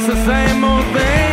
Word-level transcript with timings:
Just 0.00 0.12
the 0.12 0.24
same 0.24 0.64
old 0.64 0.82
thing. 0.96 1.29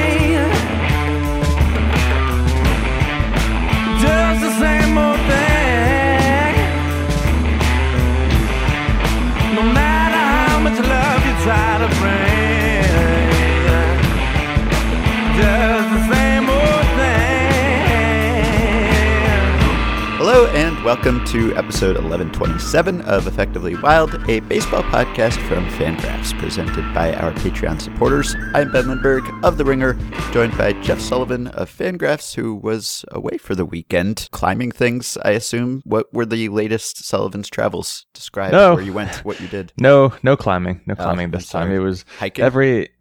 Welcome 20.88 21.22
to 21.26 21.54
episode 21.58 21.98
1127 21.98 23.02
of 23.02 23.28
Effectively 23.28 23.76
Wild, 23.76 24.24
a 24.30 24.40
baseball 24.40 24.84
podcast 24.84 25.36
from 25.46 25.66
Fangraphs, 25.72 26.32
presented 26.40 26.94
by 26.94 27.14
our 27.16 27.34
Patreon 27.34 27.82
supporters. 27.82 28.38
I'm 28.54 28.72
Ben 28.72 28.88
Lindbergh 28.88 29.26
of 29.44 29.58
The 29.58 29.66
Ringer, 29.66 29.98
joined 30.32 30.58
by 30.58 30.72
Jeff 30.82 31.02
Sullivan 31.02 31.48
of 31.48 31.70
Fangraphs, 31.70 32.36
who 32.36 32.56
was 32.56 33.04
away 33.12 33.38
for 33.38 33.54
the 33.54 33.66
weekend, 33.66 34.30
climbing 34.32 34.72
things, 34.72 35.18
I 35.26 35.32
assume. 35.32 35.82
What 35.84 36.14
were 36.14 36.26
the 36.26 36.48
latest 36.48 37.04
Sullivan's 37.04 37.50
travels? 37.50 38.06
Describe 38.14 38.54
No. 38.54 38.76
where 38.76 38.84
you 38.84 38.94
went, 38.94 39.26
what 39.26 39.42
you 39.42 39.50
did. 39.50 39.74
No, 39.78 40.14
no 40.24 40.38
climbing, 40.38 40.80
no 40.86 40.96
climbing 40.96 41.20
oh, 41.20 41.24
I'm 41.26 41.32
this 41.32 41.50
time. 41.50 41.70
It 41.70 41.80
was 41.80 42.06
Hiking? 42.18 42.46
every. 42.46 42.92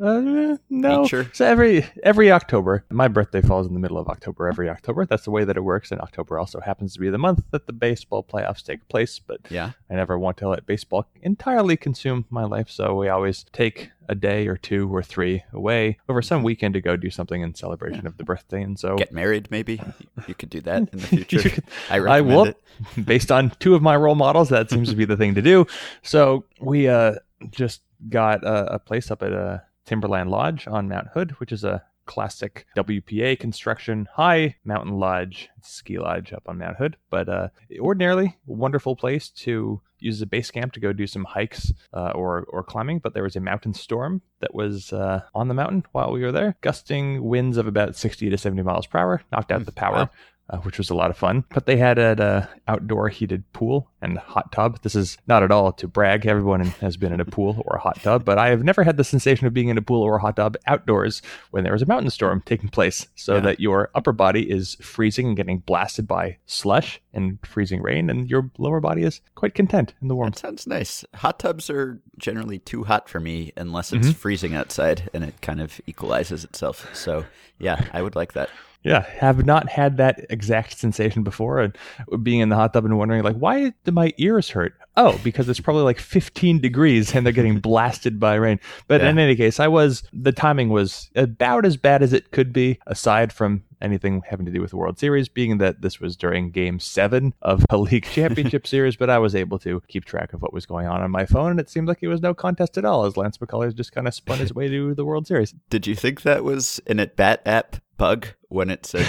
Uh, 0.00 0.56
no, 0.70 1.02
Nature? 1.02 1.28
so 1.32 1.44
every 1.44 1.84
every 2.04 2.30
October. 2.30 2.84
My 2.90 3.08
birthday 3.08 3.40
falls 3.42 3.66
in 3.66 3.74
the 3.74 3.80
middle 3.80 3.98
of 3.98 4.06
October 4.08 4.46
every 4.46 4.68
October. 4.70 5.04
That's 5.04 5.24
the 5.24 5.32
way 5.32 5.44
that 5.44 5.56
it 5.56 5.62
works. 5.64 5.90
And 5.90 6.00
October 6.00 6.38
also 6.38 6.60
happens 6.60 6.94
to 6.94 7.00
be 7.00 7.10
the 7.10 7.18
month 7.18 7.42
that 7.50 7.66
the 7.66 7.72
baseball 7.72 8.22
playoffs 8.22 8.62
take 8.62 8.86
place. 8.88 9.18
But 9.18 9.40
Yeah. 9.50 9.72
I 9.90 9.94
never 9.94 10.16
want 10.18 10.36
to 10.38 10.48
let 10.48 10.66
baseball 10.66 11.08
entirely 11.22 11.76
consume 11.76 12.26
my 12.30 12.44
life, 12.44 12.70
so 12.70 12.94
we 12.94 13.08
always 13.08 13.44
take 13.52 13.90
a 14.08 14.14
day 14.14 14.46
or 14.46 14.56
two 14.56 14.94
or 14.94 15.02
three 15.02 15.42
away 15.52 15.98
over 16.08 16.22
some 16.22 16.42
weekend 16.42 16.74
to 16.74 16.80
go 16.80 16.96
do 16.96 17.10
something 17.10 17.42
in 17.42 17.54
celebration 17.54 18.06
of 18.06 18.16
the 18.18 18.24
birthday. 18.24 18.62
And 18.62 18.78
so 18.78 18.96
Get 18.96 19.12
married, 19.12 19.50
maybe? 19.50 19.82
You 20.26 20.34
could 20.34 20.48
do 20.48 20.60
that 20.62 20.78
in 20.78 20.88
the 20.92 20.98
future. 21.06 21.48
could- 21.50 21.64
I 21.90 21.96
I 21.98 22.20
will, 22.20 22.44
it. 22.44 22.56
based 23.04 23.30
on 23.32 23.50
two 23.58 23.74
of 23.74 23.82
my 23.82 23.96
role 23.96 24.14
models, 24.14 24.48
that 24.50 24.70
seems 24.70 24.88
to 24.90 24.96
be 24.96 25.04
the 25.04 25.16
thing 25.16 25.34
to 25.34 25.42
do. 25.42 25.66
So 26.02 26.44
we 26.60 26.88
uh, 26.88 27.16
just 27.50 27.82
got 28.08 28.44
a, 28.44 28.74
a 28.74 28.78
place 28.78 29.10
up 29.10 29.22
at 29.22 29.32
uh, 29.32 29.58
Timberline 29.88 30.28
Lodge 30.28 30.66
on 30.66 30.86
Mount 30.86 31.08
Hood, 31.14 31.30
which 31.40 31.50
is 31.50 31.64
a 31.64 31.82
classic 32.04 32.66
WPA 32.76 33.38
construction 33.40 34.06
high 34.12 34.56
mountain 34.62 34.98
lodge, 34.98 35.48
ski 35.62 35.98
lodge 35.98 36.30
up 36.30 36.42
on 36.46 36.58
Mount 36.58 36.76
Hood. 36.76 36.98
But 37.08 37.30
uh, 37.30 37.48
ordinarily, 37.80 38.36
wonderful 38.44 38.96
place 38.96 39.30
to 39.30 39.80
use 39.98 40.16
as 40.16 40.22
a 40.22 40.26
base 40.26 40.50
camp 40.50 40.74
to 40.74 40.80
go 40.80 40.92
do 40.92 41.06
some 41.06 41.24
hikes 41.24 41.72
uh, 41.94 42.10
or 42.14 42.44
or 42.50 42.62
climbing. 42.62 42.98
But 42.98 43.14
there 43.14 43.22
was 43.22 43.34
a 43.36 43.40
mountain 43.40 43.72
storm 43.72 44.20
that 44.40 44.54
was 44.54 44.92
uh, 44.92 45.22
on 45.34 45.48
the 45.48 45.54
mountain 45.54 45.84
while 45.92 46.12
we 46.12 46.20
were 46.20 46.32
there, 46.32 46.56
gusting 46.60 47.24
winds 47.24 47.56
of 47.56 47.66
about 47.66 47.96
60 47.96 48.28
to 48.28 48.36
70 48.36 48.62
miles 48.62 48.86
per 48.86 48.98
hour, 48.98 49.22
knocked 49.32 49.50
out 49.50 49.64
the 49.64 49.72
power 49.72 49.94
Wow. 49.94 50.10
Uh, 50.50 50.58
which 50.58 50.78
was 50.78 50.90
a 50.90 50.94
lot 50.94 51.10
of 51.10 51.16
fun. 51.16 51.44
But 51.54 51.66
they 51.66 51.76
had 51.76 51.98
an 51.98 52.20
uh, 52.20 52.46
outdoor 52.66 53.08
heated 53.08 53.44
pool 53.52 53.90
and 54.00 54.16
hot 54.18 54.52
tub. 54.52 54.80
This 54.82 54.94
is 54.94 55.18
not 55.26 55.42
at 55.42 55.50
all 55.50 55.72
to 55.72 55.88
brag. 55.88 56.24
Everyone 56.26 56.60
has 56.80 56.96
been 56.96 57.12
in 57.12 57.20
a 57.20 57.24
pool 57.24 57.62
or 57.66 57.76
a 57.76 57.80
hot 57.80 58.00
tub, 58.02 58.24
but 58.24 58.38
I 58.38 58.48
have 58.48 58.62
never 58.64 58.84
had 58.84 58.96
the 58.96 59.04
sensation 59.04 59.46
of 59.46 59.52
being 59.54 59.68
in 59.68 59.76
a 59.78 59.82
pool 59.82 60.02
or 60.02 60.16
a 60.16 60.20
hot 60.20 60.36
tub 60.36 60.56
outdoors 60.66 61.20
when 61.50 61.64
there 61.64 61.72
was 61.72 61.82
a 61.82 61.86
mountain 61.86 62.10
storm 62.10 62.42
taking 62.46 62.68
place, 62.68 63.06
so 63.16 63.34
Yeah. 63.34 63.40
that 63.40 63.60
your 63.60 63.90
upper 63.94 64.12
body 64.12 64.48
is 64.50 64.76
freezing 64.80 65.26
and 65.28 65.36
getting 65.36 65.58
blasted 65.58 66.06
by 66.06 66.38
slush 66.46 67.00
and 67.12 67.38
freezing 67.44 67.82
rain, 67.82 68.08
and 68.08 68.30
your 68.30 68.50
lower 68.58 68.80
body 68.80 69.02
is 69.02 69.20
quite 69.34 69.54
content 69.54 69.94
in 70.00 70.08
the 70.08 70.14
That 70.14 70.16
warmth. 70.16 70.38
sounds 70.38 70.66
nice. 70.66 71.04
Hot 71.16 71.38
tubs 71.40 71.68
are 71.68 72.00
generally 72.18 72.58
too 72.60 72.84
hot 72.84 73.08
for 73.08 73.18
me 73.20 73.52
unless 73.56 73.92
it's 73.92 74.06
Mm-hmm. 74.08 74.12
freezing 74.18 74.54
outside 74.54 75.10
and 75.12 75.24
it 75.24 75.40
kind 75.40 75.60
of 75.60 75.80
equalizes 75.86 76.44
itself. 76.44 76.88
So, 76.94 77.24
yeah, 77.58 77.84
I 77.92 78.02
would 78.02 78.14
like 78.14 78.34
that. 78.34 78.48
Yeah, 78.84 79.04
have 79.18 79.44
not 79.44 79.68
had 79.68 79.96
that 79.96 80.24
exact 80.30 80.78
sensation 80.78 81.22
before, 81.22 81.60
and 81.60 81.76
being 82.22 82.40
in 82.40 82.48
the 82.48 82.56
hot 82.56 82.72
tub 82.72 82.84
and 82.84 82.96
wondering 82.96 83.22
like, 83.22 83.36
why 83.36 83.72
do 83.84 83.92
my 83.92 84.12
ears 84.18 84.50
hurt? 84.50 84.74
Oh, 84.96 85.18
because 85.22 85.48
it's 85.48 85.60
probably 85.60 85.82
like 85.82 86.00
15 86.00 86.60
degrees 86.60 87.14
and 87.14 87.24
they're 87.24 87.32
getting 87.32 87.60
blasted 87.60 88.18
by 88.18 88.34
rain. 88.34 88.58
But 88.88 89.00
in 89.00 89.18
any 89.18 89.36
case, 89.36 89.60
I 89.60 89.68
was 89.68 90.02
the 90.12 90.32
timing 90.32 90.70
was 90.70 91.08
about 91.14 91.64
as 91.64 91.76
bad 91.76 92.02
as 92.02 92.12
it 92.12 92.32
could 92.32 92.52
be, 92.52 92.80
aside 92.86 93.32
from 93.32 93.62
anything 93.80 94.22
having 94.26 94.46
to 94.46 94.52
do 94.52 94.60
with 94.60 94.70
the 94.70 94.76
World 94.76 94.98
Series, 94.98 95.28
being 95.28 95.58
that 95.58 95.82
this 95.82 96.00
was 96.00 96.16
during 96.16 96.50
Game 96.50 96.80
Seven 96.80 97.32
of 97.42 97.64
a 97.70 97.76
league 97.78 98.06
championship 98.06 98.66
series. 98.66 98.96
But 98.96 99.10
I 99.10 99.18
was 99.18 99.36
able 99.36 99.58
to 99.60 99.80
keep 99.86 100.04
track 100.04 100.32
of 100.32 100.42
what 100.42 100.52
was 100.52 100.66
going 100.66 100.88
on 100.88 101.00
on 101.00 101.10
my 101.10 101.26
phone, 101.26 101.52
and 101.52 101.60
it 101.60 101.70
seemed 101.70 101.86
like 101.86 102.02
it 102.02 102.08
was 102.08 102.20
no 102.20 102.34
contest 102.34 102.76
at 102.76 102.84
all, 102.84 103.04
as 103.04 103.16
Lance 103.16 103.38
McCullers 103.38 103.76
just 103.76 103.92
kind 103.92 104.08
of 104.08 104.14
spun 104.14 104.38
his 104.38 104.52
way 104.52 104.68
to 104.68 104.94
the 104.94 105.04
World 105.04 105.26
Series. 105.26 105.54
Did 105.70 105.86
you 105.86 105.94
think 105.94 106.22
that 106.22 106.42
was 106.42 106.80
an 106.86 106.98
at 106.98 107.14
bat 107.14 107.42
app 107.46 107.76
bug 107.98 108.28
when 108.48 108.70
it 108.70 108.86
said 108.86 109.04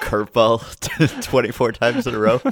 curveball 0.00 0.62
24 1.24 1.72
times 1.72 2.06
in 2.06 2.14
a 2.14 2.18
row? 2.18 2.40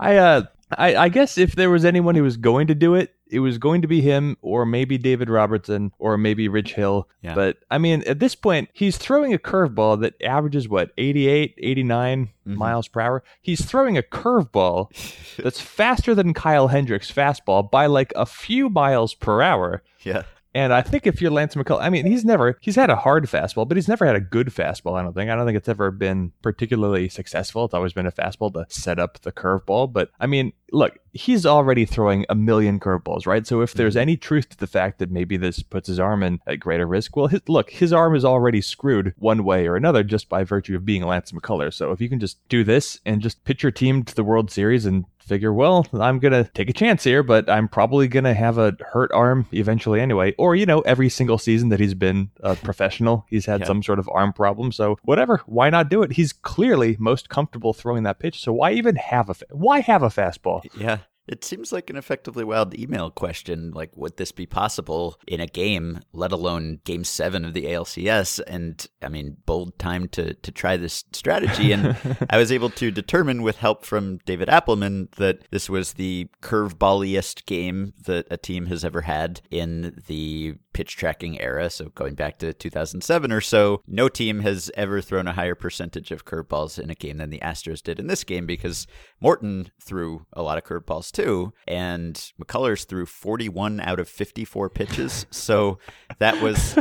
I 0.00 0.16
uh 0.16 0.42
I, 0.76 0.96
I 0.96 1.08
guess 1.08 1.38
if 1.38 1.54
there 1.54 1.70
was 1.70 1.84
anyone 1.84 2.16
who 2.16 2.24
was 2.24 2.36
going 2.36 2.66
to 2.66 2.74
do 2.74 2.94
it, 2.94 3.14
it 3.30 3.38
was 3.38 3.58
going 3.58 3.82
to 3.82 3.88
be 3.88 4.00
him 4.00 4.36
or 4.42 4.66
maybe 4.66 4.98
David 4.98 5.30
Robertson 5.30 5.92
or 5.98 6.18
maybe 6.18 6.48
Rich 6.48 6.74
Hill. 6.74 7.08
Yeah. 7.22 7.34
But 7.34 7.58
I 7.70 7.78
mean, 7.78 8.02
at 8.08 8.18
this 8.18 8.34
point, 8.34 8.70
he's 8.72 8.96
throwing 8.96 9.32
a 9.34 9.38
curveball 9.38 10.00
that 10.00 10.20
averages 10.22 10.68
what, 10.68 10.90
88, 10.98 11.54
89 11.58 12.30
Mhm. 12.48 12.54
miles 12.56 12.88
per 12.88 13.00
hour. 13.02 13.22
He's 13.40 13.64
throwing 13.64 13.96
a 13.96 14.02
curveball 14.02 14.88
that's 15.42 15.60
faster 15.60 16.12
than 16.14 16.34
Kyle 16.34 16.68
Hendricks' 16.68 17.12
fastball 17.12 17.70
by 17.70 17.86
like 17.86 18.12
a 18.16 18.26
few 18.26 18.68
miles 18.68 19.14
per 19.14 19.42
hour. 19.42 19.82
yeah. 20.02 20.22
And 20.54 20.72
I 20.72 20.82
think 20.82 21.06
if 21.06 21.20
you're 21.20 21.32
Lance 21.32 21.56
McCullers, 21.56 21.82
I 21.82 21.90
mean, 21.90 22.06
he's 22.06 22.24
never, 22.24 22.56
he's 22.60 22.76
had 22.76 22.88
a 22.88 22.96
hard 22.96 23.24
fastball, 23.24 23.66
but 23.66 23.76
he's 23.76 23.88
never 23.88 24.06
had 24.06 24.14
a 24.14 24.20
good 24.20 24.48
fastball, 24.48 24.98
I 24.98 25.02
don't 25.02 25.12
think. 25.12 25.28
I 25.28 25.34
don't 25.34 25.46
think 25.46 25.58
it's 25.58 25.68
ever 25.68 25.90
been 25.90 26.32
particularly 26.42 27.08
successful. 27.08 27.64
It's 27.64 27.74
always 27.74 27.92
been 27.92 28.06
a 28.06 28.12
fastball 28.12 28.52
to 28.54 28.66
set 28.68 29.00
up 29.00 29.20
the 29.20 29.32
curveball. 29.32 29.92
But 29.92 30.10
I 30.20 30.26
mean, 30.26 30.52
look, 30.70 30.98
he's 31.12 31.44
already 31.44 31.84
throwing 31.84 32.24
a 32.28 32.36
million 32.36 32.78
curveballs, 32.78 33.26
right? 33.26 33.46
So 33.46 33.62
if 33.62 33.74
there's 33.74 33.94
mm-hmm. 33.94 34.02
any 34.02 34.16
truth 34.16 34.48
to 34.50 34.56
the 34.56 34.66
fact 34.68 35.00
that 35.00 35.10
maybe 35.10 35.36
this 35.36 35.62
puts 35.62 35.88
his 35.88 35.98
arm 35.98 36.22
in 36.22 36.38
at 36.46 36.60
greater 36.60 36.86
risk, 36.86 37.16
well, 37.16 37.26
his, 37.26 37.40
look, 37.48 37.70
his 37.70 37.92
arm 37.92 38.14
is 38.14 38.24
already 38.24 38.60
screwed 38.60 39.14
one 39.18 39.44
way 39.44 39.66
or 39.66 39.74
another 39.74 40.04
just 40.04 40.28
by 40.28 40.44
virtue 40.44 40.76
of 40.76 40.84
being 40.84 41.04
Lance 41.04 41.32
McCullers. 41.32 41.74
So 41.74 41.90
if 41.90 42.00
you 42.00 42.08
can 42.08 42.20
just 42.20 42.46
do 42.48 42.62
this 42.62 43.00
and 43.04 43.20
just 43.20 43.44
pitch 43.44 43.64
your 43.64 43.72
team 43.72 44.04
to 44.04 44.14
the 44.14 44.24
World 44.24 44.52
Series 44.52 44.86
and 44.86 45.04
figure, 45.24 45.52
well, 45.52 45.86
I'm 45.92 46.18
going 46.18 46.32
to 46.32 46.44
take 46.54 46.68
a 46.70 46.72
chance 46.72 47.02
here, 47.04 47.22
but 47.22 47.48
I'm 47.48 47.68
probably 47.68 48.08
going 48.08 48.24
to 48.24 48.34
have 48.34 48.58
a 48.58 48.76
hurt 48.92 49.10
arm 49.12 49.46
eventually 49.52 50.00
anyway. 50.00 50.34
Or, 50.38 50.54
you 50.54 50.66
know, 50.66 50.80
every 50.82 51.08
single 51.08 51.38
season 51.38 51.70
that 51.70 51.80
he's 51.80 51.94
been 51.94 52.30
a 52.40 52.54
professional, 52.56 53.24
he's 53.28 53.46
had 53.46 53.60
Yeah. 53.60 53.66
some 53.66 53.82
sort 53.82 53.98
of 53.98 54.08
arm 54.12 54.32
problem. 54.32 54.72
So, 54.72 54.98
whatever, 55.04 55.40
why 55.46 55.70
not 55.70 55.88
do 55.88 56.02
it? 56.02 56.12
He's 56.12 56.32
clearly 56.32 56.96
most 56.98 57.28
comfortable 57.28 57.72
throwing 57.72 58.02
that 58.04 58.18
pitch. 58.18 58.40
So, 58.42 58.52
why 58.52 58.72
even 58.72 58.96
have 58.96 59.30
a 59.30 59.34
fa- 59.34 59.46
why 59.50 59.80
have 59.80 60.02
a 60.02 60.08
fastball? 60.08 60.62
Yeah. 60.78 60.98
It 61.26 61.44
seems 61.44 61.72
like 61.72 61.88
an 61.88 61.96
effectively 61.96 62.44
wild 62.44 62.78
email 62.78 63.10
question. 63.10 63.70
Like, 63.70 63.96
would 63.96 64.16
this 64.16 64.32
be 64.32 64.46
possible 64.46 65.18
in 65.26 65.40
a 65.40 65.46
game, 65.46 66.00
let 66.12 66.32
alone 66.32 66.80
game 66.84 67.04
seven 67.04 67.44
of 67.44 67.54
the 67.54 67.64
ALCS? 67.64 68.40
And 68.46 68.86
I 69.00 69.08
mean, 69.08 69.38
bold 69.46 69.78
time 69.78 70.08
to, 70.08 70.34
to 70.34 70.52
try 70.52 70.76
this 70.76 71.04
strategy. 71.12 71.72
And 71.72 71.96
I 72.30 72.36
was 72.36 72.52
able 72.52 72.70
to 72.70 72.90
determine 72.90 73.42
with 73.42 73.56
help 73.56 73.84
from 73.84 74.18
David 74.26 74.48
Appelman 74.48 75.10
that 75.16 75.50
this 75.50 75.70
was 75.70 75.94
the 75.94 76.28
curveballiest 76.42 77.46
game 77.46 77.94
that 78.04 78.26
a 78.30 78.36
team 78.36 78.66
has 78.66 78.84
ever 78.84 79.02
had 79.02 79.40
in 79.50 80.02
the 80.06 80.56
pitch 80.74 80.96
tracking 80.96 81.40
era. 81.40 81.70
So 81.70 81.86
going 81.94 82.14
back 82.14 82.38
to 82.40 82.52
2007 82.52 83.32
or 83.32 83.40
so, 83.40 83.80
no 83.86 84.08
team 84.08 84.40
has 84.40 84.70
ever 84.74 85.00
thrown 85.00 85.26
a 85.26 85.32
higher 85.32 85.54
percentage 85.54 86.10
of 86.10 86.26
curveballs 86.26 86.78
in 86.78 86.90
a 86.90 86.94
game 86.94 87.16
than 87.16 87.30
the 87.30 87.38
Astros 87.38 87.82
did 87.82 87.98
in 87.98 88.08
this 88.08 88.24
game 88.24 88.44
because 88.44 88.86
Morton 89.20 89.70
threw 89.80 90.26
a 90.32 90.42
lot 90.42 90.58
of 90.58 90.64
curveballs 90.64 91.10
too, 91.10 91.52
and 91.66 92.14
McCullers 92.42 92.86
threw 92.86 93.06
41 93.06 93.80
out 93.80 94.00
of 94.00 94.08
54 94.08 94.68
pitches. 94.68 95.26
So 95.44 95.78
that 96.18 96.42
was 96.42 96.76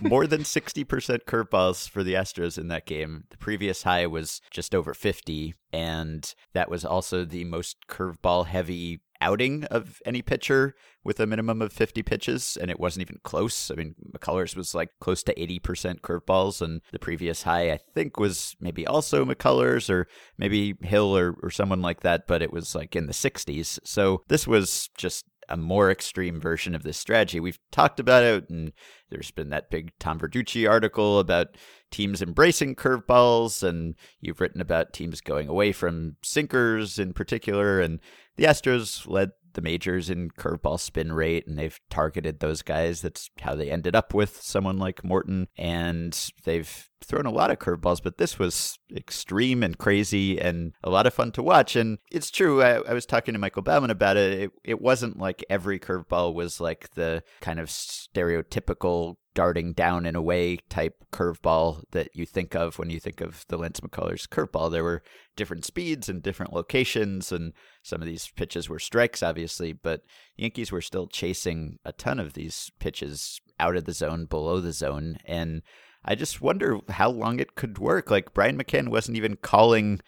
more 0.00 0.26
than 0.26 0.40
60% 0.40 0.86
curveballs 1.26 1.88
for 1.88 2.02
the 2.02 2.14
Astros 2.14 2.58
in 2.58 2.68
that 2.68 2.86
game. 2.86 3.24
The 3.30 3.36
previous 3.36 3.82
high 3.82 4.06
was 4.06 4.40
just 4.50 4.74
over 4.74 4.94
50, 4.94 5.54
and 5.72 6.34
that 6.54 6.70
was 6.70 6.84
also 6.84 7.24
the 7.24 7.44
most 7.44 7.76
curveball 7.88 8.46
heavy 8.46 9.00
outing 9.20 9.64
of 9.64 10.00
any 10.06 10.22
pitcher 10.22 10.74
with 11.08 11.18
a 11.18 11.26
minimum 11.26 11.62
of 11.62 11.72
50 11.72 12.02
pitches, 12.02 12.58
and 12.60 12.70
it 12.70 12.78
wasn't 12.78 13.00
even 13.00 13.18
close. 13.24 13.70
I 13.70 13.76
mean, 13.76 13.94
McCullers 14.12 14.54
was 14.54 14.74
like 14.74 14.90
close 15.00 15.22
to 15.22 15.34
80% 15.34 16.02
curveballs, 16.02 16.60
and 16.60 16.82
the 16.92 16.98
previous 16.98 17.44
high, 17.44 17.72
I 17.72 17.78
think, 17.94 18.20
was 18.20 18.54
maybe 18.60 18.86
also 18.86 19.24
McCullers 19.24 19.88
or 19.88 20.06
maybe 20.36 20.74
Hill 20.82 21.16
or, 21.16 21.34
or 21.42 21.50
someone 21.50 21.80
like 21.80 22.00
that, 22.00 22.26
but 22.26 22.42
it 22.42 22.52
was 22.52 22.74
like 22.74 22.94
in 22.94 23.06
the 23.06 23.14
60s. 23.14 23.78
So 23.84 24.22
this 24.28 24.46
was 24.46 24.90
just 24.98 25.24
a 25.48 25.56
more 25.56 25.90
extreme 25.90 26.40
version 26.40 26.74
of 26.74 26.82
this 26.82 26.98
strategy. 26.98 27.40
We've 27.40 27.58
talked 27.70 27.98
about 27.98 28.22
it, 28.22 28.50
and 28.50 28.74
there's 29.08 29.30
been 29.30 29.48
that 29.48 29.70
big 29.70 29.92
Tom 29.98 30.20
Verducci 30.20 30.68
article 30.68 31.18
about 31.20 31.56
teams 31.90 32.20
embracing 32.20 32.76
curveballs, 32.76 33.62
and 33.62 33.94
you've 34.20 34.42
written 34.42 34.60
about 34.60 34.92
teams 34.92 35.22
going 35.22 35.48
away 35.48 35.72
from 35.72 36.16
sinkers 36.22 36.98
in 36.98 37.14
particular, 37.14 37.80
and 37.80 37.98
the 38.36 38.44
Astros 38.44 39.08
led 39.08 39.30
the 39.58 39.62
majors 39.62 40.08
in 40.08 40.30
curveball 40.30 40.78
spin 40.78 41.12
rate, 41.12 41.44
and 41.48 41.58
they've 41.58 41.80
targeted 41.90 42.38
those 42.38 42.62
guys. 42.62 43.00
That's 43.00 43.28
how 43.40 43.56
they 43.56 43.72
ended 43.72 43.96
up 43.96 44.14
with 44.14 44.40
someone 44.40 44.78
like 44.78 45.02
Morton, 45.02 45.48
and 45.56 46.16
they've 46.44 46.88
thrown 47.04 47.26
a 47.26 47.32
lot 47.32 47.50
of 47.50 47.58
curveballs, 47.58 48.00
but 48.00 48.18
this 48.18 48.38
was 48.38 48.78
extreme 48.94 49.64
and 49.64 49.76
crazy 49.76 50.38
and 50.40 50.74
a 50.84 50.90
lot 50.90 51.08
of 51.08 51.14
fun 51.14 51.32
to 51.32 51.42
watch. 51.42 51.74
And 51.74 51.98
it's 52.12 52.30
true. 52.30 52.62
I, 52.62 52.82
I 52.82 52.92
was 52.92 53.04
talking 53.04 53.32
to 53.32 53.38
Michael 53.38 53.62
Baumann 53.62 53.90
about 53.90 54.16
it. 54.16 54.40
it. 54.40 54.50
It 54.62 54.80
wasn't 54.80 55.18
like 55.18 55.44
every 55.50 55.80
curveball 55.80 56.34
was 56.34 56.60
like 56.60 56.90
the 56.94 57.24
kind 57.40 57.58
of 57.58 57.68
stereotypical 57.68 59.16
darting 59.38 59.72
down 59.72 60.04
and 60.04 60.16
away 60.16 60.56
type 60.68 61.04
curveball 61.12 61.84
that 61.92 62.08
you 62.12 62.26
think 62.26 62.56
of 62.56 62.76
when 62.76 62.90
you 62.90 62.98
think 62.98 63.20
of 63.20 63.44
the 63.46 63.56
Lance 63.56 63.78
McCullers 63.78 64.26
curveball. 64.26 64.68
There 64.68 64.82
were 64.82 65.00
different 65.36 65.64
speeds 65.64 66.08
and 66.08 66.20
different 66.20 66.52
locations, 66.52 67.30
and 67.30 67.52
some 67.84 68.02
of 68.02 68.08
these 68.08 68.32
pitches 68.34 68.68
were 68.68 68.80
strikes, 68.80 69.22
obviously, 69.22 69.72
but 69.72 70.00
Yankees 70.36 70.72
were 70.72 70.80
still 70.80 71.06
chasing 71.06 71.78
a 71.84 71.92
ton 71.92 72.18
of 72.18 72.32
these 72.32 72.72
pitches 72.80 73.40
out 73.60 73.76
of 73.76 73.84
the 73.84 73.92
zone, 73.92 74.24
below 74.24 74.60
the 74.60 74.72
zone, 74.72 75.18
and 75.24 75.62
I 76.04 76.14
just 76.14 76.40
wonder 76.40 76.78
how 76.88 77.10
long 77.10 77.40
it 77.40 77.54
could 77.54 77.78
work. 77.78 78.10
Like 78.10 78.34
Brian 78.34 78.58
McCann 78.58 78.88
wasn't 78.88 79.16
even 79.16 79.36
calling 79.36 80.00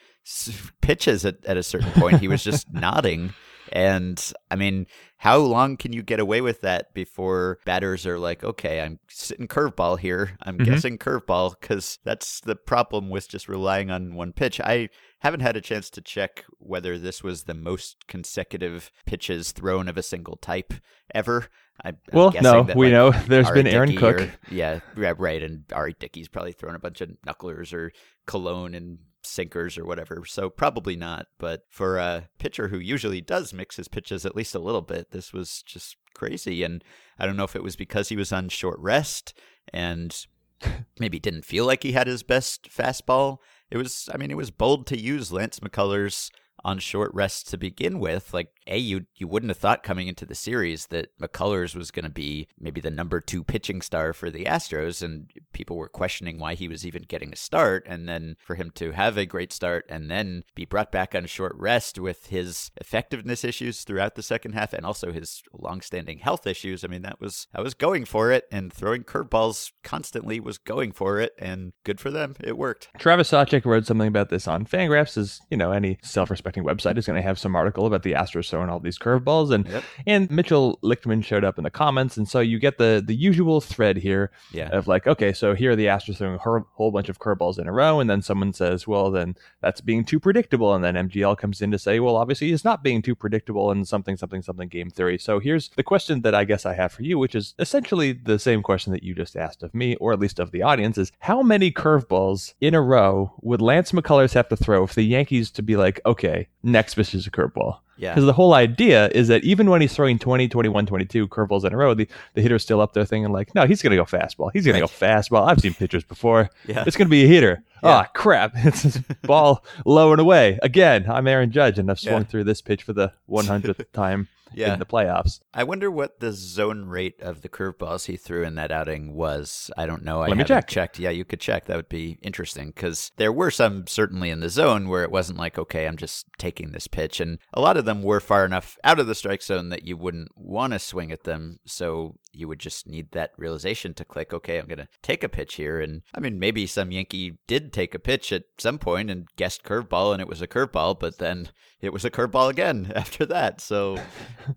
pitches 0.81 1.25
at, 1.25 1.45
at 1.45 1.57
a 1.57 1.63
certain 1.63 1.93
point; 1.93 2.21
he 2.21 2.29
was 2.29 2.43
just 2.43 2.67
nodding. 2.73 3.35
And 3.73 4.33
I 4.51 4.57
mean, 4.57 4.87
how 5.19 5.39
long 5.39 5.77
can 5.77 5.93
you 5.93 6.03
get 6.03 6.19
away 6.19 6.41
with 6.41 6.61
that 6.63 6.93
before 6.93 7.59
batters 7.65 8.07
are 8.07 8.19
like, 8.19 8.43
okay, 8.43 8.81
I'm 8.81 8.99
sitting 9.09 9.47
curveball 9.47 9.99
here. 10.01 10.37
I'm 10.43 10.59
mm-hmm. 10.59 10.65
guessing 10.65 10.99
curveball 10.99 11.55
because 11.61 11.99
that's 12.05 12.41
the 12.41 12.57
problem 12.57 13.11
with 13.11 13.29
just 13.29 13.49
relying 13.49 13.91
on 13.91 14.15
one 14.15 14.33
pitch. 14.33 14.61
I 14.61 14.89
haven't 15.21 15.41
had 15.41 15.57
a 15.57 15.61
chance 15.61 15.89
to 15.91 16.01
check 16.01 16.45
whether 16.59 16.99
this 16.99 17.23
was 17.23 17.45
the 17.45 17.55
most 17.55 18.07
consecutive 18.09 18.91
pitches 19.07 19.53
thrown 19.53 19.89
of 19.89 19.97
a 19.97 20.03
single 20.03 20.37
type 20.37 20.75
ever. 21.15 21.47
I, 21.85 21.93
well, 22.13 22.33
no, 22.41 22.63
we 22.75 22.87
like 22.87 22.93
know 22.93 23.11
there's 23.27 23.47
Ari 23.47 23.63
been 23.63 23.67
Aaron 23.73 23.97
Cook. 23.97 24.21
Or, 24.21 24.33
yeah, 24.51 24.81
right. 24.95 25.43
And 25.43 25.65
R.A. 25.73 25.93
Dickey's 25.95 26.29
probably 26.29 26.53
thrown 26.53 26.75
a 26.75 26.79
bunch 26.81 27.01
of 27.01 27.11
knucklers 27.27 27.73
or 27.73 27.93
Colon 28.27 28.75
and 28.75 28.99
sinkers 29.23 29.79
or 29.79 29.85
whatever. 29.85 30.25
So 30.27 30.51
probably 30.51 30.97
not. 30.97 31.27
But 31.39 31.63
for 31.71 31.99
a 31.99 32.29
pitcher 32.39 32.69
who 32.69 32.79
usually 32.79 33.21
does 33.21 33.53
mix 33.53 33.77
his 33.77 33.89
pitches 33.89 34.27
at 34.27 34.37
least 34.37 34.55
a 34.55 34.61
little 34.61 34.83
bit, 34.83 35.11
this 35.11 35.33
was 35.33 35.63
just 35.63 35.97
crazy. 36.15 36.63
And 36.63 36.85
I 37.19 37.27
don't 37.27 37.37
know 37.37 37.45
if 37.45 37.57
it 37.57 37.63
was 37.63 37.77
because 37.77 38.09
he 38.09 38.17
was 38.17 38.33
on 38.33 38.49
short 38.49 38.79
rest 38.79 39.35
and 39.73 40.27
maybe 40.99 41.19
didn't 41.19 41.45
feel 41.45 41.67
like 41.67 41.83
he 41.83 41.93
had 41.93 42.07
his 42.07 42.23
best 42.23 42.69
fastball. 42.71 43.39
It 43.71 43.77
was, 43.77 44.09
I 44.13 44.17
mean, 44.17 44.31
it 44.31 44.37
was 44.37 44.51
bold 44.51 44.87
to 44.89 45.01
use 45.01 45.33
Lance 45.33 45.61
McCullers 45.61 46.31
on 46.65 46.79
short 46.79 47.11
rest 47.15 47.49
to 47.51 47.59
begin 47.59 47.99
with. 47.99 48.33
Like, 48.33 48.49
A, 48.67 48.79
you 48.79 49.07
you 49.17 49.27
wouldn't 49.27 49.51
have 49.51 49.59
thought 49.59 49.83
coming 49.83 50.09
into 50.09 50.27
the 50.27 50.35
series 50.35 50.87
that 50.87 51.17
McCullers 51.21 51.75
was 51.75 51.91
going 51.91 52.05
to 52.05 52.11
be 52.11 52.49
maybe 52.59 52.81
the 52.81 52.91
number 52.91 53.21
two 53.21 53.45
pitching 53.45 53.83
star 53.83 54.13
for 54.13 54.31
the 54.31 54.45
Astros, 54.45 55.03
and 55.03 55.31
people 55.53 55.77
were 55.77 55.89
questioning 55.89 56.39
why 56.39 56.55
he 56.55 56.69
was 56.69 56.87
even 56.87 57.03
getting 57.03 57.33
a 57.33 57.37
start. 57.37 57.85
And 57.87 58.09
then 58.09 58.37
for 58.45 58.55
him 58.55 58.71
to 58.77 58.93
have 58.93 59.17
a 59.17 59.27
great 59.27 59.53
start 59.53 59.85
and 59.89 60.11
then 60.11 60.45
be 60.55 60.65
brought 60.65 60.93
back 60.93 61.15
on 61.15 61.27
short 61.27 61.55
rest 61.57 61.99
with 61.99 62.27
his 62.27 62.71
effectiveness 62.77 63.45
issues 63.45 63.83
throughout 63.83 64.15
the 64.15 64.23
second 64.23 64.53
half 64.53 64.73
and 64.73 64.85
also 64.85 65.13
his 65.13 65.43
longstanding 65.53 66.19
health 66.19 66.47
issues, 66.47 66.85
I 66.85 66.89
mean, 66.89 67.03
that 67.03 67.21
was 67.21 67.47
I 67.55 67.61
was 67.61 67.75
going 67.75 68.05
for 68.05 68.31
it 68.31 68.45
and 68.51 68.73
throwing 68.73 69.05
curveballs 69.05 69.73
constantly 69.83 70.41
was 70.41 70.59
going 70.59 70.93
for 70.93 71.19
it, 71.21 71.33
and 71.39 71.73
good 71.85 72.01
for 72.01 72.11
them. 72.11 72.35
It 72.43 72.57
worked. 72.57 72.89
Travis 72.99 73.31
Sawchik 73.31 73.65
wrote 73.65 73.87
something 73.87 74.09
about 74.09 74.29
this 74.29 74.47
on 74.49 74.67
Fangraphs, 74.67 75.17
as 75.17 75.41
you 75.51 75.57
know, 75.57 75.73
any 75.73 75.99
self-respecting 76.03 76.50
website 76.57 76.99
is 76.99 77.07
going 77.07 77.17
to 77.17 77.23
have 77.23 77.39
some 77.39 77.57
article 77.57 77.87
about 77.87 78.03
the 78.03 78.13
Astros 78.13 78.51
throwing 78.51 78.69
all 78.69 78.81
these 78.81 78.99
curveballs, 78.99 79.51
and 79.53 79.67
yep. 79.69 79.85
and 80.07 80.31
Mitchell 80.31 80.79
Lichtman 80.83 81.25
showed 81.25 81.45
up 81.45 81.59
in 81.59 81.65
the 81.65 81.71
comments, 81.71 82.17
and 82.17 82.29
so 82.29 82.41
you 82.41 82.59
get 82.59 82.79
the 82.79 83.03
the 83.05 83.15
usual 83.15 83.61
thread 83.61 83.97
here 83.97 84.31
yeah. 84.53 84.69
of 84.71 84.89
like, 84.89 85.07
okay, 85.07 85.33
so 85.33 85.55
here 85.55 85.73
are 85.73 85.77
the 85.77 85.87
Astros 85.87 86.17
throwing 86.17 86.35
a 86.35 86.65
whole 86.75 86.91
bunch 86.91 87.09
of 87.09 87.19
curveballs 87.19 87.59
in 87.59 87.67
a 87.67 87.73
row, 87.73 88.01
and 88.01 88.09
then 88.09 88.23
someone 88.23 88.53
says, 88.53 88.87
well, 88.87 89.11
then 89.11 89.37
that's 89.61 89.81
being 89.81 90.05
too 90.05 90.21
predictable, 90.21 90.75
and 90.75 90.85
then 90.85 90.95
MGL 90.95 91.39
comes 91.39 91.63
in 91.63 91.71
to 91.71 91.79
say, 91.79 92.01
well, 92.01 92.17
obviously 92.17 92.53
it's 92.53 92.65
not 92.65 92.83
being 92.83 93.03
too 93.03 93.15
predictable, 93.15 93.71
and 93.71 93.87
something 93.87 94.17
something 94.17 94.43
something 94.43 94.69
game 94.69 94.91
theory. 94.91 95.19
So 95.19 95.39
here's 95.39 95.69
the 95.71 95.83
question 95.83 96.23
that 96.23 96.35
I 96.35 96.45
guess 96.45 96.67
I 96.67 96.75
have 96.75 96.93
for 96.93 97.03
you, 97.03 97.19
which 97.19 97.35
is 97.35 97.55
essentially 97.59 98.13
the 98.13 98.39
same 98.39 98.63
question 98.63 98.93
that 98.93 99.03
you 99.03 99.15
just 99.15 99.37
asked 99.37 99.63
of 99.63 99.75
me, 99.75 99.97
or 99.97 100.13
at 100.13 100.21
least 100.21 100.39
of 100.39 100.51
the 100.51 100.63
audience, 100.63 100.99
is 100.99 101.13
how 101.21 101.43
many 101.43 101.71
curveballs 101.71 102.55
in 102.61 102.75
a 102.75 102.81
row 102.81 103.33
would 103.43 103.61
Lance 103.61 103.93
McCullers 103.93 104.35
have 104.35 104.49
to 104.49 104.57
throw 104.57 104.87
for 104.87 104.95
the 104.95 105.03
Yankees 105.03 105.51
to 105.53 105.63
be 105.63 105.77
like, 105.77 106.01
okay, 106.07 106.40
next 106.63 106.95
pitch 106.95 107.15
is 107.15 107.27
a 107.27 107.31
curveball. 107.31 107.79
Yeah. 108.01 108.15
Because 108.15 108.25
the 108.25 108.33
whole 108.33 108.55
idea 108.55 109.09
is 109.09 109.29
that 109.29 109.45
even 109.45 109.69
when 109.69 109.83
he's 109.83 109.93
throwing 109.95 110.19
20, 110.19 110.49
21, 110.49 110.87
22 110.87 111.29
curveballs 111.29 111.67
in 111.67 111.75
a 111.75 111.77
row, 111.77 111.93
the, 111.93 112.09
the 112.33 112.41
hitter's 112.41 112.63
still 112.63 112.81
up 112.81 112.95
there 112.95 113.05
thinking, 113.05 113.31
like, 113.31 113.55
no, 113.55 113.67
he's 113.67 113.83
going 113.83 113.91
to 113.91 113.97
go 113.97 114.05
fastball. 114.05 114.51
He's 114.55 114.65
going 114.65 114.81
right. 114.81 114.89
to 114.89 115.01
go 115.01 115.07
fastball. 115.07 115.47
I've 115.47 115.61
seen 115.61 115.75
pitchers 115.75 116.03
before. 116.03 116.49
Yeah. 116.67 116.85
It's 116.87 116.97
going 116.97 117.09
to 117.09 117.11
be 117.11 117.25
a 117.25 117.29
hitter. 117.29 117.63
Yeah. 117.83 118.05
Oh, 118.05 118.11
crap. 118.15 118.53
It's 118.57 118.83
this 118.83 118.99
ball 119.23 119.65
low 119.85 120.13
and 120.13 120.21
away. 120.21 120.59
Again, 120.63 121.11
I'm 121.11 121.27
Aaron 121.27 121.51
Judge, 121.53 121.79
and 121.79 121.91
I've 121.91 122.01
swung 122.01 122.23
yeah. 122.23 122.29
through 122.29 122.45
this 122.45 122.63
pitch 122.63 122.85
for 122.85 122.95
the 122.95 123.13
100th 123.29 123.85
time 123.93 124.29
yeah. 124.55 124.73
in 124.73 124.79
the 124.79 124.87
playoffs. 124.87 125.41
I 125.53 125.65
wonder 125.65 125.91
what 125.91 126.21
the 126.21 126.33
zone 126.33 126.87
rate 126.87 127.21
of 127.21 127.43
the 127.43 127.49
curveballs 127.49 128.07
he 128.07 128.17
threw 128.17 128.43
in 128.45 128.55
that 128.57 128.73
outing 128.73 129.15
was. 129.15 129.71
I 129.77 129.87
don't 129.87 130.05
know. 130.05 130.21
Let 130.21 130.33
I 130.33 130.35
me 130.35 130.45
check. 130.45 130.69
Checked. 130.69 130.99
Yeah, 130.99 131.11
you 131.11 131.25
could 131.25 131.41
check. 131.41 131.67
That 131.67 131.77
would 131.77 131.89
be 131.89 132.19
interesting 132.23 132.69
because 132.69 133.11
there 133.17 133.33
were 133.33 133.51
some 133.51 133.87
certainly 133.87 134.31
in 134.31 134.41
the 134.41 134.49
zone 134.49 134.89
where 134.89 135.03
it 135.03 135.11
wasn't 135.11 135.39
like, 135.39 135.59
okay, 135.59 135.87
I'm 135.87 135.97
just 135.97 136.27
taking 136.39 136.73
this 136.73 136.87
pitch, 136.87 137.21
and 137.21 137.39
a 137.53 137.61
lot 137.61 137.77
of 137.77 137.85
them 137.85 138.03
were 138.03 138.21
far 138.21 138.45
enough 138.45 138.79
out 138.85 138.99
of 138.99 139.07
the 139.07 139.15
strike 139.15 139.43
zone 139.43 139.69
that 139.71 139.85
you 139.85 139.97
wouldn't 139.97 140.31
want 140.37 140.73
to 140.73 140.79
swing 140.79 141.13
at 141.13 141.25
them. 141.25 141.59
So 141.65 142.17
you 142.33 142.49
would 142.49 142.59
just 142.59 142.87
need 142.87 143.11
that 143.13 143.33
realization 143.37 143.95
to 143.95 144.05
click, 144.05 144.33
okay, 144.33 144.59
I'm 144.59 144.67
going 144.67 144.79
to 144.79 144.89
take 145.03 145.25
a 145.25 145.29
pitch 145.29 145.55
here. 145.55 145.81
And 145.81 146.03
I 146.15 146.21
mean, 146.21 146.39
maybe 146.39 146.67
some 146.67 146.91
Yankee 146.91 147.39
did 147.47 147.73
take 147.73 147.95
a 147.95 147.99
pitch 147.99 148.33
at 148.33 148.45
some 148.59 148.79
point 148.79 149.11
and 149.11 149.29
guessed 149.37 149.65
curveball 149.65 150.13
and 150.13 150.21
it 150.21 150.29
was 150.29 150.43
a 150.43 150.49
curveball, 150.49 150.99
but 150.99 151.19
then 151.19 151.51
it 151.81 151.93
was 151.93 152.05
a 152.05 152.11
curveball 152.11 152.51
again 152.51 152.93
after 152.97 153.27
that. 153.27 153.61
So, 153.61 153.99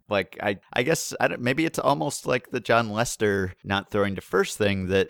like, 0.09 0.37
I, 0.41 0.59
I 0.71 0.83
guess 0.83 1.13
I 1.19 1.27
don't, 1.27 1.41
maybe 1.41 1.65
it's 1.65 1.79
almost 1.79 2.25
like 2.25 2.51
the 2.51 2.59
Jon 2.59 2.89
Lester 2.89 3.53
not 3.63 3.91
throwing 3.91 4.15
to 4.15 4.21
first 4.21 4.57
thing 4.57 4.87
that 4.87 5.07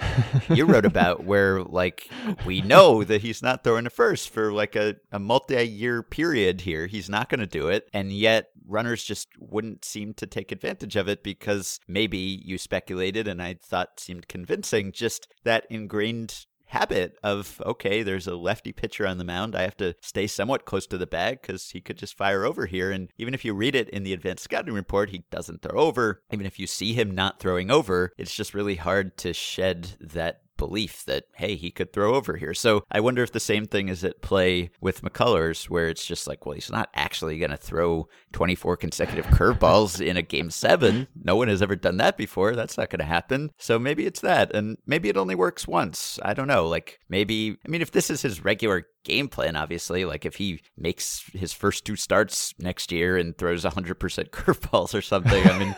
you 0.50 0.66
wrote 0.66 0.86
about, 0.86 1.24
where 1.26 1.62
like 1.64 2.10
we 2.46 2.62
know 2.62 3.04
that 3.04 3.22
he's 3.22 3.42
not 3.42 3.64
throwing 3.64 3.86
to 3.86 3.90
first 3.90 4.30
for 4.30 4.52
like 4.52 4.76
a, 4.76 4.96
a 5.12 5.20
multi 5.20 5.68
year 5.68 6.04
period 6.04 6.62
here. 6.62 6.88
He's 6.88 7.10
not 7.10 7.30
going 7.30 7.42
to 7.42 7.48
do 7.48 7.68
it. 7.68 7.90
And 7.94 8.12
yet, 8.12 8.48
runners 8.66 9.04
just 9.04 9.28
wouldn't 9.40 9.86
seem 9.86 10.14
to 10.16 10.26
take 10.26 10.52
advantage 10.52 10.96
of 10.96 11.08
it 11.08 11.24
because 11.24 11.80
maybe 11.88 12.18
you 12.18 12.58
speculated 12.58 13.28
and 13.28 13.42
I 13.42 13.56
thought 13.62 14.00
seemed 14.00 14.28
convincing 14.28 14.92
just 14.92 15.28
that 15.44 15.66
ingrained 15.70 16.46
habit 16.74 17.18
of 17.24 17.62
okay 17.66 18.02
there's 18.02 18.28
a 18.28 18.36
lefty 18.36 18.72
pitcher 18.72 19.06
on 19.06 19.20
the 19.20 19.24
mound. 19.24 19.56
I 19.56 19.62
have 19.62 19.78
to 19.78 19.96
stay 20.02 20.28
somewhat 20.28 20.66
close 20.66 20.88
to 20.88 20.98
the 20.98 21.08
bag 21.08 21.42
because 21.42 21.70
he 21.70 21.82
could 21.82 21.98
just 21.98 22.18
fire 22.18 22.46
over 22.46 22.66
here. 22.66 22.92
And 22.92 23.10
even 23.18 23.34
if 23.34 23.46
you 23.46 23.54
read 23.54 23.76
it 23.76 23.90
in 23.90 24.04
the 24.04 24.14
advanced 24.14 24.44
scouting 24.44 24.74
report 24.74 25.12
he 25.12 25.24
doesn't 25.30 25.62
throw 25.62 25.80
over. 25.80 26.22
Even 26.32 26.46
if 26.46 26.60
you 26.60 26.68
see 26.68 26.94
him 26.94 27.12
not 27.12 27.40
throwing 27.40 27.70
over 27.70 28.12
it's 28.18 28.36
just 28.36 28.54
really 28.54 28.76
hard 28.76 29.18
to 29.18 29.34
shed 29.34 29.90
that 30.00 30.42
belief 30.68 31.04
that, 31.06 31.26
hey, 31.36 31.56
he 31.56 31.72
could 31.72 31.92
throw 31.92 32.16
over 32.16 32.38
here. 32.38 32.54
So 32.54 32.84
I 32.90 33.02
wonder 33.02 33.22
if 33.22 33.34
the 33.34 33.40
same 33.40 33.66
thing 33.66 33.90
is 33.90 34.04
at 34.04 34.22
play 34.22 34.72
with 34.80 35.02
McCullers, 35.02 35.70
where 35.70 35.90
it's 35.90 36.06
just 36.06 36.26
like, 36.26 36.46
well, 36.46 36.56
he's 36.56 36.72
not 36.72 36.90
actually 36.94 37.38
going 37.38 37.52
to 37.52 37.58
throw 37.58 38.08
24 38.32 38.78
consecutive 38.78 39.26
curveballs 39.26 40.06
in 40.06 40.16
a 40.16 40.22
game 40.22 40.50
seven. 40.50 41.08
No 41.22 41.36
one 41.36 41.50
has 41.50 41.62
ever 41.62 41.76
done 41.76 41.98
that 41.98 42.16
before. 42.18 42.56
That's 42.56 42.78
not 42.78 42.90
going 42.90 43.00
to 43.00 43.06
happen. 43.06 43.52
So 43.58 43.78
maybe 43.78 44.06
it's 44.06 44.22
that. 44.22 44.56
And 44.56 44.78
maybe 44.86 45.10
it 45.10 45.18
only 45.18 45.36
works 45.36 45.68
once. 45.68 46.18
I 46.24 46.34
don't 46.34 46.48
know. 46.48 46.68
Like 46.68 47.00
maybe, 47.10 47.58
I 47.66 47.70
mean, 47.70 47.82
if 47.82 47.92
this 47.92 48.10
is 48.10 48.22
his 48.22 48.44
regular 48.44 48.88
game 49.04 49.28
plan, 49.28 49.56
obviously. 49.56 50.06
Like 50.06 50.26
if 50.26 50.36
he 50.36 50.62
makes 50.78 51.24
his 51.34 51.54
first 51.54 51.86
two 51.86 51.96
starts 51.96 52.54
next 52.60 52.92
year 52.92 53.18
and 53.18 53.38
throws 53.38 53.64
100% 53.64 53.96
curveballs 54.30 54.94
or 54.94 55.02
something, 55.02 55.46
I 55.48 55.60
mean, 55.60 55.76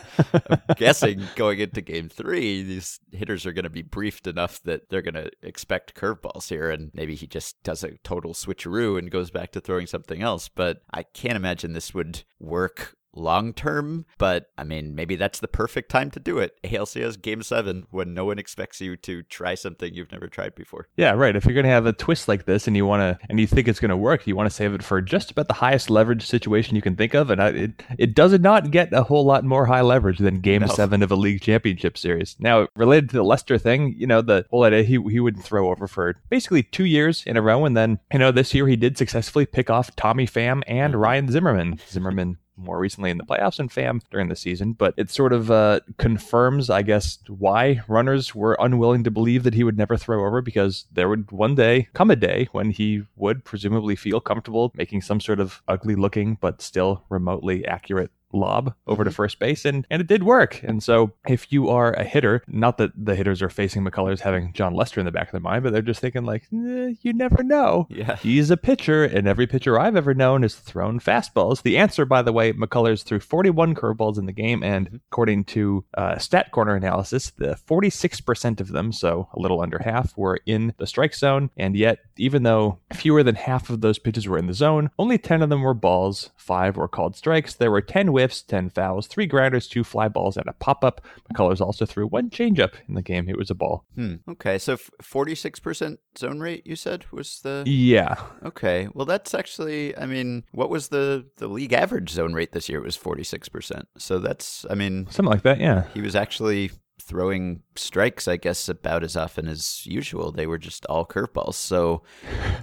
I'm 0.50 0.60
guessing 0.76 1.22
going 1.36 1.58
into 1.60 1.80
game 1.80 2.08
three, 2.08 2.62
these 2.62 3.00
hitters 3.12 3.46
are 3.46 3.52
going 3.52 3.64
to 3.64 3.70
be 3.70 3.82
briefed 3.82 4.26
enough 4.26 4.62
that 4.64 4.88
they're 4.88 5.02
going 5.02 5.14
to 5.14 5.30
expect 5.42 5.94
curveballs 5.94 6.48
here. 6.48 6.70
And 6.70 6.90
maybe 6.94 7.14
he 7.14 7.26
just 7.26 7.62
does 7.62 7.84
a 7.84 7.96
total 8.04 8.34
switcheroo 8.34 8.98
and 8.98 9.10
goes 9.10 9.30
back 9.30 9.52
to 9.52 9.60
throwing 9.60 9.86
something 9.86 10.22
else. 10.22 10.48
But 10.48 10.82
I 10.92 11.02
can't 11.02 11.36
imagine 11.36 11.72
this 11.72 11.94
would 11.94 12.24
work 12.38 12.96
long 13.16 13.52
term, 13.52 14.06
but 14.18 14.50
I 14.58 14.64
mean, 14.64 14.94
maybe 14.94 15.16
that's 15.16 15.40
the 15.40 15.48
perfect 15.48 15.90
time 15.90 16.10
to 16.12 16.20
do 16.20 16.38
it. 16.38 16.56
ALCS 16.64 17.20
Game 17.20 17.42
7 17.42 17.86
when 17.90 18.14
no 18.14 18.24
one 18.24 18.38
expects 18.38 18.80
you 18.80 18.96
to 18.98 19.22
try 19.22 19.54
something 19.54 19.92
you've 19.92 20.12
never 20.12 20.28
tried 20.28 20.54
before. 20.54 20.88
Yeah, 20.96 21.12
right. 21.12 21.34
If 21.34 21.44
you're 21.44 21.54
going 21.54 21.64
to 21.64 21.70
have 21.70 21.86
a 21.86 21.92
twist 21.92 22.28
like 22.28 22.44
this 22.44 22.66
and 22.66 22.76
you 22.76 22.86
want 22.86 23.00
to, 23.00 23.26
and 23.28 23.40
you 23.40 23.46
think 23.46 23.68
it's 23.68 23.80
going 23.80 23.90
to 23.90 23.96
work, 23.96 24.26
you 24.26 24.36
want 24.36 24.48
to 24.48 24.54
save 24.54 24.74
it 24.74 24.82
for 24.82 25.00
just 25.00 25.30
about 25.30 25.48
the 25.48 25.54
highest 25.54 25.90
leverage 25.90 26.26
situation 26.26 26.76
you 26.76 26.82
can 26.82 26.96
think 26.96 27.14
of. 27.14 27.30
And 27.30 27.42
I, 27.42 27.48
it, 27.48 27.82
it 27.98 28.14
does 28.14 28.38
not 28.38 28.70
get 28.70 28.92
a 28.92 29.02
whole 29.02 29.24
lot 29.24 29.44
more 29.44 29.66
high 29.66 29.80
leverage 29.80 30.18
than 30.18 30.40
Game 30.40 30.62
no. 30.62 30.68
7 30.68 31.02
of 31.02 31.10
a 31.10 31.16
league 31.16 31.40
championship 31.40 31.96
series. 31.98 32.36
Now, 32.38 32.68
related 32.76 33.10
to 33.10 33.16
the 33.16 33.24
Lester 33.24 33.58
thing, 33.58 33.94
you 33.96 34.06
know, 34.06 34.22
the 34.22 34.44
whole 34.50 34.64
idea 34.64 34.82
he, 34.82 35.00
he 35.10 35.20
would 35.20 35.38
throw 35.38 35.70
over 35.70 35.86
for 35.86 36.16
basically 36.28 36.62
two 36.62 36.84
years 36.84 37.24
in 37.26 37.36
a 37.36 37.42
row. 37.42 37.64
And 37.64 37.76
then, 37.76 37.98
you 38.12 38.18
know, 38.18 38.32
this 38.32 38.54
year 38.54 38.66
he 38.66 38.76
did 38.76 38.98
successfully 38.98 39.46
pick 39.46 39.70
off 39.70 39.94
Tommy 39.96 40.26
Pham 40.26 40.62
and 40.66 40.92
mm-hmm. 40.92 41.02
Ryan 41.02 41.30
Zimmerman. 41.30 41.80
Zimmerman 41.88 42.38
more 42.56 42.78
recently 42.78 43.10
in 43.10 43.18
the 43.18 43.24
playoffs 43.24 43.58
and 43.58 43.70
Pham 43.70 44.00
during 44.10 44.28
the 44.28 44.36
season. 44.36 44.72
But 44.72 44.94
it 44.96 45.10
sort 45.10 45.32
of 45.32 45.50
uh, 45.50 45.80
confirms, 45.98 46.70
I 46.70 46.82
guess, 46.82 47.18
why 47.28 47.82
runners 47.88 48.34
were 48.34 48.56
unwilling 48.60 49.04
to 49.04 49.10
believe 49.10 49.42
that 49.44 49.54
he 49.54 49.64
would 49.64 49.78
never 49.78 49.96
throw 49.96 50.24
over 50.24 50.40
because 50.40 50.86
there 50.92 51.08
would 51.08 51.30
one 51.30 51.54
day 51.54 51.88
come 51.94 52.10
a 52.10 52.16
day 52.16 52.48
when 52.52 52.70
he 52.70 53.04
would 53.16 53.44
presumably 53.44 53.96
feel 53.96 54.20
comfortable 54.20 54.72
making 54.74 55.02
some 55.02 55.20
sort 55.20 55.40
of 55.40 55.62
ugly 55.68 55.94
looking 55.94 56.36
but 56.40 56.62
still 56.62 57.04
remotely 57.08 57.64
accurate 57.66 58.10
lob 58.32 58.74
over 58.86 59.04
to 59.04 59.10
first 59.10 59.38
base 59.38 59.64
and 59.64 59.86
and 59.90 60.00
it 60.00 60.08
did 60.08 60.22
work. 60.22 60.62
And 60.62 60.82
so 60.82 61.12
if 61.28 61.52
you 61.52 61.68
are 61.68 61.92
a 61.92 62.04
hitter 62.04 62.42
not 62.48 62.78
that 62.78 62.92
the 62.96 63.14
hitters 63.14 63.42
are 63.42 63.48
facing 63.48 63.84
mccullers 63.84 64.20
having 64.20 64.52
Jon 64.52 64.74
lester 64.74 65.00
in 65.00 65.06
the 65.06 65.12
back 65.12 65.28
of 65.28 65.32
their 65.32 65.40
mind 65.40 65.62
but 65.62 65.72
they're 65.72 65.82
just 65.82 66.00
thinking 66.00 66.24
like 66.24 66.42
eh, 66.52 66.94
you 67.02 67.12
never 67.12 67.42
know. 67.42 67.86
Yeah. 67.90 68.16
he's 68.16 68.50
a 68.50 68.56
pitcher 68.56 69.04
and 69.04 69.26
every 69.26 69.46
pitcher 69.46 69.78
i've 69.78 69.96
ever 69.96 70.14
known 70.14 70.42
has 70.42 70.54
thrown 70.54 71.00
fastballs. 71.00 71.62
The 71.62 71.78
answer 71.78 72.04
by 72.04 72.22
the 72.22 72.32
way 72.32 72.52
mccullers 72.52 73.02
threw 73.02 73.20
41 73.20 73.74
curveballs 73.74 74.18
in 74.18 74.26
the 74.26 74.32
game 74.32 74.62
and 74.62 75.00
according 75.10 75.44
to 75.44 75.84
uh, 75.96 76.18
stat 76.18 76.50
corner 76.50 76.74
analysis 76.74 77.30
the 77.36 77.58
46% 77.68 78.60
of 78.60 78.68
them 78.68 78.92
so 78.92 79.28
a 79.34 79.40
little 79.40 79.60
under 79.60 79.78
half 79.78 80.16
were 80.16 80.40
in 80.46 80.74
the 80.78 80.86
strike 80.86 81.14
zone. 81.14 81.50
And 81.56 81.76
yet 81.76 81.98
even 82.16 82.42
though 82.42 82.80
fewer 82.92 83.22
than 83.22 83.34
half 83.34 83.70
of 83.70 83.80
those 83.80 83.98
pitches 83.98 84.28
were 84.28 84.38
in 84.38 84.46
the 84.46 84.54
zone 84.54 84.90
only 84.98 85.18
10 85.18 85.42
of 85.42 85.48
them 85.48 85.62
were 85.62 85.74
balls 85.74 86.30
five 86.36 86.76
were 86.76 86.88
called 86.88 87.16
strikes. 87.16 87.54
There 87.54 87.70
were 87.70 87.80
10 87.80 88.12
whiffs 88.16 88.42
10 88.42 88.70
fouls 88.70 89.06
three 89.06 89.26
grounders 89.26 89.68
two 89.68 89.84
fly 89.84 90.08
balls 90.08 90.36
and 90.36 90.46
a 90.48 90.52
pop-up 90.54 91.00
mccullers 91.28 91.60
also 91.60 91.84
threw 91.84 92.06
one 92.06 92.30
changeup 92.30 92.74
in 92.88 92.94
the 92.94 93.02
game 93.02 93.28
it 93.28 93.36
was 93.36 93.50
a 93.50 93.54
ball 93.54 93.84
Hmm. 93.94 94.16
Okay. 94.28 94.58
So 94.58 94.76
forty 95.02 95.34
six 95.34 95.58
percent 95.58 96.00
zone 96.18 96.40
rate. 96.40 96.66
You 96.66 96.76
said 96.76 97.04
was 97.10 97.40
the 97.42 97.64
yeah 97.66 98.16
okay. 98.44 98.88
Well, 98.92 99.06
that's 99.06 99.34
actually. 99.34 99.96
I 99.96 100.06
mean, 100.06 100.44
what 100.52 100.70
was 100.70 100.88
the 100.88 101.26
the 101.36 101.48
league 101.48 101.72
average 101.72 102.10
zone 102.10 102.34
rate 102.34 102.52
this 102.52 102.68
year? 102.68 102.78
It 102.80 102.84
was 102.84 102.96
forty 102.96 103.24
six 103.24 103.48
percent. 103.48 103.88
So 103.96 104.18
that's. 104.18 104.66
I 104.68 104.74
mean, 104.74 105.06
something 105.10 105.30
like 105.32 105.42
that 105.42 105.60
yeah 105.60 105.84
he 105.94 106.00
was 106.02 106.14
actually 106.14 106.70
throwing 107.00 107.62
strikes, 107.76 108.26
I 108.26 108.36
guess, 108.36 108.68
about 108.68 109.04
as 109.04 109.16
often 109.16 109.48
as 109.48 109.86
usual. 109.86 110.32
They 110.32 110.46
were 110.46 110.58
just 110.58 110.86
all 110.86 111.06
curveballs. 111.06 111.54
So 111.54 112.02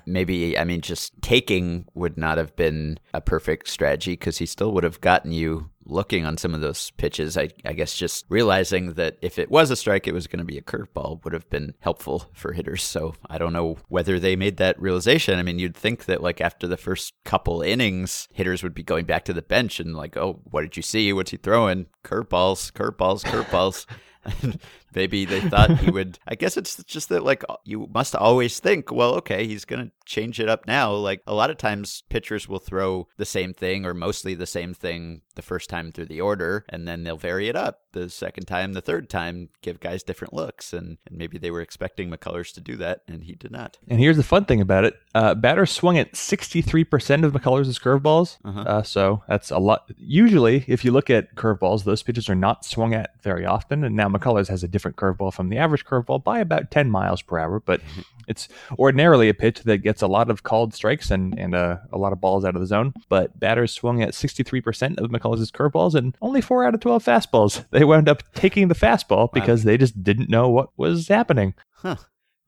maybe, 0.06 0.58
I 0.58 0.64
mean, 0.64 0.82
just 0.82 1.14
taking 1.22 1.86
would 1.94 2.18
not 2.18 2.38
have 2.38 2.56
been 2.56 3.00
a 3.14 3.22
perfect 3.22 3.70
strategy 3.70 4.14
because 4.14 4.38
he 4.38 4.46
still 4.46 4.72
would 4.74 4.84
have 4.84 5.02
gotten 5.02 5.32
you 5.32 5.70
looking 5.86 6.26
on 6.26 6.38
some 6.38 6.54
of 6.54 6.62
those 6.62 6.92
pitches. 6.92 7.38
I, 7.38 7.50
I 7.66 7.74
guess 7.74 7.96
just 7.96 8.26
realizing 8.30 8.94
that 8.94 9.18
if 9.22 9.38
it 9.38 9.52
was 9.52 9.70
a 9.70 9.76
strike, 9.76 10.08
it 10.08 10.14
was 10.14 10.28
going 10.28 10.40
to 10.40 10.46
be 10.46 10.58
a 10.58 10.62
curveball 10.62 11.24
would 11.24 11.34
have 11.34 11.50
been 11.50 11.74
helpful 11.80 12.30
for 12.34 12.54
hitters. 12.54 12.84
So 12.84 13.16
I 13.30 13.38
don't 13.38 13.54
know 13.54 13.78
whether 13.90 14.20
they 14.20 14.36
made 14.36 14.58
that 14.58 14.82
realization. 14.82 15.40
I 15.40 15.44
mean, 15.44 15.60
you'd 15.60 15.76
think 15.76 16.06
that 16.06 16.24
like 16.24 16.42
after 16.42 16.68
the 16.68 16.78
first 16.78 17.14
couple 17.26 17.62
innings, 17.62 18.28
hitters 18.34 18.64
would 18.64 18.74
be 18.74 18.84
going 18.84 19.06
back 19.06 19.26
to 19.26 19.34
the 19.34 19.42
bench 19.42 19.80
and 19.80 19.96
like, 19.96 20.18
oh, 20.18 20.42
what 20.44 20.62
did 20.62 20.78
you 20.78 20.84
see? 20.84 21.12
What's 21.14 21.32
he 21.32 21.38
throwing? 21.38 21.88
Curveballs, 22.04 22.72
curveballs, 22.72 23.24
curveballs 23.24 23.86
and 24.26 24.60
Maybe 24.96 25.26
they 25.26 25.42
thought 25.42 25.78
he 25.80 25.92
would. 25.92 26.20
I 26.28 26.36
guess 26.36 26.58
it's 26.58 26.82
just 26.84 27.10
that, 27.10 27.24
like, 27.24 27.44
you 27.64 27.90
must 27.94 28.16
always 28.16 28.60
think, 28.60 28.92
well, 28.92 29.16
okay, 29.16 29.48
he's 29.48 29.66
going 29.66 29.86
to 29.86 29.92
change 30.06 30.40
it 30.40 30.50
up 30.50 30.68
now. 30.68 30.94
Like, 30.94 31.22
a 31.28 31.34
lot 31.34 31.50
of 31.50 31.58
times 31.58 32.04
pitchers 32.10 32.48
will 32.48 32.60
throw 32.60 33.08
the 33.18 33.26
same 33.26 33.54
thing 33.54 33.86
or 33.86 33.94
mostly 33.94 34.36
the 34.36 34.46
same 34.46 34.74
thing 34.74 35.22
the 35.36 35.42
first 35.42 35.70
time 35.70 35.92
through 35.92 36.06
the 36.06 36.22
order, 36.22 36.66
and 36.70 36.88
then 36.88 37.04
they'll 37.04 37.18
vary 37.18 37.48
it 37.48 37.56
up 37.56 37.80
the 37.94 38.10
second 38.10 38.46
time, 38.46 38.74
the 38.74 38.82
third 38.82 39.10
time, 39.10 39.50
give 39.62 39.80
guys 39.80 40.04
different 40.04 40.34
looks. 40.34 40.74
And, 40.74 40.98
and 41.08 41.18
maybe 41.18 41.38
they 41.38 41.52
were 41.52 41.62
expecting 41.62 42.10
McCullers 42.10 42.54
to 42.54 42.62
do 42.62 42.76
that, 42.78 43.02
and 43.08 43.24
he 43.24 43.34
did 43.34 43.52
not. 43.52 43.78
And 43.88 44.00
here's 44.00 44.18
the 44.18 44.24
fun 44.24 44.46
thing 44.46 44.62
about 44.62 44.84
it: 44.84 44.96
uh, 45.16 45.36
batters 45.36 45.72
swung 45.72 45.98
at 45.98 46.14
63% 46.14 47.24
of 47.24 47.34
McCullers' 47.34 47.80
curveballs. 47.80 48.38
Uh-huh. 48.44 48.62
Uh, 48.62 48.84
so 48.84 49.24
that's 49.28 49.52
a 49.52 49.60
lot. 49.60 49.90
Usually, 49.98 50.66
if 50.68 50.84
you 50.84 50.92
look 50.92 51.10
at 51.10 51.36
curveballs, 51.36 51.84
those 51.84 52.04
pitches 52.04 52.30
are 52.30 52.36
not 52.36 52.66
swung 52.66 52.94
at 52.94 53.22
very 53.22 53.46
often. 53.46 53.84
And 53.84 53.96
now 53.96 54.10
McCullers 54.10 54.50
has 54.50 54.64
a 54.64 54.68
different 54.68 54.83
curveball 54.92 55.34
from 55.34 55.50
the 55.50 55.58
average 55.58 55.86
curveball 55.86 56.24
by 56.24 56.40
about 56.40 56.72
10 56.72 56.90
miles 56.90 57.22
per 57.22 57.40
hour. 57.40 57.60
But 57.60 57.82
it's 58.28 58.48
ordinarily 58.78 59.30
a 59.30 59.34
pitch 59.34 59.64
that 59.64 59.80
gets 59.80 60.02
a 60.02 60.08
lot 60.08 60.30
of 60.30 60.44
called 60.44 60.74
strikes 60.74 61.12
and 61.12 61.38
and 61.38 61.56
uh, 61.56 61.78
a 61.92 61.98
lot 61.98 62.14
of 62.14 62.22
balls 62.22 62.46
out 62.46 62.56
of 62.56 62.62
the 62.62 62.68
zone. 62.68 62.94
But 63.10 63.40
batters 63.40 63.72
swung 63.72 64.02
at 64.02 64.14
63% 64.14 64.98
of 64.98 65.10
McCullers' 65.10 65.52
curveballs 65.52 65.96
and 65.96 66.16
only 66.22 66.42
four 66.42 66.66
out 66.66 66.74
of 66.74 66.80
12 66.80 67.04
fastballs. 67.04 67.66
They 67.74 67.84
wound 67.84 68.08
up 68.08 68.24
taking 68.36 68.68
the 68.68 68.76
fastball 68.76 69.32
because 69.32 69.64
they 69.64 69.78
just 69.78 70.04
didn't 70.04 70.30
know 70.30 70.50
what 70.50 70.70
was 70.78 71.08
happening. 71.08 71.56
Huh. 71.78 71.96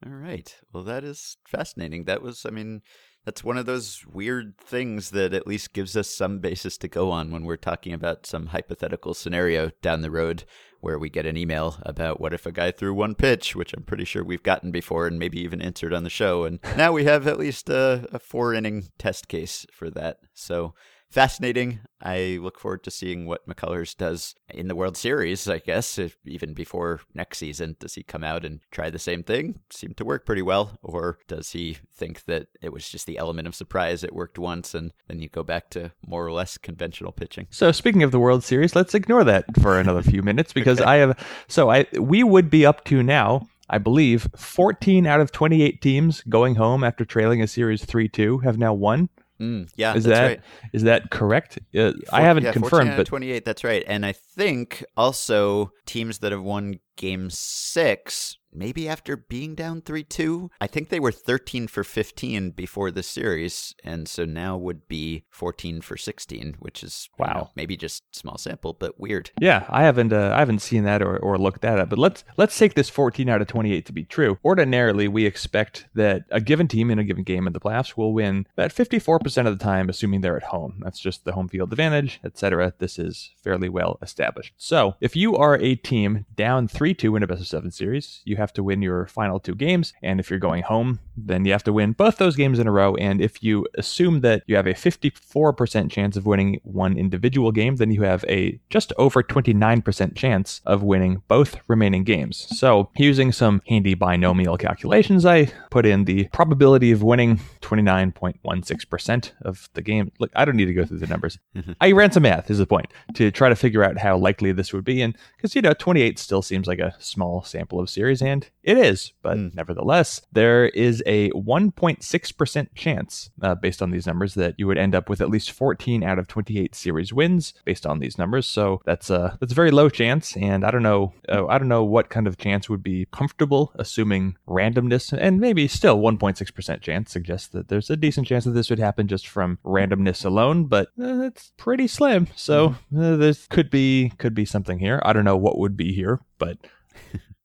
All 0.04 0.12
right. 0.12 0.54
Well, 0.72 0.84
that 0.84 1.04
is 1.04 1.36
fascinating. 1.46 2.04
That 2.04 2.22
was, 2.22 2.44
I 2.46 2.50
mean, 2.50 2.82
that's 3.26 3.42
one 3.42 3.58
of 3.58 3.66
those 3.66 4.06
weird 4.06 4.56
things 4.56 5.10
that 5.10 5.34
at 5.34 5.48
least 5.48 5.72
gives 5.72 5.96
us 5.96 6.08
some 6.08 6.38
basis 6.38 6.78
to 6.78 6.86
go 6.86 7.10
on 7.10 7.32
when 7.32 7.44
we're 7.44 7.56
talking 7.56 7.92
about 7.92 8.24
some 8.24 8.46
hypothetical 8.46 9.14
scenario 9.14 9.72
down 9.82 10.00
the 10.00 10.12
road 10.12 10.44
where 10.80 10.96
we 10.96 11.10
get 11.10 11.26
an 11.26 11.36
email 11.36 11.76
about 11.82 12.20
what 12.20 12.32
if 12.32 12.46
a 12.46 12.52
guy 12.52 12.70
threw 12.70 12.94
one 12.94 13.16
pitch, 13.16 13.56
which 13.56 13.74
I'm 13.74 13.82
pretty 13.82 14.04
sure 14.04 14.22
we've 14.22 14.44
gotten 14.44 14.70
before 14.70 15.08
and 15.08 15.18
maybe 15.18 15.40
even 15.40 15.60
answered 15.60 15.92
on 15.92 16.04
the 16.04 16.10
show. 16.10 16.44
And 16.44 16.60
now 16.76 16.92
we 16.92 17.02
have 17.04 17.26
at 17.26 17.38
least 17.38 17.68
a, 17.68 18.06
a 18.12 18.20
four 18.20 18.54
inning 18.54 18.90
test 18.96 19.26
case 19.26 19.66
for 19.72 19.90
that. 19.90 20.20
So 20.32 20.74
fascinating. 21.10 21.80
I 22.00 22.38
look 22.42 22.58
forward 22.58 22.84
to 22.84 22.90
seeing 22.90 23.26
what 23.26 23.48
McCullers 23.48 23.96
does 23.96 24.34
in 24.50 24.68
the 24.68 24.74
World 24.74 24.96
Series, 24.96 25.48
I 25.48 25.58
guess, 25.58 25.98
if, 25.98 26.16
even 26.26 26.52
before 26.52 27.00
next 27.14 27.38
season. 27.38 27.76
Does 27.80 27.94
he 27.94 28.02
come 28.02 28.22
out 28.22 28.44
and 28.44 28.60
try 28.70 28.90
the 28.90 28.98
same 28.98 29.22
thing? 29.22 29.60
Seemed 29.70 29.96
to 29.96 30.04
work 30.04 30.26
pretty 30.26 30.42
well. 30.42 30.78
Or 30.82 31.18
does 31.26 31.52
he 31.52 31.78
think 31.94 32.24
that 32.24 32.48
it 32.60 32.72
was 32.72 32.88
just 32.88 33.06
the 33.06 33.18
element 33.18 33.48
of 33.48 33.54
surprise? 33.54 34.04
It 34.04 34.14
worked 34.14 34.38
once 34.38 34.74
and 34.74 34.92
then 35.08 35.20
you 35.20 35.28
go 35.28 35.42
back 35.42 35.70
to 35.70 35.92
more 36.06 36.26
or 36.26 36.32
less 36.32 36.58
conventional 36.58 37.12
pitching. 37.12 37.46
So 37.50 37.72
speaking 37.72 38.02
of 38.02 38.12
the 38.12 38.20
World 38.20 38.44
Series, 38.44 38.76
let's 38.76 38.94
ignore 38.94 39.24
that 39.24 39.44
for 39.60 39.78
another 39.78 40.02
few 40.02 40.22
minutes 40.22 40.52
because 40.54 40.80
I 40.80 40.96
have 40.96 41.18
so 41.48 41.70
I 41.70 41.86
we 41.98 42.22
would 42.22 42.50
be 42.50 42.66
up 42.66 42.84
to 42.84 43.02
now, 43.02 43.48
I 43.70 43.78
believe, 43.78 44.28
14 44.36 45.06
out 45.06 45.20
of 45.20 45.32
28 45.32 45.80
teams 45.80 46.22
going 46.28 46.56
home 46.56 46.84
after 46.84 47.04
trailing 47.04 47.42
a 47.42 47.46
series 47.46 47.84
3-2 47.84 48.44
have 48.44 48.58
now 48.58 48.74
won. 48.74 49.08
Mm, 49.40 49.70
yeah, 49.76 49.94
Is 49.94 50.04
that's 50.04 50.18
that 50.18 50.26
right. 50.26 50.40
is 50.72 50.82
that 50.84 51.10
correct? 51.10 51.58
Uh, 51.76 51.92
I 52.10 52.22
haven't 52.22 52.44
yeah, 52.44 52.52
confirmed, 52.52 52.94
but 52.96 53.06
28, 53.06 53.44
that's 53.44 53.64
right. 53.64 53.84
And 53.86 54.06
I 54.06 54.12
think 54.12 54.82
also 54.96 55.72
teams 55.84 56.18
that 56.20 56.32
have 56.32 56.42
won 56.42 56.78
game 56.96 57.30
six, 57.30 58.38
maybe 58.52 58.88
after 58.88 59.16
being 59.18 59.54
down 59.54 59.82
3 59.82 60.02
2, 60.02 60.50
I 60.60 60.66
think 60.66 60.88
they 60.88 60.98
were 61.00 61.12
13 61.12 61.66
for 61.68 61.84
15 61.84 62.50
before 62.50 62.90
the 62.90 63.02
series. 63.02 63.74
And 63.84 64.08
so 64.08 64.24
now 64.24 64.56
would 64.56 64.88
be 64.88 65.24
14 65.30 65.82
for 65.82 65.96
16, 65.98 66.56
which 66.58 66.82
is, 66.82 67.08
Wow. 67.18 67.26
know, 67.34 67.50
maybe 67.54 67.76
just 67.76 68.02
small 68.16 68.38
sample, 68.38 68.72
but 68.72 68.98
weird. 68.98 69.30
Yeah, 69.40 69.66
I 69.68 69.82
haven't 69.82 70.12
uh, 70.12 70.32
I 70.34 70.38
haven't 70.38 70.60
seen 70.60 70.84
that 70.84 71.02
or, 71.02 71.18
or 71.18 71.36
looked 71.36 71.60
that 71.62 71.78
up. 71.78 71.90
But 71.90 71.98
let's 71.98 72.24
let's 72.38 72.56
take 72.58 72.74
this 72.74 72.88
14 72.88 73.28
out 73.28 73.42
of 73.42 73.46
28 73.48 73.84
to 73.86 73.92
be 73.92 74.04
true. 74.04 74.38
Ordinarily, 74.44 75.06
we 75.08 75.26
expect 75.26 75.86
that 75.94 76.24
a 76.30 76.40
given 76.40 76.66
team 76.68 76.90
in 76.90 76.98
a 76.98 77.04
given 77.04 77.24
game 77.24 77.46
in 77.46 77.52
the 77.52 77.60
playoffs 77.60 77.96
will 77.96 78.14
win 78.14 78.46
about 78.56 78.70
54% 78.70 79.46
of 79.46 79.58
the 79.58 79.62
time, 79.62 79.88
assuming 79.90 80.20
they're 80.22 80.36
at 80.36 80.44
home. 80.44 80.80
That's 80.82 81.00
just 81.00 81.24
the 81.24 81.32
home 81.32 81.48
field 81.48 81.72
advantage, 81.72 82.20
etc. 82.24 82.72
This 82.78 82.98
is 82.98 83.32
fairly 83.42 83.68
well 83.68 83.98
established. 84.00 84.54
So 84.56 84.94
if 85.00 85.14
you 85.14 85.36
are 85.36 85.56
a 85.58 85.74
team 85.74 86.24
down 86.34 86.68
3-2 86.86 87.16
in 87.16 87.22
a 87.22 87.26
best 87.26 87.40
of 87.40 87.46
seven 87.48 87.70
series, 87.70 88.20
you 88.24 88.36
have 88.36 88.52
to 88.52 88.62
win 88.62 88.80
your 88.80 89.06
final 89.06 89.40
two 89.40 89.54
games, 89.54 89.92
and 90.02 90.20
if 90.20 90.30
you're 90.30 90.38
going 90.38 90.62
home, 90.62 91.00
then 91.16 91.44
you 91.44 91.52
have 91.52 91.64
to 91.64 91.72
win 91.72 91.92
both 91.92 92.18
those 92.18 92.36
games 92.36 92.58
in 92.58 92.66
a 92.66 92.70
row. 92.70 92.94
And 92.96 93.20
if 93.20 93.42
you 93.42 93.66
assume 93.74 94.20
that 94.20 94.42
you 94.46 94.54
have 94.54 94.66
a 94.66 94.74
54% 94.74 95.90
chance 95.90 96.16
of 96.16 96.26
winning 96.26 96.60
one 96.62 96.96
individual 96.96 97.50
game, 97.50 97.76
then 97.76 97.90
you 97.90 98.02
have 98.02 98.24
a 98.28 98.60
just 98.70 98.92
over 98.98 99.22
29% 99.22 100.14
chance 100.14 100.60
of 100.64 100.82
winning 100.82 101.22
both 101.26 101.56
remaining 101.66 102.04
games. 102.04 102.46
So, 102.56 102.90
using 102.96 103.32
some 103.32 103.62
handy 103.66 103.94
binomial 103.94 104.56
calculations, 104.56 105.26
I 105.26 105.46
put 105.70 105.86
in 105.86 106.04
the 106.04 106.28
probability 106.28 106.92
of 106.92 107.02
winning 107.02 107.40
29.16% 107.62 109.32
of 109.42 109.68
the 109.74 109.82
game. 109.82 110.12
Look, 110.20 110.30
I 110.36 110.44
don't 110.44 110.56
need 110.56 110.66
to 110.66 110.74
go 110.74 110.84
through 110.84 110.98
the 110.98 111.06
numbers. 111.06 111.38
I 111.80 111.92
ran 111.92 112.12
some 112.12 112.22
math, 112.22 112.50
is 112.50 112.58
the 112.58 112.66
point, 112.66 112.92
to 113.14 113.30
try 113.30 113.48
to 113.48 113.56
figure 113.56 113.82
out 113.82 113.98
how 113.98 114.16
likely 114.16 114.52
this 114.52 114.72
would 114.72 114.84
be. 114.84 115.02
And 115.02 115.16
because, 115.36 115.54
you 115.54 115.62
know, 115.62 115.72
28 115.72 116.18
still 116.18 116.42
seems 116.42 116.66
like 116.66 116.75
a 116.78 116.94
small 116.98 117.42
sample 117.42 117.80
of 117.80 117.90
series, 117.90 118.22
and 118.22 118.48
it 118.62 118.76
is. 118.78 119.12
But 119.22 119.36
Mm. 119.36 119.54
nevertheless, 119.54 120.22
there 120.32 120.66
is 120.68 121.02
a 121.06 121.30
1.6% 121.30 122.74
chance, 122.74 123.30
uh, 123.42 123.54
based 123.54 123.82
on 123.82 123.90
these 123.90 124.06
numbers, 124.06 124.34
that 124.34 124.54
you 124.58 124.66
would 124.66 124.78
end 124.78 124.94
up 124.94 125.08
with 125.08 125.20
at 125.20 125.30
least 125.30 125.50
14 125.52 126.02
out 126.02 126.18
of 126.18 126.26
28 126.28 126.74
series 126.74 127.12
wins 127.12 127.54
based 127.64 127.86
on 127.86 127.98
these 127.98 128.18
numbers. 128.18 128.46
So 128.46 128.80
that's 128.84 129.10
a 129.10 129.36
that's 129.40 129.52
a 129.52 129.54
very 129.54 129.70
low 129.70 129.88
chance, 129.88 130.36
and 130.36 130.64
I 130.64 130.70
don't 130.70 130.82
know 130.82 131.12
uh, 131.28 131.46
I 131.46 131.58
don't 131.58 131.68
know 131.68 131.84
what 131.84 132.08
kind 132.08 132.26
of 132.26 132.36
chance 132.38 132.68
would 132.68 132.82
be 132.82 133.06
comfortable, 133.12 133.72
assuming 133.76 134.36
randomness, 134.48 135.12
and 135.16 135.40
maybe 135.40 135.68
still 135.68 135.98
1.6% 135.98 136.80
chance 136.80 137.10
suggests 137.10 137.48
that 137.48 137.68
there's 137.68 137.90
a 137.90 137.96
decent 137.96 138.26
chance 138.26 138.44
that 138.44 138.52
this 138.52 138.70
would 138.70 138.78
happen 138.78 139.08
just 139.08 139.26
from 139.28 139.58
randomness 139.64 140.24
alone, 140.24 140.64
but 140.66 140.88
uh, 141.00 141.20
it's 141.22 141.52
pretty 141.56 141.86
slim. 141.86 142.26
So 142.36 142.76
uh, 142.96 143.16
there 143.16 143.34
could 143.50 143.70
be 143.70 144.12
could 144.18 144.34
be 144.34 144.44
something 144.44 144.78
here. 144.78 145.00
I 145.04 145.12
don't 145.12 145.24
know 145.24 145.36
what 145.36 145.58
would 145.58 145.76
be 145.76 145.92
here, 145.92 146.20
but 146.38 146.58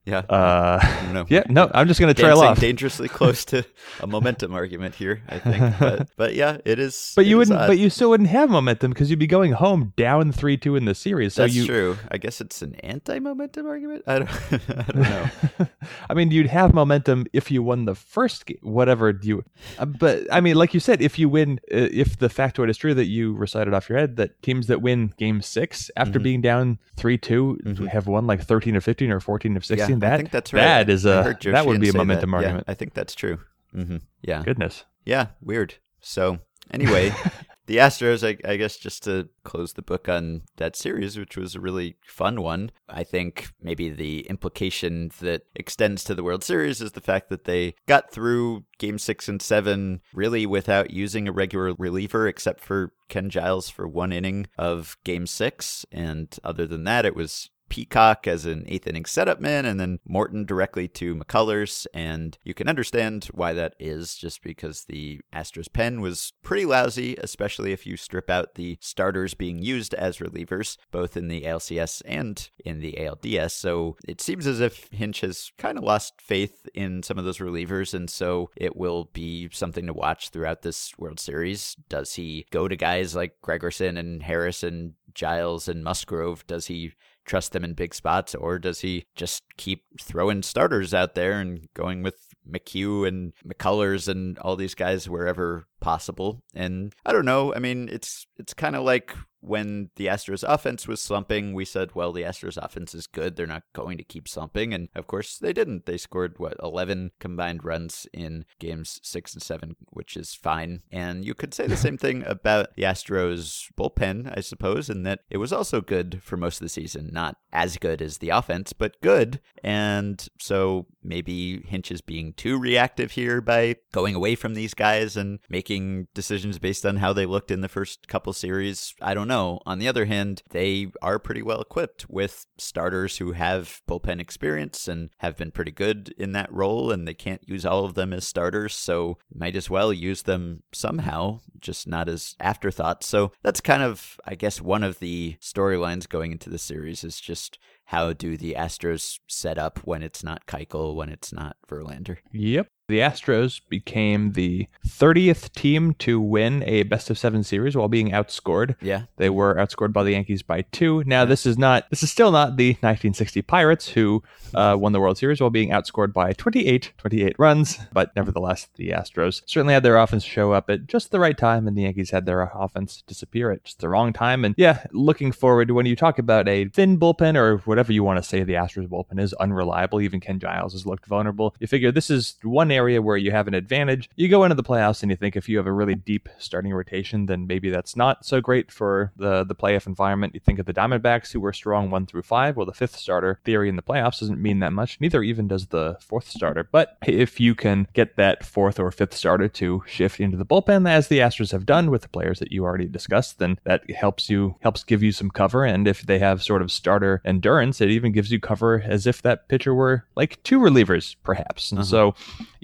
Yeah. 0.03 0.19
Uh, 0.19 0.79
no. 1.13 1.25
yeah, 1.29 1.43
no, 1.47 1.69
I'm 1.75 1.87
just 1.87 1.99
going 1.99 2.11
to 2.13 2.19
trail 2.19 2.39
off. 2.39 2.59
dangerously 2.59 3.07
close 3.07 3.45
to 3.45 3.63
a 3.99 4.07
momentum 4.07 4.51
argument 4.53 4.95
here, 4.95 5.21
I 5.29 5.37
think. 5.37 5.75
But, 5.79 6.09
but 6.17 6.33
yeah, 6.35 6.57
it 6.65 6.79
is. 6.79 7.13
But 7.15 7.25
you 7.27 7.39
it 7.39 7.43
is 7.43 7.49
wouldn't. 7.49 7.63
odd. 7.63 7.67
But 7.67 7.77
you 7.77 7.89
still 7.91 8.09
wouldn't 8.09 8.29
have 8.29 8.49
momentum 8.49 8.91
because 8.91 9.09
you'd 9.11 9.19
be 9.19 9.27
going 9.27 9.51
home 9.51 9.93
down 9.97 10.31
three 10.31 10.57
two 10.57 10.75
in 10.75 10.85
the 10.85 10.95
series. 10.95 11.35
So 11.35 11.43
That's 11.43 11.53
you, 11.53 11.65
true. 11.67 11.97
I 12.09 12.17
guess 12.17 12.41
it's 12.41 12.61
an 12.63 12.75
anti-momentum 12.75 13.67
argument. 13.67 14.03
I 14.07 14.19
don't. 14.19 14.29
I 14.51 14.83
don't 14.91 14.95
know. 14.95 15.29
I 16.09 16.13
mean, 16.15 16.31
you'd 16.31 16.47
have 16.47 16.73
momentum 16.73 17.27
if 17.33 17.51
you 17.51 17.61
won 17.61 17.85
the 17.85 17.95
first 17.95 18.47
game, 18.47 18.57
whatever 18.61 19.17
you. 19.21 19.43
Uh, 19.77 19.85
but 19.85 20.23
I 20.31 20.41
mean, 20.41 20.55
like 20.55 20.73
you 20.73 20.79
said, 20.79 21.01
if 21.01 21.19
you 21.19 21.29
win, 21.29 21.59
uh, 21.71 21.89
if 21.91 22.17
the 22.17 22.27
factoid 22.27 22.69
is 22.71 22.77
true 22.77 22.93
that 22.95 23.05
you 23.05 23.33
recited 23.33 23.73
off 23.73 23.87
your 23.87 23.99
head, 23.99 24.15
that 24.17 24.41
teams 24.41 24.65
that 24.67 24.81
win 24.81 25.13
Game 25.17 25.41
Six 25.43 25.91
after 25.95 26.19
Mhm. 26.19 26.23
being 26.23 26.41
down 26.41 26.79
three 26.95 27.17
Mhm. 27.19 27.87
have 27.87 28.07
won 28.07 28.25
like 28.25 28.41
thirteen 28.41 28.75
or 28.75 28.81
fifteen 28.81 29.11
or 29.11 29.19
fourteen 29.19 29.55
of 29.55 29.63
sixteen. 29.63 29.89
yeah, 29.89 29.90
that 29.99 30.13
I 30.13 30.17
think 30.17 30.31
that's 30.31 30.53
right. 30.53 30.61
that 30.61 30.89
is 30.89 31.05
I 31.05 31.19
a 31.19 31.23
heard 31.23 31.41
that 31.43 31.65
would 31.65 31.81
be 31.81 31.89
a 31.89 31.93
momentum 31.93 32.31
that. 32.31 32.37
Yeah, 32.37 32.43
argument. 32.47 32.65
I 32.67 32.73
think 32.73 32.93
that's 32.93 33.15
true. 33.15 33.39
hmm 33.73 33.97
Yeah. 34.21 34.43
Goodness. 34.43 34.85
Yeah. 35.05 35.27
Weird. 35.41 35.75
So 35.99 36.39
anyway, 36.71 37.13
the 37.67 37.77
Astros. 37.77 38.27
I, 38.27 38.37
I 38.49 38.57
guess 38.57 38.77
just 38.77 39.03
to 39.03 39.29
close 39.43 39.73
the 39.73 39.81
book 39.81 40.09
on 40.09 40.41
that 40.57 40.75
series, 40.75 41.17
which 41.17 41.37
was 41.37 41.55
a 41.55 41.59
really 41.59 41.97
fun 42.05 42.41
one. 42.41 42.71
I 42.89 43.03
think 43.03 43.49
maybe 43.61 43.89
the 43.89 44.21
implication 44.29 45.11
that 45.21 45.43
extends 45.55 46.03
to 46.05 46.15
the 46.15 46.23
World 46.23 46.43
Series 46.43 46.81
is 46.81 46.91
the 46.93 47.01
fact 47.01 47.29
that 47.29 47.45
they 47.45 47.75
got 47.87 48.11
through 48.11 48.65
Game 48.79 48.97
Six 48.97 49.27
and 49.29 49.41
Seven 49.41 50.01
really 50.13 50.45
without 50.45 50.91
using 50.91 51.27
a 51.27 51.31
regular 51.31 51.73
reliever, 51.77 52.27
except 52.27 52.61
for 52.61 52.93
Ken 53.09 53.29
Giles 53.29 53.69
for 53.69 53.87
one 53.87 54.11
inning 54.11 54.47
of 54.57 54.97
Game 55.03 55.27
Six, 55.27 55.85
and 55.91 56.35
other 56.43 56.65
than 56.65 56.83
that, 56.85 57.05
it 57.05 57.15
was 57.15 57.49
Peacock 57.71 58.27
as 58.27 58.45
an 58.45 58.65
eighth 58.67 58.85
inning 58.85 59.05
setup 59.05 59.39
man, 59.39 59.65
and 59.65 59.79
then 59.79 59.99
Morton 60.05 60.43
directly 60.43 60.89
to 60.89 61.15
McCullers. 61.15 61.87
And 61.93 62.37
you 62.43 62.53
can 62.53 62.67
understand 62.67 63.29
why 63.33 63.53
that 63.53 63.75
is, 63.79 64.15
just 64.15 64.43
because 64.43 64.83
the 64.83 65.21
Astros 65.33 65.71
pen 65.71 66.01
was 66.01 66.33
pretty 66.43 66.65
lousy, 66.65 67.15
especially 67.15 67.71
if 67.71 67.87
you 67.87 67.95
strip 67.95 68.29
out 68.29 68.55
the 68.55 68.77
starters 68.81 69.35
being 69.35 69.59
used 69.59 69.93
as 69.93 70.17
relievers, 70.17 70.75
both 70.91 71.15
in 71.15 71.29
the 71.29 71.43
ALCS 71.43 72.01
and 72.05 72.49
in 72.65 72.81
the 72.81 72.97
ALDS. 72.99 73.51
So 73.51 73.95
it 74.05 74.19
seems 74.19 74.45
as 74.45 74.59
if 74.59 74.89
Hinch 74.91 75.21
has 75.21 75.53
kind 75.57 75.77
of 75.77 75.85
lost 75.85 76.19
faith 76.19 76.67
in 76.73 77.01
some 77.03 77.17
of 77.17 77.23
those 77.23 77.37
relievers, 77.37 77.93
and 77.93 78.09
so 78.09 78.49
it 78.57 78.75
will 78.75 79.05
be 79.13 79.47
something 79.53 79.87
to 79.87 79.93
watch 79.93 80.29
throughout 80.29 80.61
this 80.61 80.91
World 80.97 81.21
Series. 81.21 81.77
Does 81.87 82.15
he 82.15 82.45
go 82.51 82.67
to 82.67 82.75
guys 82.75 83.15
like 83.15 83.35
Gregerson 83.41 83.97
and 83.97 84.23
Harris 84.23 84.61
and 84.61 84.95
Giles 85.13 85.67
and 85.67 85.83
Musgrove? 85.85 86.45
Does 86.47 86.67
he 86.67 86.93
trust 87.25 87.51
them 87.51 87.63
in 87.63 87.73
big 87.73 87.93
spots, 87.93 88.35
or 88.35 88.59
does 88.59 88.81
he 88.81 89.05
just 89.15 89.43
keep 89.57 89.83
throwing 89.99 90.43
starters 90.43 90.93
out 90.93 91.15
there 91.15 91.39
and 91.39 91.67
going 91.73 92.03
with 92.03 92.27
McHugh 92.49 93.07
and 93.07 93.33
McCullers 93.47 94.07
and 94.07 94.37
all 94.39 94.55
these 94.55 94.75
guys 94.75 95.09
wherever 95.09 95.67
possible? 95.81 96.43
And 96.53 96.93
I 97.05 97.11
don't 97.11 97.25
know. 97.25 97.53
I 97.53 97.59
mean, 97.59 97.89
it's 97.91 98.25
it's 98.37 98.53
kind 98.53 98.75
of 98.75 98.83
like 98.83 99.15
when 99.41 99.89
the 99.95 100.05
Astros 100.05 100.43
offense 100.47 100.87
was 100.87 101.01
slumping, 101.01 101.53
we 101.53 101.65
said, 101.65 101.93
well, 101.95 102.11
the 102.11 102.21
Astros 102.21 102.63
offense 102.63 102.93
is 102.93 103.07
good. 103.07 103.35
They're 103.35 103.47
not 103.47 103.63
going 103.73 103.97
to 103.97 104.03
keep 104.03 104.27
slumping. 104.27 104.73
And 104.73 104.89
of 104.95 105.07
course, 105.07 105.37
they 105.37 105.51
didn't. 105.51 105.85
They 105.85 105.97
scored, 105.97 106.35
what, 106.37 106.55
11 106.61 107.11
combined 107.19 107.65
runs 107.65 108.07
in 108.13 108.45
games 108.59 108.99
six 109.03 109.33
and 109.33 109.41
seven, 109.41 109.75
which 109.89 110.15
is 110.15 110.35
fine. 110.35 110.83
And 110.91 111.25
you 111.25 111.33
could 111.33 111.53
say 111.53 111.67
the 111.67 111.75
same 111.75 111.97
thing 112.01 112.23
about 112.25 112.75
the 112.75 112.83
Astros 112.83 113.67
bullpen, 113.77 114.31
I 114.35 114.41
suppose, 114.41 114.89
in 114.89 115.03
that 115.03 115.21
it 115.29 115.37
was 115.37 115.51
also 115.51 115.81
good 115.81 116.21
for 116.23 116.37
most 116.37 116.57
of 116.57 116.65
the 116.65 116.69
season. 116.69 117.09
Not 117.11 117.37
as 117.51 117.77
good 117.77 118.01
as 118.01 118.19
the 118.19 118.29
offense, 118.29 118.73
but 118.73 119.01
good. 119.01 119.41
And 119.63 120.25
so 120.39 120.85
maybe 121.03 121.63
Hinch 121.67 121.91
is 121.91 122.01
being 122.01 122.33
too 122.33 122.59
reactive 122.59 123.11
here 123.11 123.41
by 123.41 123.77
going 123.91 124.13
away 124.13 124.35
from 124.35 124.53
these 124.53 124.73
guys 124.73 125.17
and 125.17 125.39
making 125.49 125.70
decisions 126.13 126.59
based 126.59 126.85
on 126.85 126.97
how 126.97 127.13
they 127.13 127.25
looked 127.25 127.51
in 127.51 127.61
the 127.61 127.69
first 127.69 128.07
couple 128.07 128.33
series. 128.33 128.93
I 129.01 129.13
don't 129.13 129.27
know. 129.27 129.59
On 129.65 129.79
the 129.79 129.87
other 129.87 130.05
hand, 130.05 130.43
they 130.49 130.91
are 131.01 131.19
pretty 131.19 131.41
well 131.41 131.61
equipped 131.61 132.09
with 132.09 132.45
starters 132.57 133.17
who 133.17 133.33
have 133.33 133.81
bullpen 133.89 134.19
experience 134.19 134.87
and 134.87 135.09
have 135.17 135.37
been 135.37 135.51
pretty 135.51 135.71
good 135.71 136.13
in 136.17 136.31
that 136.33 136.51
role, 136.51 136.91
and 136.91 137.07
they 137.07 137.13
can't 137.13 137.47
use 137.47 137.65
all 137.65 137.85
of 137.85 137.93
them 137.93 138.13
as 138.13 138.27
starters, 138.27 138.75
so 138.75 139.17
might 139.33 139.55
as 139.55 139.69
well 139.69 139.93
use 139.93 140.23
them 140.23 140.63
somehow, 140.73 141.39
just 141.59 141.87
not 141.87 142.09
as 142.09 142.35
afterthoughts. 142.39 143.07
So 143.07 143.31
that's 143.43 143.61
kind 143.61 143.83
of, 143.83 144.19
I 144.25 144.35
guess, 144.35 144.61
one 144.61 144.83
of 144.83 144.99
the 144.99 145.37
storylines 145.41 146.07
going 146.07 146.31
into 146.31 146.49
the 146.49 146.57
series 146.57 147.03
is 147.03 147.19
just 147.19 147.57
how 147.85 148.13
do 148.13 148.37
the 148.37 148.55
Astros 148.57 149.19
set 149.27 149.57
up 149.57 149.79
when 149.79 150.01
it's 150.01 150.23
not 150.23 150.45
Keuchel, 150.45 150.95
when 150.95 151.09
it's 151.09 151.33
not 151.33 151.57
Verlander? 151.67 152.17
Yep. 152.31 152.67
The 152.91 152.99
Astros 152.99 153.61
became 153.69 154.33
the 154.33 154.67
30th 154.85 155.53
team 155.53 155.93
to 155.99 156.19
win 156.19 156.61
a 156.63 156.83
best 156.83 157.09
of 157.09 157.17
seven 157.17 157.41
series 157.41 157.73
while 157.73 157.87
being 157.87 158.09
outscored. 158.09 158.75
Yeah. 158.81 159.03
They 159.15 159.29
were 159.29 159.55
outscored 159.55 159.93
by 159.93 160.03
the 160.03 160.11
Yankees 160.11 160.41
by 160.41 160.63
two. 160.73 161.01
Now, 161.05 161.23
this 161.23 161.45
is 161.45 161.57
not, 161.57 161.89
this 161.89 162.03
is 162.03 162.11
still 162.11 162.33
not 162.33 162.57
the 162.57 162.71
1960 162.71 163.43
Pirates 163.43 163.87
who 163.87 164.21
uh, 164.53 164.75
won 164.77 164.91
the 164.91 164.99
World 164.99 165.17
Series 165.17 165.39
while 165.39 165.49
being 165.49 165.69
outscored 165.69 166.11
by 166.11 166.33
28, 166.33 166.91
28 166.97 167.35
runs. 167.39 167.79
But 167.93 168.13
nevertheless, 168.13 168.67
the 168.75 168.89
Astros 168.89 169.41
certainly 169.45 169.73
had 169.73 169.83
their 169.83 169.95
offense 169.95 170.25
show 170.25 170.51
up 170.51 170.69
at 170.69 170.87
just 170.87 171.11
the 171.11 171.19
right 171.21 171.37
time, 171.37 171.69
and 171.69 171.77
the 171.77 171.83
Yankees 171.83 172.11
had 172.11 172.25
their 172.25 172.41
offense 172.53 173.03
disappear 173.07 173.51
at 173.51 173.63
just 173.63 173.79
the 173.79 173.87
wrong 173.87 174.11
time. 174.11 174.43
And 174.43 174.53
yeah, 174.57 174.85
looking 174.91 175.31
forward 175.31 175.69
to 175.69 175.73
when 175.73 175.85
you 175.85 175.95
talk 175.95 176.19
about 176.19 176.49
a 176.49 176.65
thin 176.65 176.99
bullpen 176.99 177.37
or 177.37 177.59
whatever 177.59 177.93
you 177.93 178.03
want 178.03 178.21
to 178.21 178.29
say, 178.29 178.43
the 178.43 178.55
Astros 178.55 178.89
bullpen 178.89 179.17
is 179.17 179.31
unreliable. 179.35 180.01
Even 180.01 180.19
Ken 180.19 180.39
Giles 180.39 180.73
has 180.73 180.85
looked 180.85 181.05
vulnerable. 181.05 181.55
You 181.61 181.67
figure 181.67 181.93
this 181.93 182.09
is 182.09 182.35
one 182.43 182.69
area 182.69 182.80
where 182.81 183.17
you 183.17 183.31
have 183.31 183.47
an 183.47 183.53
advantage. 183.53 184.09
You 184.15 184.27
go 184.27 184.43
into 184.43 184.55
the 184.55 184.63
playoffs 184.63 185.01
and 185.01 185.09
you 185.11 185.17
think 185.17 185.35
if 185.35 185.47
you 185.49 185.57
have 185.57 185.67
a 185.67 185.71
really 185.71 185.95
deep 185.95 186.29
starting 186.37 186.73
rotation, 186.73 187.25
then 187.25 187.47
maybe 187.47 187.69
that's 187.69 187.95
not 187.95 188.25
so 188.25 188.41
great 188.41 188.71
for 188.71 189.11
the 189.17 189.43
the 189.43 189.55
playoff 189.55 189.87
environment. 189.87 190.33
You 190.33 190.39
think 190.39 190.59
of 190.59 190.65
the 190.65 190.73
Diamondbacks, 190.73 191.31
who 191.31 191.39
were 191.39 191.53
strong 191.53 191.89
one 191.89 192.05
through 192.05 192.23
five. 192.23 192.57
Well, 192.57 192.65
the 192.65 192.73
fifth 192.73 192.95
starter 192.95 193.39
theory 193.45 193.69
in 193.69 193.75
the 193.75 193.81
playoffs 193.81 194.19
doesn't 194.19 194.41
mean 194.41 194.59
that 194.59 194.73
much. 194.73 194.97
Neither 194.99 195.23
even 195.23 195.47
does 195.47 195.67
the 195.67 195.97
fourth 196.01 196.27
starter. 196.29 196.67
But 196.71 196.97
if 197.05 197.39
you 197.39 197.55
can 197.55 197.87
get 197.93 198.15
that 198.17 198.45
fourth 198.45 198.79
or 198.79 198.91
fifth 198.91 199.13
starter 199.13 199.47
to 199.49 199.83
shift 199.87 200.19
into 200.19 200.37
the 200.37 200.45
bullpen, 200.45 200.89
as 200.89 201.07
the 201.07 201.19
Astros 201.19 201.51
have 201.51 201.65
done 201.65 201.91
with 201.91 202.01
the 202.01 202.09
players 202.09 202.39
that 202.39 202.51
you 202.51 202.63
already 202.63 202.87
discussed, 202.87 203.39
then 203.39 203.57
that 203.63 203.89
helps 203.91 204.29
you 204.29 204.55
helps 204.61 204.83
give 204.83 205.03
you 205.03 205.11
some 205.11 205.29
cover. 205.29 205.63
And 205.65 205.87
if 205.87 206.01
they 206.03 206.19
have 206.19 206.41
sort 206.43 206.61
of 206.61 206.71
starter 206.71 207.21
endurance, 207.25 207.81
it 207.81 207.89
even 207.89 208.11
gives 208.11 208.31
you 208.31 208.39
cover 208.39 208.81
as 208.85 209.05
if 209.07 209.21
that 209.21 209.47
pitcher 209.47 209.73
were 209.73 210.05
like 210.15 210.41
two 210.43 210.59
relievers, 210.59 211.15
perhaps. 211.23 211.71
And 211.71 211.79
Uh-huh. 211.79 211.87
so, 211.87 212.15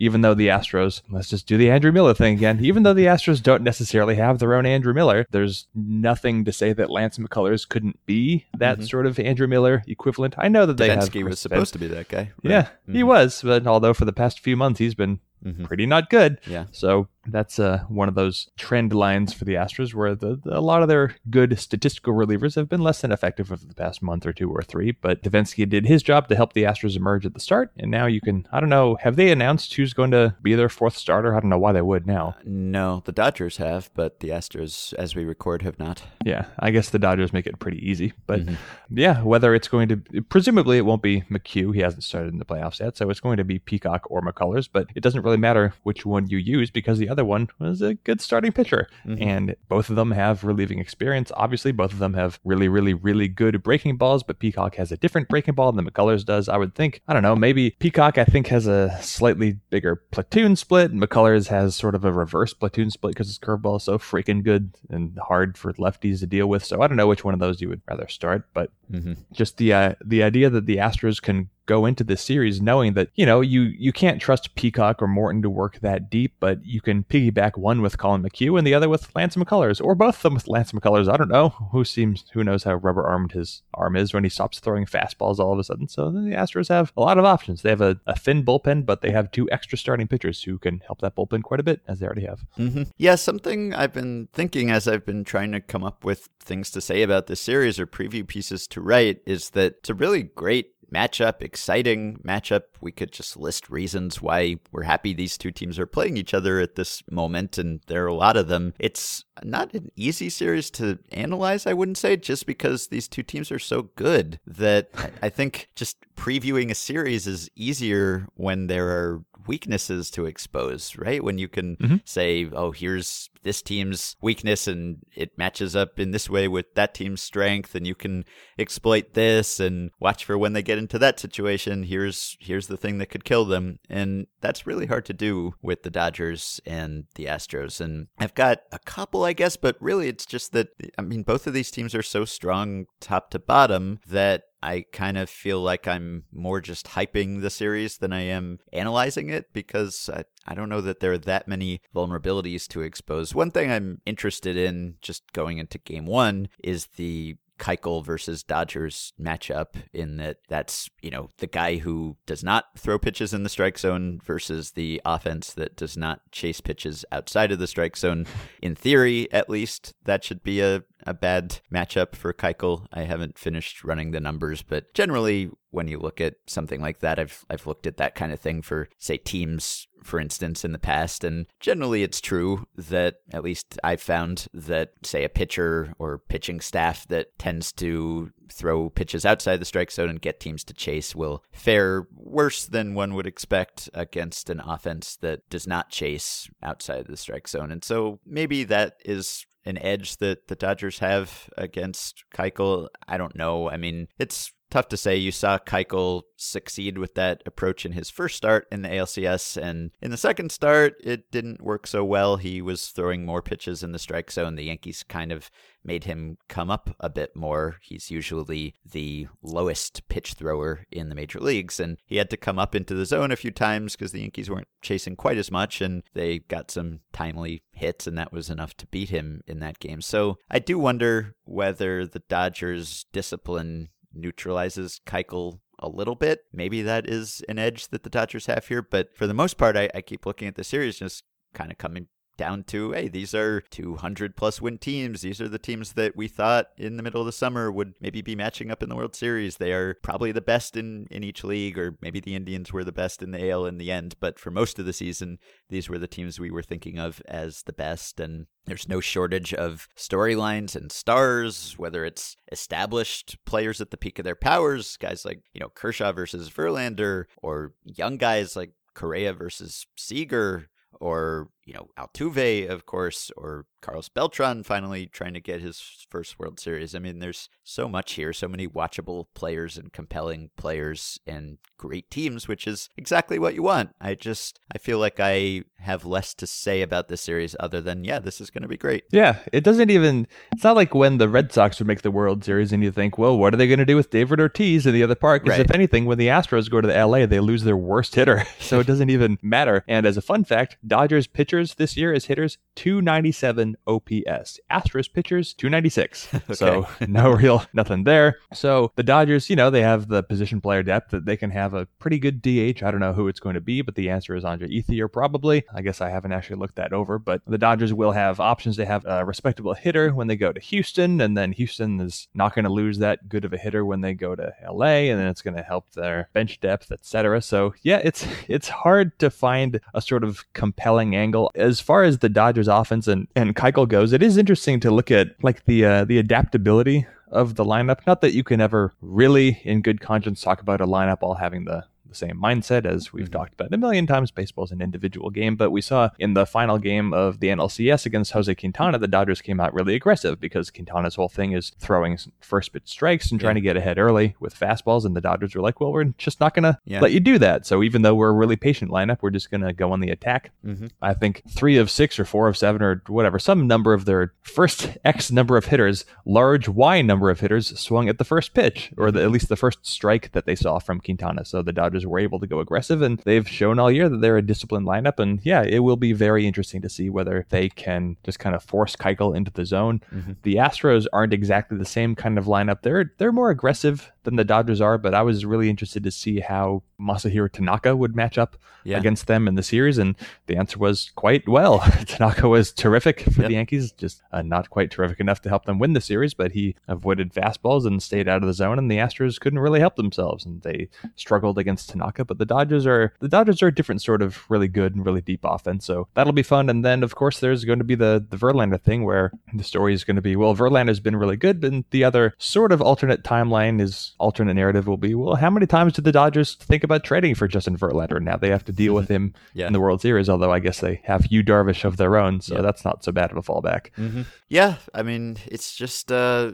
even 0.08 0.22
though 0.22 0.34
the 0.34 0.48
Astros, 0.48 1.02
let's 1.10 1.30
just 1.30 1.46
do 1.48 1.58
the 1.58 1.70
Andrew 1.70 1.92
Miller 1.92 2.14
thing 2.14 2.34
again, 2.34 2.60
even 2.64 2.84
though 2.84 2.94
the 2.94 3.06
Astros 3.06 3.44
don't 3.44 3.62
necessarily 3.62 4.16
have 4.16 4.40
their 4.40 4.54
own 4.56 4.66
Andrew 4.66 4.94
Miller, 4.94 5.26
there's 5.32 5.68
nothing 5.76 6.46
to 6.46 6.52
say 6.54 6.72
that 6.74 6.90
Lance 6.90 7.18
McCullers 7.18 7.68
couldn't 7.68 8.00
be 8.06 8.46
that 8.58 8.80
Mhm. 8.80 8.90
sort 8.90 9.06
of 9.06 9.20
Andrew 9.20 9.48
Miller 9.48 9.84
equivalent. 9.88 10.36
I 10.38 10.48
know 10.48 10.66
that 10.66 10.78
they 10.78 10.90
have. 10.90 11.00
Devenski 11.10 11.24
was 11.24 11.40
supposed 11.40 11.74
to 11.74 11.80
be 11.80 11.88
that 11.90 12.08
guy. 12.08 12.32
Yeah, 12.42 12.70
he 12.92 13.04
was, 13.04 13.42
but 13.44 13.68
although 13.68 13.94
for 13.94 14.06
the 14.06 14.14
past 14.14 14.40
few 14.40 14.56
months 14.56 14.80
he's 14.80 14.96
been 14.96 15.20
hmm 15.44 15.66
pretty 15.66 15.86
not 15.86 16.10
good. 16.10 16.40
Yeah. 16.48 16.66
So 16.72 17.10
that's 17.28 17.60
uh, 17.60 17.84
one 17.90 18.08
of 18.08 18.16
those 18.16 18.50
trend 18.58 18.94
lines 18.94 19.34
for 19.34 19.46
the 19.46 19.54
Astros 19.56 19.94
where 19.94 20.16
the, 20.16 20.40
the- 20.44 20.58
a 20.58 20.62
lot 20.62 20.82
of 20.82 20.88
their 20.88 21.16
good 21.30 21.60
statistical 21.60 22.14
relievers 22.14 22.56
have 22.56 22.70
been 22.70 22.82
less 22.82 23.02
than 23.02 23.12
effective 23.12 23.52
over 23.52 23.66
the 23.66 23.74
past 23.76 24.02
month 24.02 24.26
or 24.26 24.34
two 24.34 24.50
or 24.52 24.62
three. 24.62 24.92
But 24.92 25.22
Devenski 25.24 25.68
did 25.68 25.86
his 25.86 26.02
job 26.04 26.28
to 26.30 26.36
help 26.36 26.54
the 26.54 26.64
Astros 26.64 26.96
emerge 26.96 27.26
at 27.26 27.34
the 27.34 27.40
start. 27.40 27.72
And 27.78 27.92
now 27.92 28.06
you 28.06 28.22
can, 28.22 28.48
I 28.52 28.60
don't 28.60 28.70
know, 28.70 28.96
have 29.02 29.16
they 29.16 29.32
announced 29.32 29.74
who's 29.76 29.94
going 29.94 30.12
to 30.12 30.36
be 30.42 30.56
their 30.56 30.70
fourth 30.70 30.96
starter? 30.98 31.36
I 31.36 31.40
don't 31.40 31.50
know 31.50 31.60
why 31.60 31.72
they 31.74 31.82
would 31.82 32.08
now. 32.08 32.36
No, 32.46 33.02
the 33.06 33.12
Dodgers 33.12 33.58
have, 33.58 33.90
but 33.94 34.20
the 34.20 34.30
Astros, 34.30 34.94
as 34.96 35.16
we 35.16 35.24
record, 35.26 35.62
have 35.62 35.78
not. 35.80 36.04
Yeah, 36.26 36.46
I 36.60 36.72
guess 36.72 36.90
the 36.90 37.00
Dodgers 37.00 37.34
make 37.34 37.48
it 37.48 37.60
pretty 37.60 37.88
easy. 37.88 38.14
But 38.26 38.46
Mhm. 38.46 38.58
yeah, 38.90 39.22
whether 39.22 39.54
it's 39.54 39.68
going 39.68 39.90
to, 39.90 39.98
presumably 40.30 40.78
it 40.78 40.86
won't 40.86 41.02
be 41.02 41.22
McHugh. 41.32 41.74
He 41.74 41.82
hasn't 41.82 42.04
started 42.04 42.34
in 42.34 42.40
the 42.40 42.46
playoffs 42.46 42.80
yet. 42.80 42.98
So 42.98 43.10
it's 43.10 43.20
going 43.20 43.38
to 43.38 43.44
be 43.44 43.60
Peacock 43.60 44.10
or 44.10 44.22
McCullers. 44.22 44.68
But 44.72 44.88
it 44.96 45.02
doesn't 45.02 45.22
really 45.24 45.38
matter 45.38 45.74
which 45.84 46.06
one 46.06 46.28
you 46.30 46.38
use 46.38 46.70
because 46.72 46.98
the 46.98 47.10
other 47.10 47.17
one 47.26 47.50
was 47.60 47.82
a 47.82 47.94
good 47.96 48.22
starting 48.22 48.52
pitcher. 48.52 48.88
Mhm. 49.06 49.22
And 49.22 49.56
both 49.70 49.90
of 49.90 49.96
them 49.96 50.12
have 50.12 50.44
relieving 50.44 50.80
experience. 50.80 51.32
Obviously, 51.36 51.72
both 51.72 51.94
of 51.94 52.00
them 52.00 52.14
have 52.14 52.40
really, 52.44 52.68
really, 52.68 52.94
really 52.94 53.28
good 53.28 53.62
breaking 53.64 53.98
balls, 53.98 54.24
but 54.24 54.40
Peacock 54.40 54.76
has 54.76 54.92
a 54.92 54.98
different 54.98 55.28
breaking 55.28 55.56
ball 55.56 55.72
than 55.72 55.86
McCullers 55.86 56.26
does. 56.26 56.50
I 56.50 56.58
would 56.58 56.76
think, 56.76 57.02
I 57.08 57.14
don't 57.14 57.24
know, 57.24 57.36
maybe 57.36 57.72
Peacock, 57.80 58.18
I 58.18 58.26
think, 58.26 58.48
has 58.48 58.68
a 58.68 58.98
slightly 59.02 59.58
bigger 59.70 59.96
platoon 60.12 60.56
split. 60.56 60.92
and 60.92 61.02
McCullers 61.02 61.48
has 61.48 61.76
sort 61.76 61.96
of 61.96 62.04
a 62.06 62.12
reverse 62.12 62.54
platoon 62.54 62.92
split 62.92 63.14
because 63.14 63.28
his 63.28 63.40
curveball 63.40 63.78
is 63.78 63.84
so 63.84 63.98
freaking 63.98 64.44
good 64.44 64.76
and 64.90 65.18
hard 65.28 65.58
for 65.58 65.74
lefties 65.74 66.20
to 66.20 66.28
deal 66.28 66.48
with. 66.48 66.64
So 66.64 66.82
I 66.82 66.88
don't 66.88 66.98
know 66.98 67.08
which 67.08 67.24
one 67.24 67.34
of 67.34 67.40
those 67.40 67.62
you 67.62 67.70
would 67.70 67.82
rather 67.88 68.08
start, 68.08 68.48
but 68.54 68.72
hmm 68.92 69.14
just 69.34 69.58
the 69.58 69.74
uh, 69.74 69.94
the 70.04 70.24
idea 70.24 70.50
that 70.50 70.66
the 70.66 70.78
Astros 70.78 71.22
can 71.22 71.50
go 71.68 71.86
into 71.86 72.04
this 72.04 72.24
series 72.24 72.60
knowing 72.60 72.94
that, 72.94 73.10
you 73.14 73.26
know, 73.26 73.42
you 73.42 73.62
you 73.62 73.94
can't 73.94 74.20
trust 74.20 74.56
Peacock 74.56 75.02
or 75.02 75.08
Morton 75.08 75.44
to 75.44 75.50
work 75.50 75.80
that 75.82 76.10
deep, 76.10 76.34
but 76.40 76.66
you 76.66 76.82
can 76.82 77.04
piggyback 77.04 77.58
one 77.58 77.82
with 77.82 77.98
Collin 77.98 78.24
McHugh 78.24 78.58
and 78.58 78.66
the 78.66 78.74
other 78.74 78.90
with 78.90 79.16
Lance 79.16 79.36
McCullers, 79.36 79.84
or 79.84 79.94
both 79.94 80.18
of 80.18 80.24
them 80.24 80.34
with 80.34 80.48
Lance 80.48 80.72
McCullers. 80.72 81.12
I 81.12 81.18
don't 81.18 81.30
know. 81.30 81.50
Who 81.72 81.86
seems 81.86 82.26
who 82.34 82.44
knows 82.44 82.64
how 82.64 82.74
rubber 82.74 83.06
armed 83.06 83.34
his 83.34 83.62
arm 83.74 83.96
is 83.96 84.14
when 84.14 84.24
he 84.24 84.30
stops 84.30 84.60
throwing 84.60 84.86
fastballs 84.86 85.40
all 85.40 85.54
of 85.54 85.60
a 85.60 85.64
sudden. 85.64 85.88
So 85.88 86.10
the 86.10 86.32
Astros 86.32 86.70
have 86.70 86.92
a 86.98 87.02
lot 87.02 87.18
of 87.18 87.26
options. 87.26 87.62
They 87.62 87.70
have 87.70 87.82
a, 87.82 88.00
a 88.08 88.18
thin 88.18 88.44
bullpen, 88.44 88.86
but 88.86 89.02
they 89.02 89.12
have 89.12 89.32
two 89.32 89.50
extra 89.52 89.78
starting 89.78 90.08
pitchers 90.08 90.44
who 90.44 90.58
can 90.58 90.82
help 90.88 91.02
that 91.02 91.16
bullpen 91.16 91.44
quite 91.44 91.60
a 91.60 91.64
bit, 91.64 91.82
as 91.88 92.00
they 92.00 92.06
already 92.06 92.26
have. 92.26 92.46
Mm-hmm. 92.58 92.84
Yeah, 92.98 93.16
something 93.16 93.74
I've 93.74 93.94
been 93.94 94.30
thinking 94.34 94.72
as 94.72 94.88
I've 94.88 95.06
been 95.06 95.24
trying 95.24 95.52
to 95.52 95.60
come 95.60 95.84
up 95.84 96.04
with 96.04 96.30
things 96.40 96.72
to 96.72 96.82
say 96.82 97.04
about 97.04 97.28
this 97.28 97.42
series 97.42 97.80
or 97.80 97.86
preview 97.86 98.26
pieces 98.26 98.68
to 98.68 98.82
write 98.82 99.22
is 99.26 99.52
that 99.52 99.76
it's 99.80 99.90
a 99.90 99.94
really 99.94 100.24
great 100.24 100.72
matchup, 100.94 101.42
exciting 101.42 102.18
matchup. 102.26 102.64
We 102.82 102.92
could 102.92 103.12
just 103.12 103.38
list 103.38 103.70
reasons 103.70 104.22
why 104.22 104.58
we're 104.72 104.84
happy 104.84 105.14
these 105.14 105.38
two 105.38 105.52
teams 105.52 105.80
are 105.80 105.86
playing 105.86 106.18
each 106.18 106.34
other 106.34 106.60
at 106.60 106.76
this 106.76 107.04
moment, 107.10 107.58
and 107.58 107.82
there 107.88 108.04
are 108.04 108.08
a 108.08 108.14
lot 108.14 108.38
of 108.38 108.48
them. 108.48 108.74
It's 108.80 109.26
not 109.44 109.74
an 109.74 109.92
easy 109.96 110.30
series 110.30 110.70
to 110.72 111.00
analyze, 111.12 111.66
I 111.66 111.74
wouldn't 111.74 111.98
say, 111.98 112.18
just 112.18 112.46
because 112.46 112.88
these 112.88 113.08
two 113.08 113.24
teams 113.24 113.52
are 113.52 113.60
so 113.60 113.84
good 113.96 114.40
that 114.46 114.90
I 115.22 115.30
think 115.30 115.70
just 115.76 115.98
previewing 116.16 116.72
a 116.72 116.76
series 116.76 117.28
is 117.28 117.50
easier 117.56 118.28
when 118.36 118.68
there 118.68 118.88
are 118.88 119.24
weaknesses 119.48 120.12
to 120.12 120.26
expose, 120.26 120.96
right? 120.98 121.24
When 121.24 121.38
you 121.38 121.48
can 121.48 121.78
mm-hmm. 121.78 121.96
say, 122.06 122.50
oh, 122.52 122.72
here's 122.72 123.30
this 123.44 123.62
team's 123.62 124.16
weakness 124.22 124.68
and 124.68 124.98
it 125.16 125.38
matches 125.38 125.76
up 125.76 126.00
in 126.00 126.12
this 126.12 126.30
way 126.30 126.48
with 126.48 126.74
that 126.76 126.94
team's 126.94 127.22
strength 127.22 127.76
and 127.76 127.86
you 127.86 127.96
can 127.96 128.26
exploit 128.58 129.14
this 129.14 129.60
and 129.60 129.92
watch 130.00 130.26
for 130.26 130.38
when 130.38 130.54
they 130.54 130.62
get 130.62 130.78
into 130.78 131.00
that 131.00 131.20
situation. 131.20 131.84
Here's 131.84 132.38
here's 132.40 132.68
the 132.68 132.78
thing 132.78 132.98
that 132.98 133.10
could 133.10 133.24
kill 133.24 133.46
them. 133.46 133.80
And 133.90 134.28
that's 134.42 134.68
really 134.68 134.86
hard 134.86 135.06
to 135.06 135.14
do 135.14 135.56
with 135.62 135.84
the 135.84 135.90
Dodgers 135.90 136.60
and 136.66 137.06
the 137.16 137.26
Astros. 137.26 137.82
And 137.82 138.08
I've 138.18 138.36
got 138.36 138.60
a 138.72 138.80
couple 138.80 139.24
I 139.24 139.34
guess 139.34 139.58
but 139.58 139.78
really 139.80 140.08
it's 140.08 140.26
just 140.26 140.52
that 140.54 140.70
I 140.98 141.02
mean 141.02 141.24
both 141.24 141.48
of 141.48 141.54
these 141.54 141.72
teams 141.72 141.96
are 141.96 142.04
so 142.04 142.26
strong 142.26 142.86
top 143.00 143.32
to 143.32 143.40
bottom 143.40 144.00
that 144.08 144.44
I 144.62 144.86
kind 144.92 145.18
of 145.18 145.30
feel 145.30 145.62
like 145.62 145.88
I'm 145.88 146.24
more 146.32 146.62
just 146.62 146.88
hyping 146.88 147.42
the 147.42 147.50
series 147.50 147.98
than 147.98 148.12
I 148.12 148.22
am 148.22 148.60
analyzing 148.74 149.30
it 149.30 149.54
because 149.54 150.10
I, 150.12 150.24
I 150.48 150.56
don't 150.56 150.70
know 150.70 150.82
that 150.82 151.00
there 151.00 151.12
are 151.12 151.18
that 151.20 151.48
many 151.48 151.82
vulnerabilities 151.96 152.68
to 152.70 152.82
expose. 152.82 153.36
One 153.36 153.52
thing 153.52 153.72
I'm 153.72 154.02
interested 154.06 154.56
in 154.58 154.96
just 155.02 155.34
going 155.34 155.58
into 155.58 155.78
game 155.78 156.06
one 156.06 156.50
is 156.64 156.88
the 156.96 157.36
Keuchel 157.58 158.06
versus 158.06 158.44
Dodgers 158.44 159.14
matchup 159.20 159.76
in 159.94 160.18
that 160.18 160.38
that's, 160.48 160.90
you 161.02 161.10
know, 161.10 161.30
the 161.38 161.48
guy 161.48 161.78
who 161.78 162.18
does 162.26 162.44
not 162.44 162.66
throw 162.78 163.00
pitches 163.00 163.34
in 163.34 163.44
the 163.44 163.50
strike 163.50 163.78
zone 163.78 164.20
versus 164.24 164.72
the 164.72 165.02
offense 165.06 165.54
that 165.54 165.76
does 165.76 165.98
not 165.98 166.22
chase 166.32 166.62
pitches 166.62 167.04
outside 167.12 167.52
of 167.52 167.60
the 167.60 167.68
strike 167.68 167.98
zone. 167.98 168.26
In 168.62 168.76
theory, 168.76 169.32
at 169.32 169.50
least, 169.50 169.94
that 170.06 170.24
should 170.24 170.44
be 170.44 170.62
a, 170.62 170.84
a 171.08 171.14
bad 171.14 171.60
matchup 171.74 172.16
for 172.16 172.34
Keuchel. 172.34 172.86
I 172.92 173.04
haven't 173.04 173.40
finished 173.40 173.84
running 173.84 174.12
the 174.12 174.20
numbers, 174.20 174.62
but 174.62 174.94
generally 174.94 175.50
when 175.72 175.88
you 175.88 175.98
look 175.98 176.22
at 176.22 176.36
something 176.46 176.82
like 176.82 177.00
that, 177.00 177.18
I've 177.18 177.46
I've 177.50 177.66
looked 177.66 177.88
at 177.88 177.98
that 177.98 178.16
kind 178.16 178.32
of 178.32 178.40
thing 178.40 178.62
for 178.62 178.90
say 178.98 179.18
teams 179.18 179.88
for 180.08 180.20
instance, 180.20 180.64
in 180.64 180.72
the 180.72 180.80
past. 180.80 181.24
And 181.24 181.46
generally, 181.60 182.02
it's 182.02 182.22
true 182.22 182.66
that, 182.76 183.18
at 183.32 183.44
least 183.44 183.78
I've 183.84 184.02
found, 184.02 184.48
that, 184.54 184.94
say, 185.04 185.24
a 185.24 185.30
pitcher 185.30 185.94
or 186.00 186.18
pitching 186.18 186.62
staff 186.62 187.06
that 187.10 187.38
tends 187.38 187.72
to 187.74 188.32
throw 188.50 188.90
pitches 188.90 189.26
outside 189.26 189.58
the 189.58 189.66
strike 189.66 189.92
zone 189.92 190.10
and 190.10 190.22
get 190.22 190.40
teams 190.40 190.64
to 190.64 190.74
chase 190.74 191.14
will 191.14 191.44
fare 191.52 192.08
worse 192.16 192.66
than 192.66 192.94
one 192.94 193.14
would 193.14 193.28
expect 193.28 193.90
against 193.94 194.50
an 194.50 194.62
offense 194.62 195.18
that 195.18 195.48
does 195.50 195.68
not 195.68 195.90
chase 195.90 196.50
outside 196.64 197.06
the 197.08 197.18
strike 197.18 197.48
zone. 197.48 197.72
And 197.72 197.84
so 197.84 198.20
maybe 198.26 198.64
that 198.64 198.96
is 199.04 199.46
an 199.68 199.78
edge 199.80 200.18
that 200.18 200.48
the 200.48 200.56
Dodgers 200.56 201.00
have 201.00 201.50
against 201.58 202.24
Keuchel. 202.34 202.88
I 203.08 203.18
don't 203.18 203.36
know. 203.36 203.70
I 203.70 203.78
mean, 203.78 204.08
it's 204.18 204.54
tough 204.70 204.88
to 204.90 204.98
say. 204.98 205.16
You 205.16 205.32
saw 205.32 205.58
Keuchel 205.58 206.24
succeed 206.36 206.98
with 206.98 207.16
that 207.16 207.42
approach 207.46 207.86
in 207.86 207.94
his 207.94 208.10
first 208.10 208.36
start 208.36 208.68
in 208.72 208.82
the 208.82 208.90
ALCS, 208.90 209.62
and 209.62 209.92
in 210.02 210.12
the 210.12 210.18
second 210.18 210.52
start, 210.52 210.96
it 211.04 211.32
didn't 211.32 211.64
work 211.64 211.88
so 211.88 212.04
well. 212.04 212.38
He 212.38 212.62
was 212.62 212.88
throwing 212.88 213.26
more 213.26 213.42
pitches 213.42 213.84
in 213.84 213.92
the 213.92 214.00
strike 214.00 214.32
zone. 214.32 214.56
The 214.56 214.66
Yankees 214.66 215.04
kind 215.04 215.32
of 215.32 215.50
made 215.84 216.04
him 216.04 216.38
come 216.50 216.70
up 216.70 216.96
a 217.00 217.10
bit 217.10 217.36
more. 217.36 217.78
He's 217.82 218.12
usually 218.12 218.76
the 218.86 219.28
lowest 219.42 220.08
pitch 220.10 220.34
thrower 220.34 220.86
in 220.92 221.10
the 221.10 221.16
major 221.16 221.40
leagues, 221.40 221.80
and 221.80 221.98
he 222.06 222.18
had 222.18 222.30
to 222.30 222.38
come 222.38 222.60
up 222.60 222.76
into 222.76 222.94
the 222.94 223.06
zone 223.06 223.32
a 223.32 223.38
few 223.38 223.52
times 223.52 223.96
because 223.96 224.12
the 224.12 224.22
Yankees 224.22 224.50
weren't 224.50 224.68
chasing 224.82 225.16
quite 225.16 225.38
as 225.38 225.50
much, 225.50 225.82
and 225.82 226.04
they 226.14 226.40
got 226.40 226.70
some 226.70 227.00
timely 227.14 227.64
hits, 227.72 228.06
and 228.06 228.18
that 228.18 228.34
was 228.34 228.50
enough 228.50 228.76
to 228.78 228.88
beat 228.88 229.10
him 229.10 229.42
in 229.48 229.60
that 229.60 229.80
game. 229.80 230.02
So 230.02 230.38
I 230.50 230.60
do 230.60 230.78
wonder 230.78 231.36
whether 231.46 232.06
the 232.06 232.20
Dodgers' 232.28 233.06
discipline 233.14 233.90
neutralizes 234.18 235.00
Keuchel 235.06 235.60
a 235.80 235.88
little 235.88 236.16
bit. 236.16 236.46
Maybe 236.52 236.82
that 236.82 237.08
is 237.08 237.44
an 237.48 237.60
edge 237.60 237.90
that 237.90 238.04
the 238.04 238.10
Dodgers 238.10 238.48
have 238.48 238.68
here, 238.68 238.82
but 238.82 239.16
for 239.16 239.28
the 239.28 239.34
most 239.34 239.58
part, 239.58 239.78
I, 239.78 239.90
I 239.94 240.02
keep 240.02 240.26
looking 240.26 240.48
at 240.48 240.56
the 240.56 240.64
series 240.64 240.98
just 240.98 241.24
kind 241.54 241.72
of 241.72 241.78
coming 241.78 242.08
down 242.38 242.64
to 242.64 242.92
hey 242.92 243.08
these 243.08 243.34
are 243.34 243.62
200 243.62 244.36
plus 244.36 244.62
win 244.62 244.78
teams. 244.78 245.22
These 245.22 245.42
are 245.42 245.50
the 245.50 245.60
teams 245.60 245.94
that 245.94 246.16
we 246.16 246.28
thought 246.28 246.68
in 246.78 246.98
the 246.98 247.04
middle 247.04 247.22
of 247.22 247.26
the 247.26 247.32
summer 247.32 247.72
would 247.72 247.94
maybe 248.00 248.22
be 248.22 248.36
matching 248.36 248.72
up 248.72 248.84
in 248.84 248.90
the 248.90 248.96
world 248.96 249.16
series. 249.16 249.58
They 249.58 249.74
are 249.74 249.96
probably 250.04 250.32
the 250.32 250.42
best 250.42 250.78
in 250.78 251.08
in 251.10 251.24
each 251.24 251.44
league 251.44 251.78
or 251.78 251.98
maybe 252.02 252.20
the 252.20 252.36
indians 252.36 252.72
were 252.72 252.84
the 252.84 252.92
best 252.92 253.22
in 253.22 253.32
the 253.32 253.50
al 253.50 253.66
in 253.66 253.78
the 253.78 253.92
end. 253.92 254.16
But 254.20 254.40
for 254.40 254.52
most 254.52 254.80
of 254.80 254.86
the 254.86 254.94
season 254.94 255.40
these 255.70 255.90
were 255.90 256.00
the 256.00 256.08
teams 256.08 256.40
we 256.40 256.52
were 256.52 256.64
thinking 256.64 257.00
of 257.00 257.22
as 257.28 257.64
the 257.64 257.74
best. 257.74 258.20
And 258.20 258.48
there's 258.66 258.90
no 258.90 259.00
shortage 259.00 259.54
of 259.54 259.88
storylines 259.98 260.76
and 260.76 260.92
stars, 260.92 261.76
whether 261.78 262.06
it's 262.06 262.36
established 262.52 263.38
players 263.46 263.82
at 263.82 263.92
the 263.92 263.98
peak 263.98 264.20
of 264.20 264.26
their 264.26 264.36
powers, 264.36 264.98
guys 264.98 265.26
like, 265.26 265.42
you 265.54 265.60
know, 265.60 265.70
Kershaw 265.70 266.12
versus 266.12 266.50
Verlander, 266.50 267.26
or 267.42 267.74
young 267.84 268.18
guys 268.18 268.56
like 268.56 268.74
Correa 268.94 269.34
versus 269.34 269.86
Seager, 269.96 270.70
or 271.00 271.50
you 271.68 271.74
know, 271.74 271.90
Altuve, 271.98 272.70
of 272.70 272.86
course, 272.86 273.30
or 273.36 273.66
Carlos 273.82 274.08
Beltran 274.08 274.64
finally 274.64 275.06
trying 275.06 275.34
to 275.34 275.42
get 275.42 275.62
his 275.62 276.06
first 276.10 276.40
World 276.40 276.62
Series. 276.62 276.96
I 276.96 277.00
mean, 277.00 277.20
there's 277.20 277.50
so 277.64 277.90
much 277.90 278.14
here, 278.14 278.32
so 278.32 278.48
many 278.48 278.68
watchable 278.68 279.26
players 279.34 279.78
and 279.78 279.92
compelling 279.92 280.50
players 280.56 281.20
and 281.28 281.58
great 281.78 282.10
teams, 282.10 282.48
which 282.48 282.68
is 282.68 282.90
exactly 282.96 283.38
what 283.38 283.54
you 283.54 283.64
want. 283.64 283.90
I 284.00 284.16
just, 284.16 284.60
I 284.74 284.78
feel 284.78 284.98
like 284.98 285.20
I 285.20 285.64
have 285.80 286.06
less 286.06 286.34
to 286.36 286.48
say 286.48 286.82
about 286.82 287.10
this 287.10 287.22
series 287.22 287.56
other 287.60 287.82
than, 287.82 288.06
yeah, 288.06 288.20
this 288.20 288.40
is 288.40 288.50
going 288.50 288.64
to 288.64 288.68
be 288.68 288.78
great. 288.78 289.04
Yeah, 289.12 289.40
it 289.52 289.64
doesn't 289.64 289.92
even, 289.92 290.26
it's 290.54 290.64
not 290.64 290.78
like 290.78 290.96
when 290.96 291.18
the 291.18 291.30
Red 291.30 291.52
Sox 291.52 291.80
would 291.80 291.88
make 291.88 292.02
the 292.02 292.12
World 292.12 292.46
Series 292.46 292.72
and 292.72 292.82
you 292.82 292.92
think, 292.92 293.18
well, 293.18 293.38
what 293.38 293.54
are 293.54 293.58
they 293.58 293.68
going 293.68 293.80
to 293.80 293.86
do 293.86 293.98
with 293.98 294.10
David 294.10 294.40
Ortiz 294.40 294.88
in 294.88 294.94
the 294.94 295.04
other 295.04 295.16
part? 295.16 295.44
Because 295.44 295.60
right. 295.60 295.70
if 295.70 295.76
anything, 295.76 296.06
when 296.06 296.18
the 296.18 296.28
Astros 296.28 296.72
go 296.72 296.80
to 296.80 296.88
the 296.88 297.06
LA, 297.06 297.26
they 297.26 297.42
lose 297.42 297.64
their 297.64 297.78
worst 297.78 298.16
hitter. 298.16 298.46
so 298.60 298.80
it 298.80 298.88
doesn't 298.88 299.10
even 299.10 299.38
matter. 299.42 299.84
And 299.88 300.06
as 300.06 300.16
a 300.16 300.22
fun 300.22 300.46
fact, 300.46 300.78
Dodgers 300.86 301.28
pitcher 301.28 301.57
pitchers 301.58 301.76
this 301.76 301.98
year 301.98 302.14
as 302.14 302.26
hitters 302.26 302.58
297 302.76 303.76
OPS. 303.88 304.60
Astros 304.70 305.12
pitchers 305.12 305.54
296. 305.54 306.28
okay. 306.34 306.54
So 306.54 306.88
no 307.08 307.32
real 307.42 307.66
nothing 307.74 308.04
there. 308.04 308.38
So 308.54 308.92
the 308.96 309.04
Dodgers, 309.04 309.50
you 309.50 309.56
know, 309.56 309.70
they 309.70 309.82
have 309.82 310.08
the 310.08 310.22
position 310.22 310.62
player 310.62 310.84
depth 310.84 311.12
that 311.12 311.26
they 311.26 311.36
can 311.36 311.50
have 311.50 311.74
a 311.74 311.88
pretty 312.00 312.20
good 312.20 312.42
DH. 312.42 312.84
I 312.84 312.92
don't 312.92 313.00
know 313.00 313.14
who 313.14 313.28
it's 313.28 313.40
going 313.40 313.56
to 313.56 313.62
be, 313.62 313.82
but 313.82 313.96
the 313.96 314.10
answer 314.10 314.36
is 314.36 314.46
Andre 314.46 314.68
Ethier 314.68 315.12
probably. 315.12 315.64
I 315.74 315.82
guess 315.82 316.00
I 316.00 316.10
haven't 316.10 316.32
actually 316.32 316.58
looked 316.58 316.76
that 316.76 316.94
over, 316.94 317.18
but 317.18 317.42
the 317.48 317.58
Dodgers 317.58 317.94
will 317.94 318.12
have 318.12 318.40
options. 318.40 318.78
They 318.78 318.86
have 318.86 319.06
a 319.06 319.26
respectable 319.26 319.74
hitter 319.74 320.14
when 320.14 320.28
they 320.28 320.36
go 320.36 320.54
to 320.54 320.60
Houston, 320.60 321.22
and 321.22 321.36
then 321.36 321.54
Houston 321.54 322.00
is 322.00 322.28
not 322.36 322.54
going 322.54 322.66
to 322.66 322.72
lose 322.72 323.00
that 323.00 323.28
good 323.30 323.46
of 323.46 323.54
a 323.54 323.58
hitter 323.58 323.84
when 323.84 324.02
they 324.02 324.14
go 324.14 324.36
to 324.36 324.54
LA, 324.70 325.10
and 325.10 325.20
then 325.20 325.28
it's 325.28 325.42
going 325.42 325.58
to 325.58 325.64
help 325.64 325.92
their 325.92 326.30
bench 326.34 326.60
depth, 326.60 326.92
etc. 326.92 327.42
So 327.42 327.74
yeah, 327.82 328.02
it's 328.04 328.28
it's 328.48 328.70
hard 328.70 329.18
to 329.20 329.32
find 329.32 329.80
a 329.94 330.02
sort 330.02 330.24
of 330.24 330.46
compelling 330.54 331.16
angle 331.16 331.47
as 331.56 331.80
far 331.80 332.04
as 332.04 332.20
the 332.20 332.30
Dodgers 332.30 332.68
offense 332.68 333.08
and, 333.08 333.28
and 333.36 333.56
Keuchel 333.56 333.88
goes, 333.88 334.14
it 334.14 334.24
is 334.24 334.38
interesting 334.38 334.80
to 334.82 334.92
look 334.92 335.12
at 335.12 335.36
like 335.44 335.66
the 335.66 335.86
uh, 335.86 336.06
the 336.06 336.18
adaptability 336.18 337.06
of 337.30 337.56
the 337.56 337.66
lineup. 337.66 338.00
Not 338.08 338.22
that 338.22 338.34
you 338.34 338.44
can 338.44 338.62
ever 338.62 338.94
really, 339.02 339.62
in 339.64 339.82
good 339.82 340.02
conscience, 340.02 340.42
talk 340.42 340.62
about 340.62 340.82
a 340.82 340.88
lineup 340.88 341.18
all 341.22 341.36
having 341.36 341.66
the 341.66 341.84
the 342.08 342.16
same 342.16 342.40
mindset 342.42 342.86
as 342.86 343.12
we've 343.14 343.32
talked 343.32 343.54
about 343.54 343.74
a 343.74 343.78
million 343.78 344.08
times. 344.08 344.32
Baseball's 344.32 344.72
an 344.72 344.82
individual 344.82 345.30
game, 345.30 345.56
but 345.56 345.72
we 345.72 345.82
saw 345.82 346.10
in 346.20 346.34
the 346.34 346.46
final 346.46 346.78
game 346.78 347.14
of 347.14 347.40
the 347.40 347.48
NLCS 347.48 348.06
against 348.06 348.32
Jose 348.32 348.54
Quintana, 348.56 348.98
the 348.98 349.08
Dodgers 349.08 349.42
came 349.42 349.60
out 349.60 349.74
really 349.74 349.96
aggressive 349.96 350.40
because 350.40 350.70
Quintana's 350.72 351.16
whole 351.16 351.30
thing 351.30 351.52
is 351.54 351.72
throwing 351.80 352.18
first 352.40 352.74
pitch 352.74 352.84
strikes 352.88 353.32
and 353.32 353.40
trying 353.40 353.56
to 353.56 353.62
get 353.62 353.78
ahead 353.78 353.98
early 353.98 354.36
with 354.40 354.58
fastballs. 354.58 355.06
And 355.06 355.16
the 355.16 355.22
Dodgers 355.22 355.56
were 355.56 355.62
like, 355.62 355.80
well, 355.80 355.92
we're 355.92 356.06
just 356.18 356.40
not 356.40 356.54
going 356.54 356.64
to 356.64 356.78
Yeah. 356.86 357.02
let 357.02 357.12
you 357.12 357.20
do 357.20 357.38
that. 357.40 357.66
So 357.66 357.84
even 357.84 358.02
though 358.02 358.16
we're 358.16 358.30
a 358.30 358.34
really 358.34 358.56
patient 358.56 358.92
lineup, 358.92 359.18
we're 359.22 359.30
just 359.32 359.52
going 359.52 359.62
to 359.62 359.74
go 359.74 359.92
on 359.92 360.00
the 360.00 360.10
attack. 360.10 360.52
Mhm. 360.66 360.90
I 361.02 361.14
think 361.14 361.44
three 361.50 361.78
of 361.78 361.90
six 361.92 362.20
or 362.20 362.26
four 362.26 362.48
of 362.48 362.58
seven 362.58 362.82
or 362.82 363.02
whatever, 363.08 363.40
some 363.40 363.68
number 363.68 363.94
of 363.94 364.06
their 364.06 364.34
first 364.42 364.98
X 365.06 365.32
number 365.32 365.58
of 365.58 365.66
hitters, 365.66 366.06
large 366.26 366.68
Y 366.70 367.02
number 367.02 367.30
of 367.30 367.40
hitters 367.40 367.78
swung 367.80 368.10
at 368.10 368.18
the 368.18 368.24
first 368.24 368.54
pitch, 368.54 368.92
or 368.98 369.12
the, 369.12 369.22
at 369.24 369.32
least 369.32 369.50
the 369.50 369.56
first 369.56 369.80
strike 369.86 370.32
that 370.34 370.46
they 370.46 370.56
saw 370.56 370.80
from 370.80 371.00
Quintana. 371.00 371.46
So 371.46 371.62
the 371.62 371.74
Dodgers 371.74 371.97
were 372.06 372.20
able 372.20 372.40
to 372.40 372.48
go 372.48 372.60
aggressive, 372.60 373.02
and 373.02 373.20
they've 373.20 373.48
shown 373.48 373.80
all 373.80 373.92
year 373.92 374.10
that 374.10 374.22
they're 374.22 374.38
a 374.38 374.42
disciplined 374.42 374.88
lineup. 374.88 375.20
And 375.20 375.40
yeah, 375.44 375.64
it 375.64 375.80
will 375.80 375.96
be 375.96 376.14
very 376.14 376.46
interesting 376.46 376.82
to 376.82 376.90
see 376.90 377.10
whether 377.10 377.46
they 377.50 377.70
can 377.70 378.18
just 378.24 378.40
kind 378.40 378.56
of 378.56 378.64
force 378.64 378.96
Keuchel 378.96 379.36
into 379.36 379.52
the 379.52 379.66
zone. 379.66 380.02
Mm-hmm. 380.14 380.34
The 380.44 380.56
Astros 380.56 381.08
aren't 381.14 381.34
exactly 381.34 381.78
the 381.78 381.86
same 381.86 382.16
kind 382.16 382.38
of 382.38 382.46
lineup. 382.46 382.82
They're 382.82 383.14
they're 383.18 383.32
more 383.32 383.50
aggressive 383.50 384.12
than 384.28 384.36
the 384.36 384.44
Dodgers 384.44 384.82
are, 384.82 384.98
but 384.98 385.14
I 385.16 385.22
was 385.22 385.46
really 385.46 385.70
interested 385.70 386.04
to 386.04 386.12
see 386.12 386.42
how 386.42 386.84
Masahiro 387.00 387.50
Tanaka 387.50 387.96
would 387.96 388.14
match 388.14 388.38
up 388.38 388.58
Yeah. 388.84 388.98
against 388.98 389.28
them 389.28 389.48
in 389.48 389.56
the 389.56 389.64
series, 389.64 389.98
and 389.98 390.16
the 390.48 390.58
answer 390.58 390.78
was 390.78 391.12
quite 391.16 391.48
well. 391.48 391.80
Tanaka 392.08 392.50
was 392.50 392.74
terrific 392.74 393.22
for 393.22 393.42
Yep. 393.44 393.48
the 393.50 393.54
Yankees, 393.54 393.92
just 393.94 394.22
uh, 394.34 394.42
not 394.42 394.70
quite 394.70 394.92
terrific 394.92 395.22
enough 395.22 395.42
to 395.44 395.50
help 395.50 395.64
them 395.66 395.80
win 395.80 395.94
the 395.94 396.02
series, 396.02 396.34
but 396.34 396.52
he 396.52 396.76
avoided 396.90 397.34
fastballs 397.34 397.86
and 397.86 398.04
stayed 398.04 398.28
out 398.28 398.42
of 398.42 398.48
the 398.48 398.54
zone, 398.54 398.78
and 398.78 398.92
the 398.92 398.98
Astros 398.98 399.40
couldn't 399.40 399.60
really 399.60 399.80
help 399.80 399.96
themselves, 399.96 400.46
and 400.46 400.62
they 400.64 400.90
struggled 401.16 401.58
against 401.58 401.90
Tanaka. 401.90 402.26
But 402.26 402.38
the 402.38 402.46
Dodgers 402.46 402.86
are 402.86 403.14
the 403.22 403.30
Dodgers 403.30 403.64
are 403.64 403.68
a 403.68 403.74
different 403.76 404.02
sort 404.02 404.22
of 404.22 404.44
really 404.50 404.68
good 404.68 404.94
and 404.96 405.06
really 405.06 405.22
deep 405.22 405.42
offense, 405.46 405.86
so 405.86 406.08
that'll 406.16 406.34
be 406.34 406.44
fun. 406.44 406.70
And 406.70 406.84
then 406.84 407.04
of 407.04 407.16
course 407.16 407.40
there's 407.40 407.64
going 407.64 407.80
to 407.80 407.86
be 407.86 407.96
the 407.96 408.26
the 408.30 408.38
Verlander 408.38 408.82
thing 408.82 409.06
where 409.06 409.32
the 409.54 409.64
story 409.64 409.94
is 409.94 410.04
going 410.04 410.16
to 410.18 410.22
be 410.22 410.36
well 410.36 410.54
Verlander's 410.56 411.00
been 411.00 411.16
really 411.16 411.38
good, 411.38 411.64
and 411.64 411.86
the 411.92 412.04
other 412.04 412.34
sort 412.38 412.72
of 412.72 412.82
alternate 412.82 413.24
timeline 413.24 413.80
is 413.82 414.14
alternate 414.20 414.54
narrative 414.56 414.88
will 414.88 414.98
be 414.98 415.14
well 415.16 415.36
how 415.36 415.50
many 415.50 415.66
times 415.68 415.94
did 415.94 416.04
the 416.06 416.12
Dodgers 416.12 416.56
think 416.56 416.84
about 416.84 417.04
trading 417.04 417.36
for 417.36 417.48
Justin 417.48 417.78
Verlander? 417.78 418.22
Now 418.22 418.38
they 418.38 418.50
have 418.50 418.66
to 418.66 418.72
deal 418.72 418.94
with 418.94 419.08
him 419.16 419.34
Yeah. 419.54 419.68
in 419.68 419.74
the 419.74 419.80
World 419.80 420.02
Series, 420.02 420.30
although 420.30 420.52
I 420.52 420.60
guess 420.60 420.80
they 420.80 421.02
have 421.04 421.28
Yu 421.28 421.44
Darvish 421.44 421.84
of 421.86 421.98
their 421.98 422.18
own, 422.18 422.42
so 422.42 422.56
Yeah. 422.56 422.62
that's 422.62 422.84
not 422.86 423.04
so 423.04 423.12
bad 423.12 423.32
of 423.32 423.38
a 423.38 423.42
fallback. 423.42 423.94
hmm 423.96 424.24
Yeah, 424.50 424.76
I 424.94 425.04
mean, 425.04 425.38
it's 425.46 425.76
just 425.76 426.12
uh, 426.12 426.52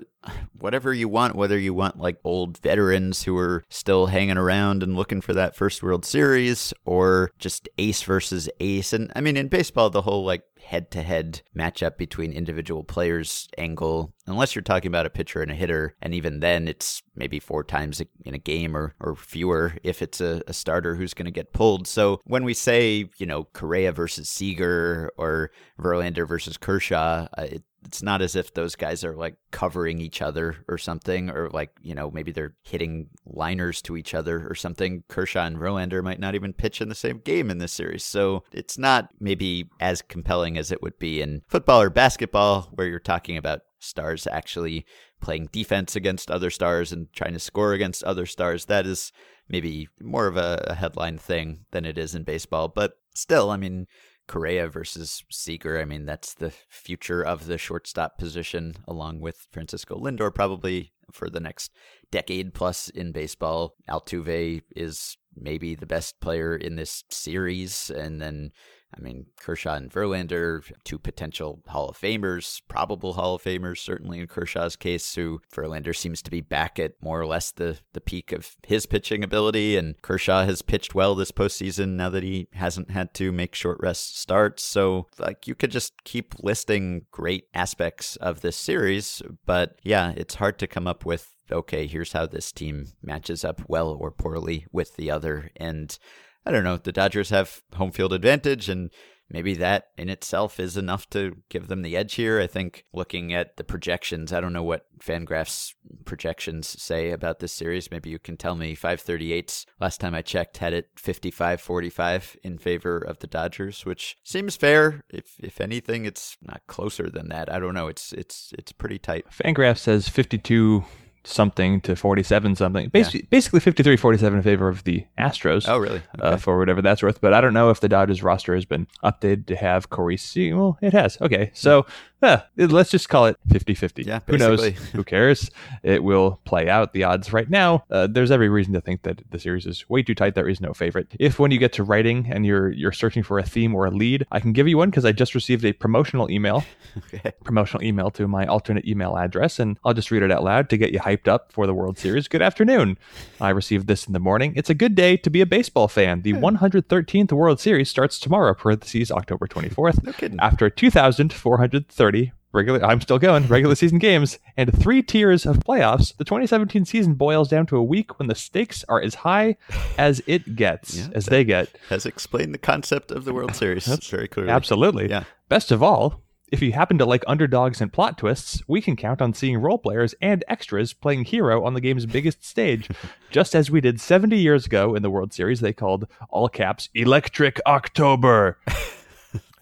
whatever 0.58 0.94
you 0.94 1.08
want, 1.10 1.36
whether 1.36 1.58
you 1.60 1.74
want 1.74 2.00
like 2.00 2.18
old 2.24 2.58
veterans 2.60 3.24
who 3.24 3.38
are 3.38 3.64
still 3.70 4.08
hanging 4.08 4.38
around 4.38 4.84
and 4.84 4.96
looking 4.96 5.22
for 5.22 5.34
that 5.34 5.56
first 5.56 5.84
World 5.84 6.06
Series, 6.06 6.74
or 6.86 7.32
just 7.40 7.68
ace 7.78 8.02
versus 8.04 8.50
ace. 8.60 8.94
And 8.94 9.12
I 9.16 9.22
mean, 9.22 9.38
in 9.38 9.48
baseball, 9.48 9.90
the 9.90 10.02
whole 10.02 10.24
like 10.26 10.44
head 10.64 10.90
to 10.92 11.02
head 11.02 11.42
matchup 11.58 11.98
between 11.98 12.34
individual 12.34 12.84
players 12.84 13.48
angle, 13.58 14.14
unless 14.28 14.56
you're 14.56 14.62
talking 14.62 14.88
about 14.88 15.06
a 15.06 15.10
pitcher 15.10 15.42
and 15.42 15.52
a 15.52 15.56
hitter, 15.56 15.96
and 16.02 16.14
even 16.14 16.40
then, 16.40 16.68
it's 16.68 17.02
maybe 17.16 17.40
four 17.40 17.64
times 17.64 18.02
in 18.26 18.34
a 18.34 18.40
game 18.40 18.76
or, 18.76 18.96
or 19.00 19.16
fewer 19.16 19.74
if 19.84 20.02
it's 20.02 20.22
a, 20.22 20.42
a 20.48 20.54
starter 20.54 20.96
who's 20.96 21.14
going 21.14 21.26
to 21.26 21.32
get 21.32 21.54
pulled. 21.54 21.88
So 21.88 22.20
when 22.26 22.44
we 22.44 22.54
say, 22.54 23.10
you 23.18 23.26
know, 23.26 23.46
Correa 23.54 23.92
versus 23.92 24.30
Seager 24.30 25.12
or 25.18 25.52
Verlander 25.80 26.28
versus 26.28 26.58
Kershaw, 26.58 27.28
uh, 27.38 27.42
it, 27.44 27.64
it's 27.86 28.04
not 28.04 28.22
as 28.22 28.36
if 28.36 28.54
those 28.54 28.76
guys 28.76 29.04
are 29.04 29.16
like 29.16 29.36
covering 29.52 30.00
each 30.00 30.22
other 30.22 30.58
or 30.68 30.78
something, 30.78 31.30
or 31.30 31.50
like, 31.50 31.72
you 31.82 31.96
know, 31.96 32.10
maybe 32.12 32.32
they're 32.32 32.56
hitting 32.64 33.10
liners 33.26 33.82
to 33.84 33.98
each 33.98 34.14
other 34.14 34.48
or 34.48 34.56
something. 34.56 35.04
Kershaw 35.08 35.46
and 35.46 35.58
Verlander 35.58 36.04
might 36.04 36.20
not 36.20 36.36
even 36.36 36.54
pitch 36.54 36.82
in 36.82 36.90
the 36.90 36.96
same 36.96 37.20
game 37.20 37.50
in 37.50 37.58
this 37.58 37.74
series. 37.74 38.04
So 38.04 38.44
it's 38.52 38.78
not 38.78 39.10
maybe 39.20 39.70
as 39.80 40.02
compelling 40.02 40.58
as 40.58 40.72
it 40.72 40.82
would 40.82 40.98
be 41.00 41.22
in 41.22 41.42
football 41.48 41.82
or 41.82 41.90
basketball, 41.90 42.70
where 42.74 42.88
you're 42.88 43.00
talking 43.00 43.38
about 43.38 43.62
stars 43.80 44.26
actually 44.28 44.86
playing 45.22 45.50
defense 45.52 45.96
against 45.96 46.32
other 46.32 46.50
stars 46.50 46.92
and 46.92 47.12
trying 47.14 47.34
to 47.34 47.40
score 47.40 47.74
against 47.74 48.04
other 48.04 48.26
stars. 48.26 48.66
That 48.66 48.86
is 48.86 49.12
maybe 49.50 49.90
more 50.02 50.28
of 50.28 50.38
a 50.38 50.76
headline 50.78 51.18
thing 51.18 51.66
than 51.72 51.86
it 51.86 51.98
is 51.98 52.16
in 52.16 52.24
baseball. 52.24 52.70
But 52.70 52.94
still, 53.14 53.50
I 53.52 53.58
mean, 53.58 53.88
Correa 54.34 54.68
versus 54.68 55.24
Seager. 55.30 55.80
I 55.80 55.86
mean, 55.86 56.08
that's 56.08 56.34
the 56.34 56.52
future 56.68 57.22
of 57.22 57.46
the 57.46 57.60
shortstop 57.60 58.18
position, 58.18 58.74
along 58.88 59.20
with 59.20 59.48
Francisco 59.52 59.96
Lindor, 59.96 60.34
probably 60.34 60.92
for 61.12 61.30
the 61.30 61.40
next 61.40 61.72
decade 62.10 62.56
plus 62.56 62.90
in 62.90 63.12
baseball. 63.12 63.76
Altuve 63.88 64.64
is 64.76 65.18
maybe 65.36 65.76
the 65.76 65.86
best 65.86 66.20
player 66.20 66.56
in 66.56 66.78
this 66.78 67.04
series. 67.12 67.92
And 67.92 68.20
then, 68.20 68.54
I 68.96 69.02
mean, 69.02 69.28
Kershaw 69.40 69.76
and 69.76 69.92
Verlander, 69.92 70.72
two 70.84 71.00
potential 71.00 71.62
Hall 71.68 71.90
of 71.90 71.98
Famers, 71.98 72.62
probable 72.68 73.14
Hall 73.14 73.36
of 73.36 73.44
Famers, 73.44 73.80
certainly 73.80 74.20
in 74.20 74.28
Kershaw's 74.28 74.76
case, 74.76 75.16
who 75.16 75.42
Verlander 75.54 75.96
seems 75.96 76.22
to 76.22 76.32
be 76.32 76.42
back 76.42 76.80
at 76.80 76.94
more 77.02 77.20
or 77.20 77.26
less 77.26 77.52
the, 77.52 77.80
the 77.94 78.02
peak 78.02 78.32
of 78.32 78.56
his 78.66 78.86
pitching 78.86 79.24
ability. 79.24 79.78
And 79.78 80.02
Kershaw 80.02 80.46
has 80.46 80.62
pitched 80.62 80.96
well 80.96 81.16
this 81.16 81.32
postseason 81.32 81.90
now 81.96 82.10
that 82.10 82.24
he 82.24 82.48
hasn't 82.54 82.92
had 82.92 83.14
to 83.16 83.32
make 83.32 83.56
short 83.56 83.78
rest 83.82 84.18
starts. 84.18 84.64
So, 84.64 85.08
like, 85.20 85.48
you 85.48 85.56
could 85.56 85.72
just 85.72 86.04
keep 86.04 86.36
listing 86.42 87.06
great 87.12 87.48
aspects 87.54 88.16
of 88.18 88.42
this 88.42 88.56
series. 88.56 89.22
But 89.46 89.80
yeah, 89.84 90.14
it's 90.16 90.36
hard 90.36 90.60
to 90.60 90.68
come 90.68 90.88
up 90.88 91.06
with 91.06 91.34
okay, 91.52 91.88
here's 91.88 92.14
how 92.14 92.26
this 92.26 92.52
team 92.52 92.88
matches 93.02 93.44
up 93.44 93.62
well 93.68 93.90
or 93.90 94.12
poorly 94.12 94.66
with 94.72 94.96
the 94.96 95.12
other. 95.12 95.52
And 95.56 95.98
I 96.46 96.52
don't 96.52 96.64
know, 96.64 96.78
the 96.78 96.92
Dodgers 96.92 97.30
have 97.30 97.62
home 97.76 97.92
field 97.92 98.14
advantage, 98.14 98.70
and 98.70 98.92
maybe 99.30 99.54
that 99.56 99.88
in 99.98 100.10
itself 100.10 100.60
is 100.60 100.78
enough 100.78 101.10
to 101.12 101.38
give 101.50 101.68
them 101.68 101.82
the 101.82 101.96
edge 101.96 102.16
here. 102.16 102.40
I 102.40 102.48
think 102.48 102.86
looking 102.94 103.34
at 103.34 103.58
the 103.58 103.64
projections, 103.64 104.34
I 104.34 104.42
don't 104.42 104.54
know 104.54 104.64
what 104.64 104.86
Fangraphs 105.00 105.74
projections 106.06 106.68
say 106.82 107.12
about 107.12 107.40
this 107.40 107.54
series. 107.54 107.90
Maybe 107.90 108.10
you 108.10 108.20
can 108.20 108.38
tell 108.38 108.56
me. 108.56 108.76
538's 108.76 109.66
last 109.80 110.02
time 110.02 110.14
I 110.14 110.22
checked 110.22 110.58
had 110.58 110.74
it 110.74 110.94
55-45 110.96 112.36
in 112.44 112.58
favor 112.58 112.98
of 112.98 113.20
the 113.20 113.28
Dodgers, 113.28 113.86
which 113.86 114.18
seems 114.24 114.56
fair. 114.56 115.04
If 115.10 115.36
if 115.40 115.62
anything, 115.62 116.06
it's 116.06 116.38
not 116.42 116.62
closer 116.68 117.10
than 117.10 117.30
that. 117.30 117.52
I 117.52 117.60
don't 117.60 117.74
know. 117.74 117.88
It's 117.88 118.14
it's 118.14 118.54
it's 118.58 118.72
pretty 118.72 119.00
tight. 119.00 119.26
Fangraph 119.32 119.78
says 119.78 120.10
52 120.10 120.84
something 121.26 121.82
to 121.82 121.96
47 121.96 122.56
something. 122.56 122.90
Basically, 122.90 123.28
basically 123.30 123.60
53 123.60 123.98
47 123.98 124.38
in 124.38 124.44
favor 124.44 124.68
of 124.68 124.84
the 124.84 125.06
Astros. 125.18 125.66
Oh, 125.68 125.78
really? 125.78 126.02
Uh, 126.20 126.38
for 126.38 126.58
whatever 126.58 126.82
that's 126.82 127.02
worth, 127.04 127.22
but 127.22 127.34
I 127.34 127.42
don't 127.42 127.54
know 127.54 127.70
if 127.70 127.80
the 127.80 127.90
Dodgers 127.90 128.22
roster 128.24 128.56
has 128.56 128.66
been 128.66 128.88
updated 129.04 129.46
to 129.48 129.56
have 129.56 129.90
Corey 129.90 130.18
Se- 130.18 130.54
Well, 130.54 130.78
it 130.82 130.94
has. 130.94 131.18
Okay, 131.22 131.52
so 131.54 131.86
it- 132.24 132.72
let's 132.72 132.90
just 132.90 133.10
call 133.10 133.26
it 133.28 133.38
50 133.50 133.74
50. 133.76 134.04
Yeah, 134.04 134.20
Who 134.28 134.38
knows? 134.38 134.64
Who 134.94 135.04
cares? 135.04 135.50
It 135.84 136.04
will 136.04 136.40
play 136.46 136.70
out. 136.70 136.94
The 136.94 137.04
odds 137.04 137.32
right 137.34 137.50
now, 137.50 137.84
uh, 137.92 138.08
there's 138.08 138.32
every 138.32 138.50
reason 138.50 138.74
to 138.74 138.82
think 138.82 139.04
that 139.04 139.22
the 139.32 139.40
series 139.40 139.66
is 139.66 139.88
way 139.90 140.02
too 140.04 140.16
tight. 140.16 140.36
There 140.36 140.48
is 140.48 140.62
no 140.62 140.74
favorite. 140.74 141.08
If 141.20 141.40
when 141.40 141.52
you 141.52 141.58
get 141.60 141.74
to 141.74 141.84
writing 141.84 142.28
and 142.32 142.46
you're 142.46 142.72
you're 142.72 142.92
searching 142.92 143.24
for 143.24 143.40
a 143.40 143.44
theme 143.44 143.76
or 143.76 143.86
a 143.86 143.92
lead, 143.92 144.26
I 144.32 144.40
can 144.40 144.54
give 144.54 144.68
you 144.68 144.78
one 144.78 144.90
because 144.90 145.06
I 145.06 145.12
just 145.12 145.36
received 145.36 145.66
a 145.66 145.74
promotional 145.74 146.30
email 146.32 146.64
Okay. 147.14 147.32
promotional 147.44 147.84
email 147.84 148.10
to 148.12 148.28
my 148.28 148.46
alternate 148.46 148.86
email 148.88 149.18
address, 149.18 149.60
and 149.60 149.78
I'll 149.84 149.94
just 149.94 150.12
read 150.12 150.24
it 150.24 150.32
out 150.32 150.44
loud 150.44 150.70
to 150.70 150.78
get 150.78 150.92
you 150.94 151.00
hyped 151.00 151.28
up 151.28 151.52
for 151.52 151.66
the 151.68 151.74
World 151.74 151.98
Series. 151.98 152.28
Good 152.28 152.42
afternoon. 152.42 152.98
I 153.42 153.50
received 153.50 153.88
this 153.88 154.06
in 154.08 154.14
the 154.14 154.20
morning. 154.20 154.54
It's 154.56 154.70
a 154.70 154.74
good 154.76 154.96
day 154.96 155.18
to 155.18 155.30
be 155.30 155.42
a 155.42 155.46
baseball 155.46 155.88
fan. 155.88 156.22
The 156.22 156.34
113th 156.34 157.32
World 157.32 157.60
Series 157.60 157.90
starts 157.90 158.20
tomorrow, 158.20 158.54
parentheses, 158.54 159.12
October 159.12 159.48
24th. 159.48 160.04
No 160.04 160.12
kidding. 160.12 160.40
After 160.40 160.70
2,430 160.70 162.13
regular, 162.54 162.84
I'm 162.84 163.02
still 163.02 163.20
going, 163.20 163.48
regular 163.48 163.76
season 163.76 163.98
games 163.98 164.40
and 164.56 164.72
three 164.78 165.02
tiers 165.02 165.46
of 165.46 165.58
playoffs, 165.58 166.16
the 166.16 166.24
2017 166.24 166.86
season 166.86 167.16
boils 167.16 167.50
down 167.50 167.66
to 167.68 167.78
a 167.78 167.84
week 167.84 168.20
when 168.20 168.28
the 168.28 168.36
stakes 168.36 168.86
are 168.88 169.02
as 169.02 169.16
high 169.16 169.58
as 169.98 170.22
it 170.28 170.56
gets, 170.56 170.96
Yeah, 170.96 171.08
as 171.14 171.26
they 171.26 171.44
get. 171.44 171.70
Has 171.90 172.06
explained 172.06 172.54
the 172.54 172.60
concept 172.60 173.12
of 173.12 173.26
the 173.26 173.34
World 173.34 173.56
Series 173.56 173.86
very 174.10 174.28
clearly. 174.28 174.52
Absolutely. 174.52 175.10
Yeah. 175.10 175.24
Best 175.50 175.72
of 175.72 175.82
all, 175.84 176.22
if 176.52 176.62
you 176.62 176.72
happen 176.72 177.00
to 177.00 177.06
like 177.06 177.24
underdogs 177.26 177.82
and 177.82 177.92
plot 177.92 178.20
twists, 178.20 178.62
we 178.68 178.80
can 178.80 178.96
count 178.96 179.24
on 179.24 179.34
seeing 179.34 179.58
role 179.58 179.80
players 179.80 180.14
and 180.22 180.46
extras 180.48 180.94
playing 180.94 181.26
hero 181.26 181.66
on 181.66 181.74
the 181.74 181.82
game's 181.82 182.06
biggest 182.06 182.46
stage, 182.46 182.90
just 183.32 183.56
as 183.56 183.72
we 183.72 183.82
did 183.82 184.00
70 184.00 184.38
years 184.38 184.68
ago 184.68 184.94
in 184.94 185.02
the 185.02 185.10
World 185.10 185.34
Series 185.34 185.62
they 185.62 185.74
called 185.74 186.08
all 186.30 186.48
caps 186.48 186.90
Electric 186.94 187.60
October. 187.66 188.60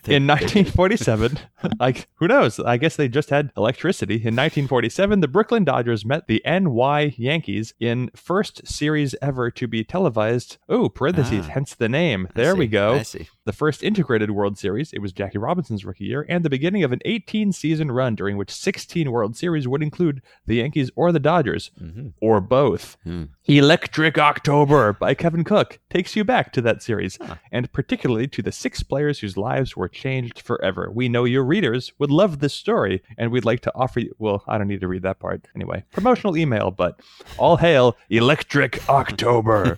in 0.07 0.25
1947, 0.27 1.37
like 1.79 2.07
who 2.15 2.27
knows? 2.27 2.59
I 2.59 2.77
guess 2.77 2.95
they 2.95 3.07
just 3.07 3.29
had 3.29 3.51
electricity. 3.57 4.15
In 4.15 4.35
1947, 4.35 5.19
the 5.19 5.27
Brooklyn 5.27 5.63
Dodgers 5.63 6.05
met 6.05 6.27
the 6.27 6.41
NY 6.45 7.13
Yankees 7.17 7.73
in 7.79 8.09
first 8.15 8.67
series 8.67 9.15
ever 9.21 9.51
to 9.51 9.67
be 9.67 9.83
televised. 9.83 10.57
Oh, 10.69 10.89
parentheses, 10.89 11.45
Ah. 11.47 11.51
hence 11.53 11.75
the 11.75 11.89
name. 11.89 12.27
There 12.35 12.55
we 12.55 12.67
go. 12.67 13.01
See. 13.03 13.27
The 13.45 13.53
first 13.53 13.83
integrated 13.83 14.31
World 14.31 14.57
Series. 14.57 14.93
It 14.93 14.99
was 15.01 15.11
Jackie 15.13 15.39
Robinson's 15.39 15.83
rookie 15.83 16.05
year 16.05 16.25
and 16.29 16.45
the 16.45 16.49
beginning 16.49 16.83
of 16.83 16.91
an 16.91 16.99
18 17.05 17.51
season 17.51 17.91
run 17.91 18.13
during 18.15 18.37
which 18.37 18.51
16 18.51 19.11
World 19.11 19.35
Series 19.35 19.67
would 19.67 19.81
include 19.81 20.21
the 20.45 20.55
Yankees 20.57 20.91
or 20.95 21.11
the 21.11 21.19
Dodgers, 21.19 21.71
Mm-hmm. 21.81 22.09
or 22.21 22.39
both. 22.39 22.97
Hmm. 23.03 23.23
Electric 23.45 24.17
October 24.17 24.93
by 24.93 25.13
Kevin 25.13 25.43
Cook 25.43 25.79
takes 25.89 26.15
you 26.15 26.23
back 26.23 26.53
to 26.53 26.61
that 26.61 26.81
series, 26.83 27.17
Huh. 27.21 27.35
and 27.51 27.71
particularly 27.73 28.27
to 28.27 28.41
the 28.41 28.51
six 28.51 28.83
players 28.83 29.19
whose 29.19 29.35
lives 29.37 29.75
were 29.75 29.89
changed 29.91 30.41
forever. 30.41 30.89
We 30.91 31.09
know 31.09 31.23
your 31.23 31.43
readers 31.43 31.93
would 31.99 32.11
love 32.11 32.39
this 32.39 32.53
story, 32.53 33.01
and 33.17 33.31
we'd 33.31 33.45
like 33.45 33.61
to 33.61 33.75
offer 33.75 33.99
you. 34.01 34.15
Well, 34.19 34.43
I 34.47 34.57
don't 34.57 34.67
need 34.67 34.81
to 34.81 34.87
read 34.87 35.03
that 35.03 35.19
part. 35.19 35.47
Anyway, 35.55 35.83
promotional 35.91 36.37
email, 36.37 36.71
but 36.71 36.99
all 37.37 37.57
hail 37.57 37.97
Electric 38.09 38.87
October. 38.89 39.77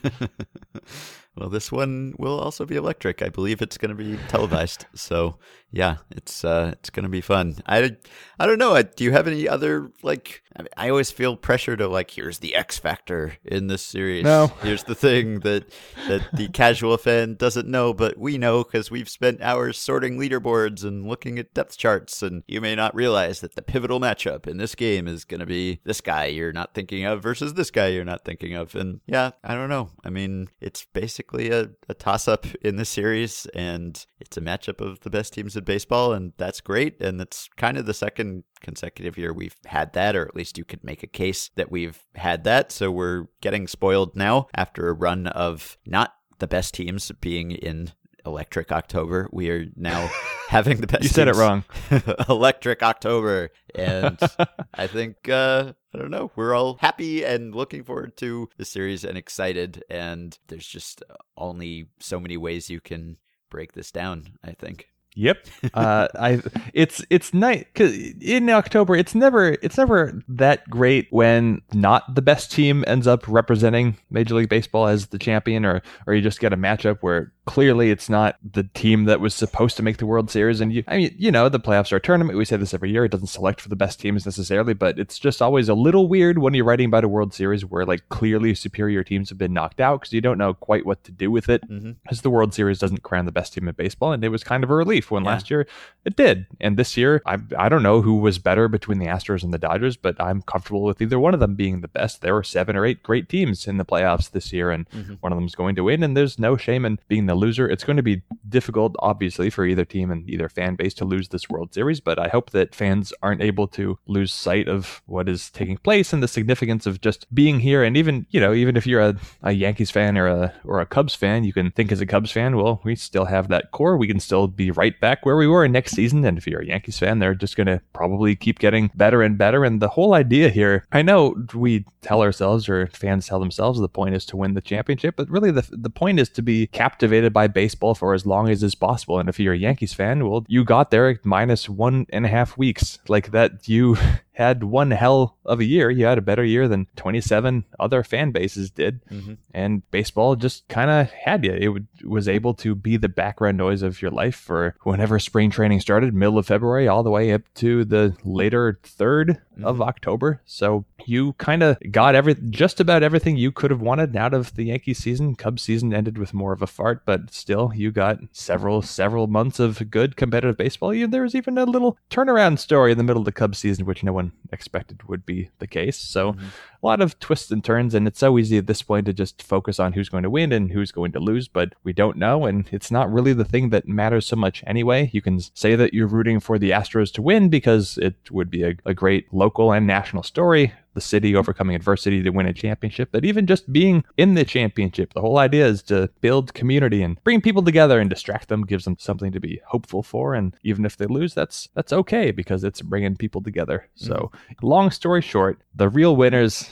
well, 1.35 1.49
this 1.49 1.71
one 1.71 2.13
will 2.17 2.39
also 2.39 2.65
be 2.65 2.75
electric. 2.75 3.21
I 3.21 3.29
believe 3.29 3.61
it's 3.61 3.77
going 3.77 3.95
to 3.95 4.03
be 4.03 4.17
televised. 4.27 4.85
so 4.93 5.37
yeah, 5.73 5.97
it's 6.11 6.45
uh, 6.45 6.69
it's 6.73 6.91
going 6.91 7.03
to 7.03 7.09
be 7.09 7.19
fun. 7.19 7.55
I 7.65 7.97
I 8.39 8.45
don't 8.45 8.59
know. 8.59 8.79
Do 8.81 9.03
you 9.03 9.11
have 9.11 9.27
any 9.27 9.49
other 9.49 9.91
like? 10.03 10.43
I, 10.55 10.61
mean, 10.61 10.69
I 10.77 10.89
always 10.89 11.09
feel 11.09 11.35
pressure 11.35 11.75
to 11.75 11.87
like. 11.87 12.11
Here's 12.11 12.37
the 12.39 12.53
X 12.53 12.77
factor 12.77 13.37
in 13.43 13.67
this 13.67 13.81
series. 13.81 14.23
No. 14.23 14.47
Here's 14.61 14.83
the 14.83 14.93
thing 14.93 15.39
that 15.39 15.65
that 16.07 16.21
the 16.31 16.47
casual 16.49 16.95
fan 16.97 17.33
doesn't 17.33 17.67
know, 17.67 17.91
but 17.91 18.19
we 18.19 18.37
know 18.37 18.63
because 18.63 18.91
we've 18.91 19.09
spent 19.09 19.41
hours 19.41 19.79
sorting 19.79 20.19
leaderboards 20.19 20.83
and 20.83 21.07
looking 21.07 21.39
at 21.39 21.55
depth 21.55 21.75
charts. 21.75 22.21
And 22.21 22.43
you 22.47 22.61
may 22.61 22.75
not 22.75 22.93
realize 22.93 23.39
that 23.41 23.55
the 23.55 23.63
pivotal 23.63 23.99
matchup 23.99 24.45
in 24.45 24.57
this 24.57 24.75
game 24.75 25.07
is 25.07 25.25
going 25.25 25.39
to 25.39 25.47
be 25.47 25.79
this 25.85 26.01
guy 26.01 26.25
you're 26.25 26.53
not 26.53 26.75
thinking 26.75 27.03
of 27.03 27.23
versus 27.23 27.55
this 27.55 27.71
guy 27.71 27.87
you're 27.87 28.05
not 28.05 28.25
thinking 28.25 28.53
of. 28.53 28.75
And 28.75 29.01
yeah, 29.07 29.31
I 29.43 29.55
don't 29.55 29.69
know. 29.69 29.89
I 30.05 30.11
mean, 30.11 30.49
it's 30.61 30.85
basically 30.85 31.49
a, 31.49 31.71
a 31.89 31.95
toss 31.95 32.27
up 32.27 32.45
in 32.61 32.75
the 32.75 32.85
series, 32.85 33.47
and 33.55 34.05
it's 34.19 34.37
a 34.37 34.41
matchup 34.41 34.79
of 34.79 34.99
the 34.99 35.09
best 35.09 35.33
teams 35.33 35.55
baseball, 35.63 36.13
and 36.13 36.33
that's 36.37 36.61
great. 36.61 37.01
And 37.01 37.19
it's 37.21 37.49
kind 37.57 37.77
of 37.77 37.85
the 37.85 37.93
second 37.93 38.43
consecutive 38.61 39.17
year 39.17 39.33
we've 39.33 39.57
had 39.65 39.93
that, 39.93 40.15
or 40.15 40.25
at 40.25 40.35
least 40.35 40.57
you 40.57 40.65
could 40.65 40.83
make 40.83 41.03
a 41.03 41.07
case 41.07 41.49
that 41.55 41.71
we've 41.71 42.03
had 42.15 42.43
that. 42.45 42.71
So 42.71 42.91
we're 42.91 43.27
getting 43.41 43.67
spoiled 43.67 44.15
now 44.15 44.47
after 44.55 44.87
a 44.87 44.93
run 44.93 45.27
of 45.27 45.77
not 45.85 46.13
the 46.39 46.47
best 46.47 46.73
teams 46.73 47.11
being 47.19 47.51
in 47.51 47.91
Electric 48.25 48.71
October. 48.71 49.29
We 49.31 49.49
are 49.49 49.65
now 49.75 50.09
having 50.49 50.81
the 50.81 50.87
best. 50.87 51.03
you 51.03 51.09
said 51.09 51.27
it 51.27 51.35
wrong. 51.35 51.63
Electric 52.29 52.81
October. 52.81 53.51
And 53.75 54.19
I 54.73 54.87
think, 54.87 55.29
uh, 55.29 55.73
I 55.93 55.97
don't 55.97 56.11
know, 56.11 56.31
we're 56.35 56.53
all 56.53 56.77
happy 56.79 57.23
and 57.23 57.53
looking 57.53 57.83
forward 57.83 58.17
to 58.17 58.49
the 58.57 58.65
series 58.65 59.03
and 59.03 59.17
excited. 59.17 59.83
And 59.89 60.37
there's 60.47 60.67
just 60.67 61.03
only 61.37 61.87
so 61.99 62.19
many 62.19 62.37
ways 62.37 62.69
you 62.69 62.79
can 62.79 63.17
break 63.49 63.73
this 63.73 63.91
down, 63.91 64.37
I 64.43 64.51
think. 64.51 64.89
Yep. 65.15 65.47
Uh, 65.73 66.07
I 66.19 66.41
it's 66.73 67.03
it's 67.09 67.33
nice 67.33 67.63
because 67.73 67.93
in 68.21 68.47
October 68.49 68.95
it's 68.95 69.15
never 69.15 69.57
it's 69.63 69.77
never 69.77 70.21
that 70.27 70.69
great 70.69 71.07
when 71.09 71.61
not 71.73 72.13
the 72.13 72.21
best 72.21 72.51
team 72.51 72.83
ends 72.85 73.07
up 73.07 73.27
representing 73.27 73.97
Major 74.11 74.35
League 74.35 74.49
Baseball 74.49 74.87
as 74.87 75.07
the 75.07 75.17
champion, 75.17 75.65
or 75.65 75.81
or 76.05 76.13
you 76.13 76.21
just 76.21 76.39
get 76.39 76.53
a 76.53 76.57
matchup 76.57 76.99
where 77.01 77.31
clearly 77.45 77.91
it's 77.91 78.09
not 78.09 78.37
the 78.43 78.63
team 78.63 79.03
that 79.05 79.19
was 79.19 79.33
supposed 79.33 79.75
to 79.77 79.83
make 79.83 79.97
the 79.97 80.05
World 80.05 80.31
Series. 80.31 80.61
And 80.61 80.71
you, 80.71 80.83
I 80.87 80.97
mean, 80.97 81.15
you 81.17 81.31
know, 81.31 81.49
the 81.49 81.59
playoffs 81.59 81.91
are 81.91 81.97
a 81.97 81.99
tournament. 82.01 82.37
We 82.37 82.45
say 82.45 82.55
this 82.57 82.73
every 82.73 82.91
year. 82.91 83.05
It 83.05 83.11
doesn't 83.11 83.27
select 83.27 83.59
for 83.59 83.69
the 83.69 83.75
best 83.75 83.99
teams 83.99 84.25
necessarily, 84.25 84.73
but 84.73 84.97
it's 84.97 85.19
just 85.19 85.41
always 85.41 85.67
a 85.69 85.73
little 85.73 86.07
weird 86.07 86.37
when 86.37 86.53
you're 86.53 86.63
writing 86.65 86.87
about 86.87 87.03
a 87.03 87.07
World 87.07 87.33
Series 87.33 87.65
where 87.65 87.85
like 87.85 88.07
clearly 88.09 88.55
superior 88.55 89.03
teams 89.03 89.29
have 89.29 89.37
been 89.37 89.53
knocked 89.53 89.81
out 89.81 89.99
because 90.01 90.13
you 90.13 90.21
don't 90.21 90.37
know 90.37 90.53
quite 90.53 90.85
what 90.85 91.03
to 91.03 91.11
do 91.11 91.29
with 91.29 91.49
it 91.49 91.61
because 92.03 92.21
the 92.21 92.29
World 92.29 92.53
Series 92.53 92.79
doesn't 92.79 93.03
crown 93.03 93.25
the 93.25 93.31
best 93.31 93.53
team 93.53 93.67
in 93.67 93.75
baseball, 93.75 94.13
and 94.13 94.23
it 94.23 94.29
was 94.29 94.43
kind 94.43 94.63
of 94.63 94.69
a 94.69 94.75
relief 94.75 95.11
when 95.11 95.23
Yeah. 95.23 95.29
last 95.31 95.49
year 95.51 95.67
it 96.05 96.15
did. 96.15 96.47
And 96.61 96.77
this 96.77 96.95
year, 96.97 97.21
I 97.25 97.37
I 97.57 97.67
don't 97.69 97.83
know 97.83 98.01
who 98.01 98.17
was 98.19 98.39
better 98.39 98.67
between 98.67 98.99
the 98.99 99.07
Astros 99.07 99.43
and 99.43 99.53
the 99.53 99.57
Dodgers, 99.57 99.97
but 99.97 100.19
I'm 100.21 100.41
comfortable 100.43 100.83
with 100.83 101.01
either 101.01 101.19
one 101.19 101.33
of 101.33 101.39
them 101.39 101.55
being 101.55 101.81
the 101.81 101.87
best. 101.87 102.21
There 102.21 102.33
were 102.33 102.43
seven 102.43 102.75
or 102.75 102.85
eight 102.85 103.03
great 103.03 103.27
teams 103.29 103.67
in 103.67 103.77
the 103.77 103.85
playoffs 103.85 104.31
this 104.31 104.53
year, 104.53 104.71
and 104.71 104.89
Mhm. 104.91 105.17
one 105.21 105.31
of 105.31 105.37
them's 105.37 105.55
going 105.55 105.75
to 105.75 105.83
win. 105.83 106.03
And 106.03 106.15
there's 106.15 106.39
no 106.39 106.55
shame 106.57 106.85
in 106.85 106.99
being 107.07 107.25
the 107.25 107.32
loser. 107.35 107.69
It's 107.69 107.83
going 107.83 107.97
to 107.97 108.03
be 108.03 108.21
difficult, 108.49 108.95
obviously, 108.99 109.49
for 109.49 109.65
either 109.65 109.85
team 109.85 110.11
and 110.11 110.29
either 110.29 110.49
fan 110.49 110.75
base 110.75 110.93
to 110.95 111.05
lose 111.05 111.29
this 111.29 111.49
World 111.49 111.73
Series, 111.73 111.99
but 111.99 112.19
I 112.19 112.27
hope 112.27 112.51
that 112.51 112.75
fans 112.75 113.13
aren't 113.21 113.41
able 113.41 113.67
to 113.69 113.97
lose 114.07 114.33
sight 114.33 114.67
of 114.67 115.01
what 115.05 115.29
is 115.29 115.49
taking 115.49 115.77
place 115.77 116.13
and 116.13 116.21
the 116.21 116.27
significance 116.27 116.85
of 116.85 117.01
just 117.01 117.33
being 117.33 117.59
here. 117.59 117.83
And 117.83 117.97
even 117.97 118.25
you 118.29 118.39
know, 118.39 118.53
even 118.53 118.75
if 118.75 118.85
you're 118.85 119.01
a, 119.01 119.15
a 119.41 119.51
Yankees 119.51 119.91
fan 119.91 120.17
or 120.17 120.27
a 120.27 120.53
or 120.63 120.79
a 120.79 120.85
Cubs 120.85 121.15
fan, 121.15 121.43
you 121.43 121.53
can 121.53 121.71
think 121.71 121.91
as 121.91 122.01
a 122.01 122.05
Cubs 122.05 122.31
fan, 122.31 122.57
well, 122.57 122.81
we 122.83 122.95
still 122.95 123.25
have 123.25 123.47
that 123.49 123.71
core. 123.71 123.97
We 123.97 124.07
can 124.07 124.19
still 124.19 124.47
be 124.47 124.71
right 124.71 124.99
back 124.99 125.25
where 125.25 125.37
we 125.37 125.47
were 125.47 125.67
next 125.67 125.91
season. 125.91 126.25
And 126.25 126.37
if 126.37 126.47
you're 126.47 126.61
a 126.61 126.65
Yankees 126.65 126.99
fan, 126.99 127.19
they're 127.19 127.35
just 127.35 127.55
going 127.55 127.67
to 127.67 127.81
probably 127.93 128.35
keep 128.35 128.59
getting 128.59 128.91
better 128.95 129.21
and 129.21 129.37
better. 129.37 129.63
And 129.63 129.81
the 129.81 129.89
whole 129.89 130.13
idea 130.13 130.49
here, 130.49 130.85
I 130.91 131.01
know 131.01 131.35
we 131.53 131.85
tell 132.01 132.21
ourselves 132.21 132.67
or 132.67 132.87
fans 132.87 133.27
tell 133.27 133.39
themselves 133.39 133.79
the 133.79 133.89
point 133.89 134.15
is 134.15 134.25
to 134.25 134.37
win 134.37 134.53
the 134.53 134.61
championship, 134.61 135.15
but 135.15 135.29
really 135.29 135.51
the 135.51 135.67
the 135.71 135.89
point 135.89 136.19
is 136.19 136.29
to 136.29 136.41
be 136.41 136.67
captivated 136.67 137.22
by 137.31 137.47
baseball 137.47 137.95
for 137.95 138.13
as 138.13 138.25
long 138.25 138.49
as 138.49 138.63
is 138.63 138.75
possible. 138.75 139.19
And 139.19 139.29
if 139.29 139.39
you're 139.39 139.53
a 139.53 139.57
Yankees 139.57 139.93
fan, 139.93 140.27
well, 140.27 140.43
you 140.47 140.63
got 140.63 140.91
there 140.91 141.19
minus 141.23 141.69
one 141.69 142.05
and 142.09 142.25
a 142.25 142.29
half 142.29 142.57
weeks, 142.57 142.99
like 143.07 143.31
that. 143.31 143.67
You 143.69 143.97
had 144.33 144.63
one 144.63 144.91
hell 144.91 145.37
of 145.45 145.59
a 145.59 145.65
year. 145.65 145.89
You 145.89 146.05
had 146.05 146.17
a 146.17 146.21
better 146.21 146.43
year 146.43 146.67
than 146.67 146.87
27 146.95 147.65
other 147.79 148.03
fan 148.03 148.31
bases 148.31 148.69
did 148.69 149.01
hmm 149.09 149.33
and 149.53 149.89
baseball 149.91 150.35
just 150.35 150.67
kind 150.67 150.89
of 150.89 151.11
had 151.11 151.45
you. 151.45 151.53
It 151.53 151.67
would, 151.67 151.87
was 152.03 152.27
able 152.27 152.55
to 152.55 152.73
be 152.73 152.97
the 152.97 153.07
background 153.07 153.57
noise 153.57 153.83
of 153.83 154.01
your 154.01 154.09
life 154.09 154.35
for 154.35 154.75
whenever 154.81 155.19
spring 155.19 155.51
training 155.51 155.79
started, 155.79 156.13
middle 156.13 156.39
of 156.39 156.47
February, 156.47 156.87
all 156.87 157.03
the 157.03 157.11
way 157.11 157.31
up 157.31 157.43
to 157.55 157.85
the 157.85 158.15
later 158.23 158.79
3rd 158.83 159.39
of 159.61 159.81
October. 159.81 160.41
So 160.45 160.85
you 161.05 161.33
kind 161.33 161.61
of 161.61 161.77
got 161.91 162.15
every 162.15 162.35
just 162.49 162.79
about 162.79 163.03
everything 163.03 163.37
you 163.37 163.51
could 163.51 163.69
have 163.69 163.81
wanted 163.81 164.15
out 164.15 164.33
of 164.33 164.55
the 164.55 164.63
Yankee 164.65 164.95
season. 164.95 165.35
Cubs 165.35 165.61
season 165.61 165.93
ended 165.93 166.17
with 166.17 166.33
more 166.33 166.53
of 166.53 166.63
a 166.63 166.67
fart, 166.67 167.05
but 167.05 167.31
still, 167.31 167.71
you 167.75 167.91
got 167.91 168.17
several 168.31 168.81
several 168.81 169.27
months 169.27 169.59
of 169.59 169.91
good 169.91 170.15
competitive 170.15 170.57
baseball. 170.57 170.93
You, 170.93 171.05
there 171.05 171.21
was 171.21 171.35
even 171.35 171.59
a 171.59 171.65
little 171.65 171.97
turnaround 172.09 172.57
story 172.57 172.91
in 172.91 172.97
the 172.97 173.03
middle 173.03 173.21
of 173.21 173.25
the 173.25 173.31
Cubs 173.31 173.59
season, 173.59 173.85
which 173.85 174.03
no 174.03 174.13
one 174.13 174.22
expected 174.51 175.03
would 175.03 175.25
be 175.25 175.49
the 175.59 175.67
case. 175.67 175.97
So 175.97 176.33
mm-hmm. 176.33 176.45
A 176.83 176.85
lot 176.85 177.01
of 177.01 177.17
twists 177.19 177.49
and 177.49 177.63
turns, 177.63 177.93
and 177.93 178.07
it's 178.07 178.19
so 178.19 178.37
easy 178.37 178.57
at 178.57 178.67
this 178.67 178.81
point 178.81 179.05
to 179.05 179.13
just 179.13 179.41
focus 179.41 179.79
on 179.79 179.93
who's 179.93 180.09
going 180.09 180.23
to 180.23 180.29
win 180.29 180.51
and 180.51 180.71
who's 180.71 180.91
going 180.91 181.13
to 181.13 181.19
lose, 181.19 181.47
but 181.47 181.73
we 181.83 181.93
don't 181.93 182.17
know, 182.17 182.45
and 182.45 182.67
it's 182.71 182.91
not 182.91 183.11
really 183.11 183.31
the 183.31 183.45
thing 183.45 183.69
that 183.69 183.87
matters 183.87 184.25
so 184.25 184.35
much 184.35 184.63
anyway. 184.67 185.09
You 185.13 185.21
can 185.21 185.39
say 185.39 185.75
that 185.75 185.93
you're 185.93 186.07
rooting 186.07 186.41
for 186.41 186.59
the 186.59 186.71
Astros 186.71 187.13
to 187.13 187.21
win 187.21 187.49
because 187.49 187.97
it 187.99 188.15
would 188.29 188.49
be 188.49 188.63
a, 188.63 188.75
a 188.85 188.93
great 188.93 189.33
local 189.33 189.71
and 189.71 189.87
national 189.87 190.23
story. 190.23 190.73
The 190.93 191.01
city 191.01 191.35
overcoming 191.35 191.75
adversity 191.75 192.21
to 192.21 192.29
win 192.29 192.45
a 192.45 192.53
championship, 192.53 193.09
but 193.11 193.25
even 193.25 193.47
just 193.47 193.73
being 193.73 194.03
in 194.15 194.35
the 194.35 194.45
championship, 194.45 195.13
the 195.13 195.21
whole 195.21 195.39
idea 195.39 195.65
is 195.65 195.81
to 195.83 196.11
build 196.21 196.53
community 196.53 197.01
and 197.01 197.17
bring 197.23 197.41
people 197.41 197.63
together 197.63 197.99
and 197.99 198.11
distract 198.11 198.47
them, 198.47 198.63
gives 198.63 198.85
them 198.85 198.97
something 198.99 199.31
to 199.31 199.39
be 199.39 199.59
hopeful 199.65 200.03
for. 200.03 200.35
And 200.35 200.55
even 200.61 200.85
if 200.85 200.97
they 200.97 201.07
lose, 201.07 201.33
that's 201.33 201.67
that's 201.73 201.93
okay 201.93 202.29
because 202.29 202.63
it's 202.63 202.81
bringing 202.83 203.15
people 203.15 203.41
together. 203.41 203.87
So, 203.95 204.13
mm-hmm. 204.13 204.67
long 204.67 204.91
story 204.91 205.23
short, 205.23 205.59
the 205.73 205.89
real 205.89 206.15
winners 206.15 206.69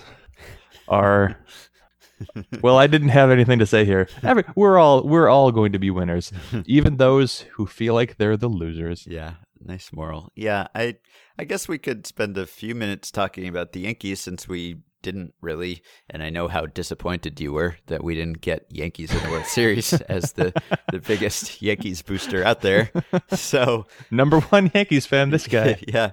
are 0.92 1.38
well 2.62 2.78
i 2.78 2.86
didn't 2.86 3.10
have 3.10 3.32
anything 3.32 3.58
to 3.58 3.66
say 3.66 3.84
here 3.84 4.08
Every, 4.22 4.44
we're 4.56 4.78
all 4.78 5.02
we're 5.08 5.28
all 5.30 5.52
going 5.52 5.72
to 5.72 5.80
be 5.80 5.90
winners 5.90 6.32
even 6.66 6.98
those 6.98 7.42
who 7.54 7.66
feel 7.66 7.96
like 7.96 8.18
they're 8.18 8.38
the 8.38 8.48
losers 8.48 9.08
Yeah, 9.08 9.34
nice 9.60 9.92
moral. 9.94 10.32
Yeah, 10.36 10.68
I 10.76 10.98
I 11.38 11.46
guess 11.46 11.68
we 11.68 11.78
could 11.80 12.06
spend 12.06 12.38
a 12.38 12.46
few 12.46 12.76
minutes 12.76 13.10
talking 13.12 13.48
about 13.48 13.72
the 13.72 13.82
Yankees 13.82 14.20
since 14.20 14.48
we 14.48 14.82
didn't 15.02 15.34
really, 15.42 15.82
and 16.10 16.22
I 16.22 16.30
know 16.30 16.48
how 16.48 16.68
disappointed 16.68 17.40
you 17.42 17.54
were 17.54 17.78
that 17.88 18.04
we 18.04 18.14
didn't 18.14 18.42
get 18.42 18.68
Yankees 18.70 19.12
in 19.12 19.24
the 19.24 19.32
World 19.32 19.48
Series 19.48 19.94
as 20.10 20.34
the 20.34 20.54
the 20.92 21.00
biggest 21.00 21.62
Yankees 21.62 22.02
booster 22.04 22.44
out 22.44 22.62
there. 22.62 22.92
So 23.36 23.88
number 24.12 24.40
one 24.42 24.70
yankees 24.76 25.06
fan 25.08 25.30
this 25.32 25.48
guy 25.48 25.80
yeah. 25.88 26.12